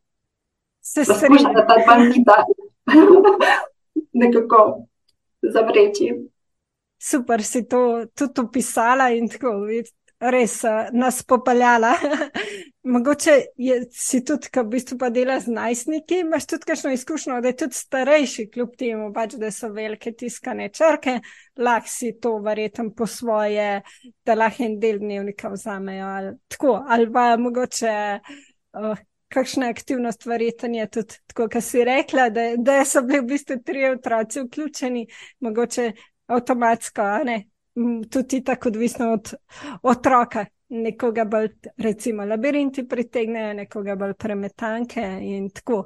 Se 0.81 1.05
strinjam, 1.05 1.55
da 1.55 1.67
ta 1.67 1.77
dva 1.85 1.99
ni 1.99 2.25
da 2.25 2.45
nekako 4.23 4.87
zavreči. 5.43 6.13
Super 6.99 7.43
si 7.43 7.69
to 7.69 8.07
tudi 8.15 8.41
opisala 8.41 9.11
in 9.11 9.29
tako 9.29 9.49
res 10.21 10.65
uh, 10.65 10.89
nas 10.93 11.23
popeljala. 11.23 11.95
Mogoče 12.95 13.35
je, 13.57 13.79
si 13.93 14.21
tudi, 14.25 14.51
ki 14.53 14.61
v 14.61 14.71
bistvu 14.75 14.99
pa 15.01 15.09
dela 15.13 15.39
z 15.41 15.53
najstniki, 15.55 16.21
imaš 16.21 16.47
tudi 16.53 16.69
kakšno 16.69 16.93
izkušnjo, 16.93 17.39
da 17.41 17.51
je 17.51 17.57
tudi 17.65 17.79
starejši, 17.79 18.49
kljub 18.53 18.75
temu, 18.79 19.09
pač, 19.15 19.39
da 19.41 19.51
so 19.55 19.71
velike 19.73 20.13
tiskane 20.13 20.69
črke, 20.75 21.19
lahko 21.57 21.91
si 21.91 22.13
to 22.21 22.37
verjetno 22.45 22.91
po 22.97 23.09
svoje, 23.09 23.81
da 24.25 24.37
lahko 24.37 24.67
en 24.69 24.79
del 24.81 25.01
dnevnika 25.03 25.51
vzamejo. 25.55 26.13
Ali, 26.19 26.37
tako, 26.49 26.79
ali 26.89 27.11
pa 27.13 27.35
mogoče. 27.41 27.99
Uh, 28.75 28.95
Kakšna 29.35 29.67
aktivnost, 29.73 30.29
verjetno 30.31 30.77
je 30.77 30.85
tudi 30.95 31.17
tako, 31.27 31.49
kot 31.51 31.65
si 31.65 31.81
rekla, 31.83 32.29
da, 32.31 32.43
da 32.61 32.77
so 32.87 33.01
bili 33.03 33.19
v 33.25 33.33
bistvu 33.33 33.57
tri 33.67 33.83
otroci 33.89 34.45
vključeni, 34.45 35.07
mogoče 35.43 35.89
avtomatsko, 36.31 37.09
tudi 38.11 38.45
tako 38.45 38.69
odvisno 38.69 39.13
od 39.13 39.35
otroka. 39.83 40.47
Nekoga 40.69 41.25
bolj, 41.25 41.49
recimo, 41.77 42.25
labirinti 42.25 42.89
pritegnejo, 42.89 43.53
nekoga 43.55 43.97
bolj 43.97 44.15
premetanke 44.15 45.03
in 45.21 45.51
tako. 45.51 45.85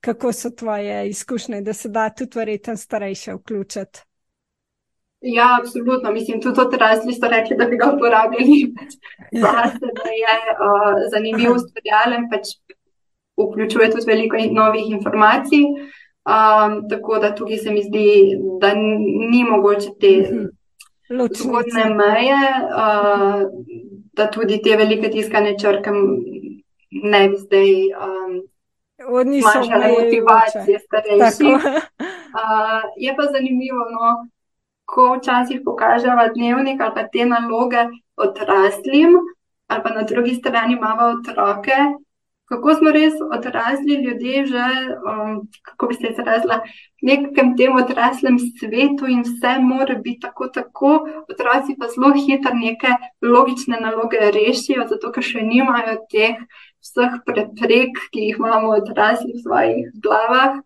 Kako 0.00 0.32
so 0.32 0.50
tvoje 0.50 1.08
izkušnje, 1.08 1.60
da 1.60 1.72
se 1.72 1.88
da 1.88 2.10
tudi 2.10 2.38
verjetno 2.38 2.76
starejše 2.76 3.34
vključiti? 3.34 4.00
Ja, 5.20 5.58
absolutno. 5.60 6.12
Mislim, 6.12 6.40
tudi 6.40 6.60
odrasli 6.60 7.14
so 7.14 7.28
rekli, 7.28 7.56
da 7.56 7.64
bi 7.64 7.76
ga 7.76 7.92
uporabljali. 7.96 8.74
Zase, 9.42 9.86
da 9.98 10.10
je 10.22 10.34
uh, 10.52 11.00
zanimiv, 11.10 11.50
ustvarjalen, 11.56 12.28
pač 12.30 12.54
vključuje 13.36 13.90
tudi 13.90 14.06
veliko 14.06 14.36
novih 14.52 14.90
informacij. 14.90 15.64
Um, 16.26 16.88
tako 16.90 17.18
da 17.18 17.34
tukaj 17.34 17.56
se 17.56 17.70
mi 17.70 17.82
zdi, 17.82 18.06
da 18.60 18.74
ni 19.30 19.44
mogoče 19.50 19.88
te. 20.00 20.12
Zgodne 21.10 21.84
meje, 21.94 22.38
uh, 22.66 23.42
da 24.12 24.30
tudi 24.30 24.62
te 24.62 24.76
velike 24.76 25.10
tiskane 25.10 25.58
črke 25.58 25.90
ne 26.90 27.28
bi 27.28 27.36
zdaj 27.36 27.70
zmanjšale 29.40 29.86
um, 29.86 29.94
motivacije 30.02 30.78
starejših. 30.78 31.68
Uh, 32.36 32.82
je 32.96 33.16
pa 33.16 33.22
zanimivo, 33.32 33.84
no, 33.90 34.28
ko 34.84 35.16
včasih 35.16 35.60
pokažemo 35.64 36.28
dnevnik 36.34 36.80
ali 36.80 36.94
pa 36.94 37.08
te 37.08 37.26
naloge 37.26 37.86
odraslim, 38.16 39.16
ali 39.66 39.82
pa 39.82 39.90
na 39.90 40.02
drugi 40.02 40.34
strani 40.34 40.72
imamo 40.74 41.02
otroke, 41.14 41.76
kako 42.46 42.74
smo 42.74 42.90
res 42.94 43.14
odrasli 43.34 43.94
ljudje, 44.04 44.46
že, 44.46 44.66
um, 45.10 45.48
kako 45.62 45.86
bi 45.86 45.94
se 45.94 46.12
izrazila, 46.12 46.60
v 47.02 47.06
nekem 47.10 47.56
tem 47.56 47.74
odraslem 47.76 48.38
svetu 48.38 49.10
in 49.10 49.24
vse 49.26 49.58
mora 49.62 49.94
biti 49.94 50.20
tako, 50.20 50.48
tako. 50.48 50.92
Otroci 51.30 51.74
pa 51.78 51.90
zelo 51.90 52.12
hitro 52.14 52.54
neke 52.54 52.94
logične 53.22 53.80
naloge 53.80 54.30
rešijo, 54.38 54.86
zato 54.88 55.10
ker 55.12 55.26
še 55.26 55.42
nimajo 55.42 55.98
teh 56.12 56.38
vseh 56.86 57.18
preprek, 57.26 57.98
ki 58.14 58.30
jih 58.30 58.38
imamo 58.38 58.76
odrasli 58.78 59.34
v 59.34 59.42
svojih 59.42 59.92
glavah. 60.02 60.62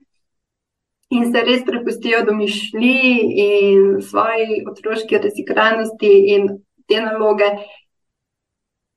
In 1.11 1.33
se 1.33 1.41
res 1.43 1.65
prepustijo 1.67 2.23
domišljiji 2.29 3.15
in 3.45 3.87
svoji 4.05 4.61
otroški 4.69 5.19
razigranosti 5.19 6.13
in 6.37 6.47
te 6.87 7.01
naloge 7.03 7.49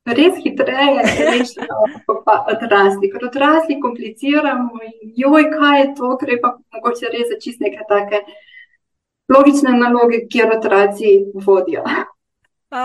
res 0.06 0.39
hitreje 0.43 1.04
rešimo 1.32 1.86
kot 2.08 2.49
odrasli. 2.56 3.12
Ker 3.12 3.28
odrasli 3.30 3.80
kompliciramo 3.82 4.82
in 4.88 5.14
joj, 5.16 5.49
kaj 5.54 5.80
je 5.82 5.88
to, 5.99 6.18
je 6.28 6.39
pa 6.41 6.56
mogoče 6.76 7.12
res 7.14 7.30
za 7.32 7.39
čist 7.39 7.64
neke 7.64 7.86
take 7.89 8.24
logične 9.34 9.78
naloge, 9.78 10.26
kjer 10.30 10.51
otroci 10.58 11.16
vodijo. 11.45 11.84
A, 12.74 12.84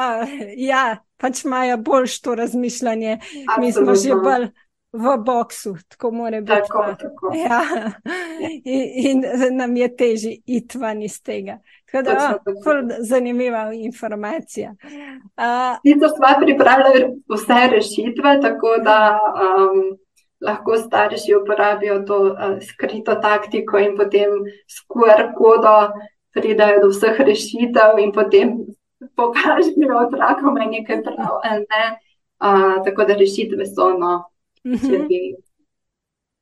ja, 0.56 0.98
pač 1.16 1.44
imajo 1.44 1.76
boljš 1.76 2.20
to 2.20 2.34
razmišljanje. 2.34 3.18
Absolutno. 3.18 3.60
Mi 3.64 3.72
smo 3.72 3.94
že 3.94 4.14
bolj 4.14 4.50
v 4.92 5.18
boksu, 5.24 5.76
tako 5.88 6.10
mora 6.10 6.40
biti. 6.40 6.52
Tako, 6.52 6.94
tako. 6.98 7.32
Ja. 7.44 7.60
In, 8.64 9.24
in 9.24 9.56
nam 9.56 9.76
je 9.76 9.96
težje 9.96 10.36
iti 10.46 10.78
van 10.78 11.02
iz 11.02 11.22
tega. 11.22 11.58
Tako 11.92 12.02
da, 12.04 12.38
zelo 12.64 12.82
zanimiva 13.00 13.72
informacija. 13.74 14.74
Uh, 15.36 16.08
smo 16.16 16.46
pripravili 16.46 17.22
vse 17.34 17.68
rešitve, 17.70 18.40
tako 18.40 18.76
da 18.84 19.20
um, 19.20 19.98
lahko 20.40 20.76
starši 20.76 21.34
uporabijo 21.42 21.98
to 21.98 22.18
uh, 22.22 22.58
skrito 22.68 23.14
taktiko 23.14 23.78
in 23.78 23.96
potem 23.96 24.30
s 24.68 24.84
QR 24.88 25.32
kodo 25.36 25.92
pridajo 26.32 26.80
do 26.82 26.88
vseh 26.88 27.20
rešitev 27.20 27.98
in 27.98 28.12
potem 28.12 28.56
pokažejo 29.16 29.98
otrokom, 30.06 30.54
nekaj 30.54 31.02
prav. 31.02 31.40
Ne. 31.44 31.84
Uh, 32.38 32.84
tako 32.84 33.04
da 33.04 33.14
rešitve 33.14 33.66
so, 33.66 33.92
no, 33.98 34.24
če, 34.76 34.98
mhm. 34.98 35.08
bi, 35.08 35.20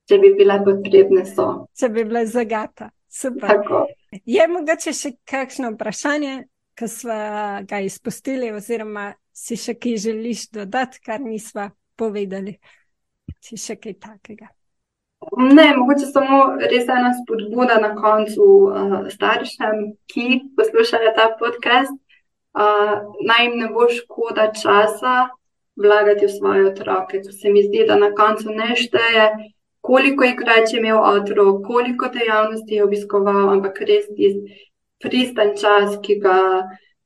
če 0.09 0.19
bi 0.23 0.33
bile 0.39 0.59
potrebne, 0.67 1.25
so. 1.29 1.49
Če 1.79 1.91
bi 1.95 2.07
bile 2.09 2.27
zagata. 2.31 2.91
Super. 3.17 3.49
Tako. 3.49 3.87
Je 4.29 4.45
mogoče 4.51 4.93
še 4.93 5.15
kakšno 5.29 5.73
vprašanje, 5.73 6.35
ki 6.77 6.89
smo 6.93 7.17
ga 7.69 7.81
izpustili, 7.85 8.51
oziroma 8.53 9.13
si 9.37 9.57
še 9.57 9.77
kaj 9.81 9.97
želiš 10.09 10.51
dodati, 10.53 11.01
kar 11.05 11.23
nismo 11.25 11.71
povedali? 11.97 12.59
Si 13.41 13.57
še 13.61 13.79
kaj 13.81 13.97
takega? 14.03 14.51
Ne, 15.41 15.71
mogoče 15.79 16.11
samo 16.11 16.43
res 16.61 16.91
ena 16.93 17.15
spodbuda 17.17 17.79
na 17.81 17.95
koncu 17.97 18.45
uh, 18.69 18.99
staršem, 19.11 19.97
ki 20.13 20.27
poslušajo 20.59 21.15
ta 21.17 21.31
podcast. 21.41 21.97
Uh, 22.57 23.01
naj 23.29 23.43
jim 23.47 23.59
ne 23.61 23.71
bo 23.73 23.89
škoda 23.93 24.51
časa 24.57 25.27
vlagati 25.77 26.27
v 26.27 26.33
svoje 26.33 26.67
otroke. 26.67 27.23
To 27.23 27.33
se 27.33 27.51
mi 27.51 27.63
zdi, 27.63 27.85
da 27.89 27.97
na 27.97 28.11
koncu 28.15 28.51
ne 28.51 28.77
šteje, 28.77 29.27
koliko 29.81 30.25
igrač 30.25 30.73
je 30.73 30.81
imel 30.81 30.99
otrok, 30.99 31.63
koliko 31.67 32.09
dejavnosti 32.09 32.75
je 32.75 32.85
obiskoval, 32.85 33.51
ampak 33.55 33.81
res 33.81 34.09
tisti 34.17 34.65
pristen 35.03 35.53
čas, 35.61 35.99
ki 36.03 36.19
ga 36.21 36.39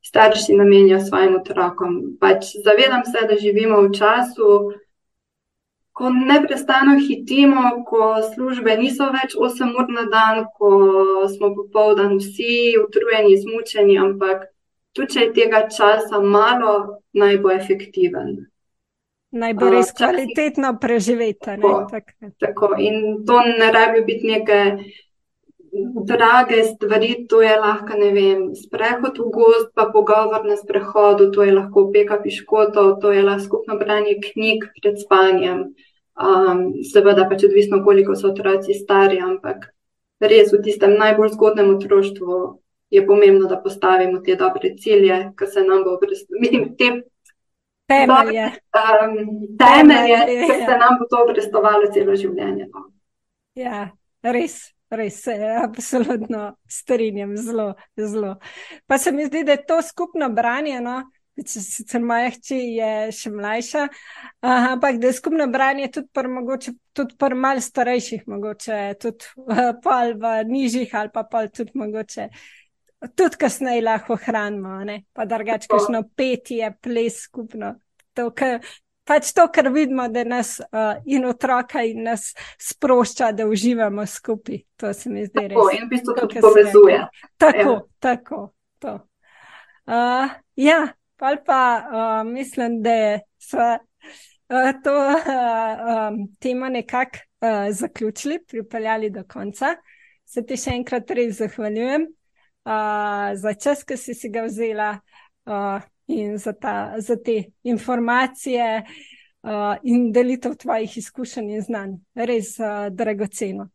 starši 0.07 0.55
namenijo 0.57 1.01
svojim 1.01 1.35
otrokom. 1.37 1.97
Pač 2.21 2.55
zavedam 2.65 3.03
se, 3.05 3.27
da 3.29 3.37
živimo 3.37 3.83
v 3.83 3.93
času, 3.93 4.47
ko 5.93 6.11
neprestano 6.11 6.95
hitimo, 6.97 7.85
ko 7.85 8.15
službe 8.35 8.77
niso 8.81 9.11
več 9.13 9.35
8 9.37 9.75
ur 9.77 9.91
na 9.93 10.07
dan, 10.15 10.47
ko 10.57 10.71
smo 11.29 11.51
popoldan 11.57 12.17
vsi 12.23 12.79
utrujeni, 12.81 13.35
izmučeni, 13.35 13.99
ampak 13.99 14.47
tudi 14.97 15.13
če 15.13 15.27
je 15.27 15.33
tega 15.37 15.67
časa 15.69 16.23
malo, 16.23 17.03
naj 17.13 17.37
bo 17.45 17.53
efektiven. 17.53 18.39
Naj 19.31 19.55
bo 19.55 19.69
res 19.71 19.93
kvalitetno 19.95 20.73
preživeti. 20.83 21.55
Tako, 21.55 21.87
tako. 22.43 22.75
In 22.79 23.23
to 23.27 23.39
ne 23.47 23.71
rabi 23.73 24.03
biti 24.07 24.27
neke 24.27 24.59
drage 26.07 26.65
stvari, 26.65 27.27
to 27.29 27.43
je 27.43 27.57
lahko, 27.57 27.95
ne 27.99 28.11
vem, 28.11 28.41
sprehod 28.59 29.19
v 29.19 29.29
gost, 29.31 29.71
pa 29.75 29.87
pogovor 29.93 30.43
na 30.45 30.57
sprehodu, 30.57 31.31
to 31.31 31.47
je 31.47 31.55
lahko 31.55 31.87
peka 31.93 32.19
piškoto, 32.23 32.99
to 33.01 33.13
je 33.13 33.23
lahko 33.23 33.45
skupno 33.45 33.79
branje 33.79 34.19
knjig 34.19 34.67
pred 34.81 34.99
spanjem. 34.99 35.71
Um, 36.21 36.83
seveda 36.85 37.29
pač 37.31 37.47
odvisno, 37.47 37.85
koliko 37.85 38.19
so 38.19 38.33
otroci 38.35 38.75
stari, 38.75 39.23
ampak 39.23 39.71
res 40.21 40.51
v 40.53 40.59
tistem 40.65 40.99
najbolj 40.99 41.33
zgodnem 41.39 41.71
otroštvu 41.77 42.41
je 42.91 43.07
pomembno, 43.07 43.47
da 43.47 43.63
postavimo 43.63 44.19
te 44.27 44.35
dobre 44.37 44.75
cilje, 44.77 45.31
ki 45.39 45.47
se 45.47 45.63
nam 45.63 45.87
bo 45.87 45.95
obrestovalo. 45.97 47.07
Temelje. 47.91 48.49
Um, 48.81 49.15
temelje, 49.61 50.19
ki 50.47 50.59
se 50.65 50.77
nam 50.79 50.99
bo 51.01 51.09
to 51.11 51.23
obrestovalo 51.27 51.91
celo 51.95 52.19
življenje. 52.19 52.69
No. 52.71 52.87
Ja, 53.59 53.89
res. 54.23 54.63
Res 54.91 55.21
se 55.23 55.35
absolutno 55.55 56.57
strinjam, 56.67 57.37
zelo, 57.39 57.69
zelo. 57.95 58.33
Pa 58.91 58.97
se 58.99 59.13
mi 59.15 59.29
zdi, 59.29 59.45
da 59.47 59.55
je 59.55 59.65
to 59.69 59.77
skupno 59.87 60.27
branje, 60.35 60.81
no, 60.83 60.97
sicer 61.47 62.03
moja 62.03 62.31
hči 62.35 62.59
je 62.75 62.91
še 63.15 63.31
mlajša, 63.31 63.85
ampak 64.43 64.99
da 65.01 65.11
je 65.11 65.17
skupno 65.17 65.47
branje 65.53 65.89
tudi 65.95 66.09
pri 66.13 66.33
mogoče, 66.35 66.75
tudi 66.97 67.17
pri 67.21 67.39
mal 67.39 67.61
starejših, 67.63 68.27
mogoče 68.27 68.81
tudi 69.01 69.31
pol 69.85 70.17
v 70.21 70.35
nižjih 70.51 70.95
ali 70.95 71.15
pa 71.15 71.25
pol 71.25 71.49
tudi 71.55 71.71
mogoče. 71.79 72.29
Tudi 73.01 73.37
kasneje 73.37 73.81
lahko 73.83 74.17
hranimo, 74.17 74.85
ne? 74.85 75.03
pa 75.13 75.25
drugače, 75.25 75.69
kakšno 75.71 76.03
petje, 76.17 76.69
ples 76.83 77.23
skupno. 77.25 77.73
To, 78.13 78.27
kar, 78.37 78.59
pač 79.09 79.31
to, 79.33 79.47
kar 79.49 79.71
vidimo, 79.73 80.05
da 80.13 80.25
nas 80.29 80.59
uh, 80.61 81.01
in 81.09 81.25
otroka 81.25 81.81
in 81.89 82.05
nas 82.05 82.35
sprošča, 82.61 83.33
da 83.33 83.47
uživamo 83.49 84.05
skupaj. 84.07 84.61
To 84.77 84.93
se 84.93 85.11
mi 85.11 85.25
zdi 85.25 85.47
res. 85.49 85.57
Tako, 85.57 85.71
in 85.79 85.87
v 85.87 85.91
bistvu 85.95 86.17
tudi 86.21 86.45
povezuje. 86.45 87.01
Tako, 87.41 87.71
ja. 87.71 87.81
tako. 87.99 88.43
To. 88.85 88.95
Uh, 89.89 90.37
ja, 90.61 90.79
pa, 91.17 91.35
pa 91.47 91.63
uh, 91.81 92.29
mislim, 92.29 92.83
da 92.85 93.25
so 93.41 93.65
uh, 93.65 94.71
to 94.85 94.95
uh, 95.09 95.35
um, 95.89 96.23
temo 96.37 96.69
nekako 96.69 97.25
uh, 97.41 97.73
zaključili, 97.73 98.43
pripeljali 98.45 99.11
do 99.11 99.25
konca. 99.25 99.79
Se 100.29 100.45
ti 100.47 100.61
še 100.61 100.77
enkrat 100.77 101.11
res 101.17 101.41
zahvaljujem 101.41 102.11
uh, 102.65 103.31
za 103.35 103.55
čas, 103.55 103.85
ki 103.85 103.97
si, 103.97 104.15
si 104.15 104.31
ga 104.31 104.45
vzela 104.47 104.91
uh, 105.47 105.81
in 106.07 106.39
za, 106.39 106.53
ta, 106.53 106.95
za 106.99 107.17
te 107.17 107.43
informacije 107.63 108.83
uh, 109.43 109.75
in 109.83 110.13
delitev 110.13 110.57
tvojih 110.61 110.99
izkušenj 110.99 111.51
in 111.51 111.63
znanj. 111.63 111.99
Res 112.15 112.59
uh, 112.59 112.89
dragoceno. 112.91 113.71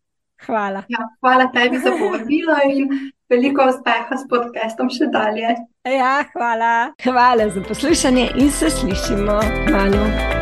Hvala. 0.46 0.84
Ja, 0.92 1.00
hvala 1.24 1.48
tebi 1.54 1.80
za 1.80 1.92
povabilo 1.96 2.58
in 2.70 2.90
veliko 3.30 3.70
uspeha 3.72 4.18
s 4.18 4.28
podcastom 4.30 4.92
še 4.92 5.08
dalje. 5.08 5.56
Ja, 5.88 6.26
hvala. 6.36 6.92
Hvala 7.04 7.50
za 7.50 7.64
poslušanje 7.64 8.32
in 8.36 8.52
se 8.52 8.70
slišimo 8.70 9.40
malo. 9.72 10.35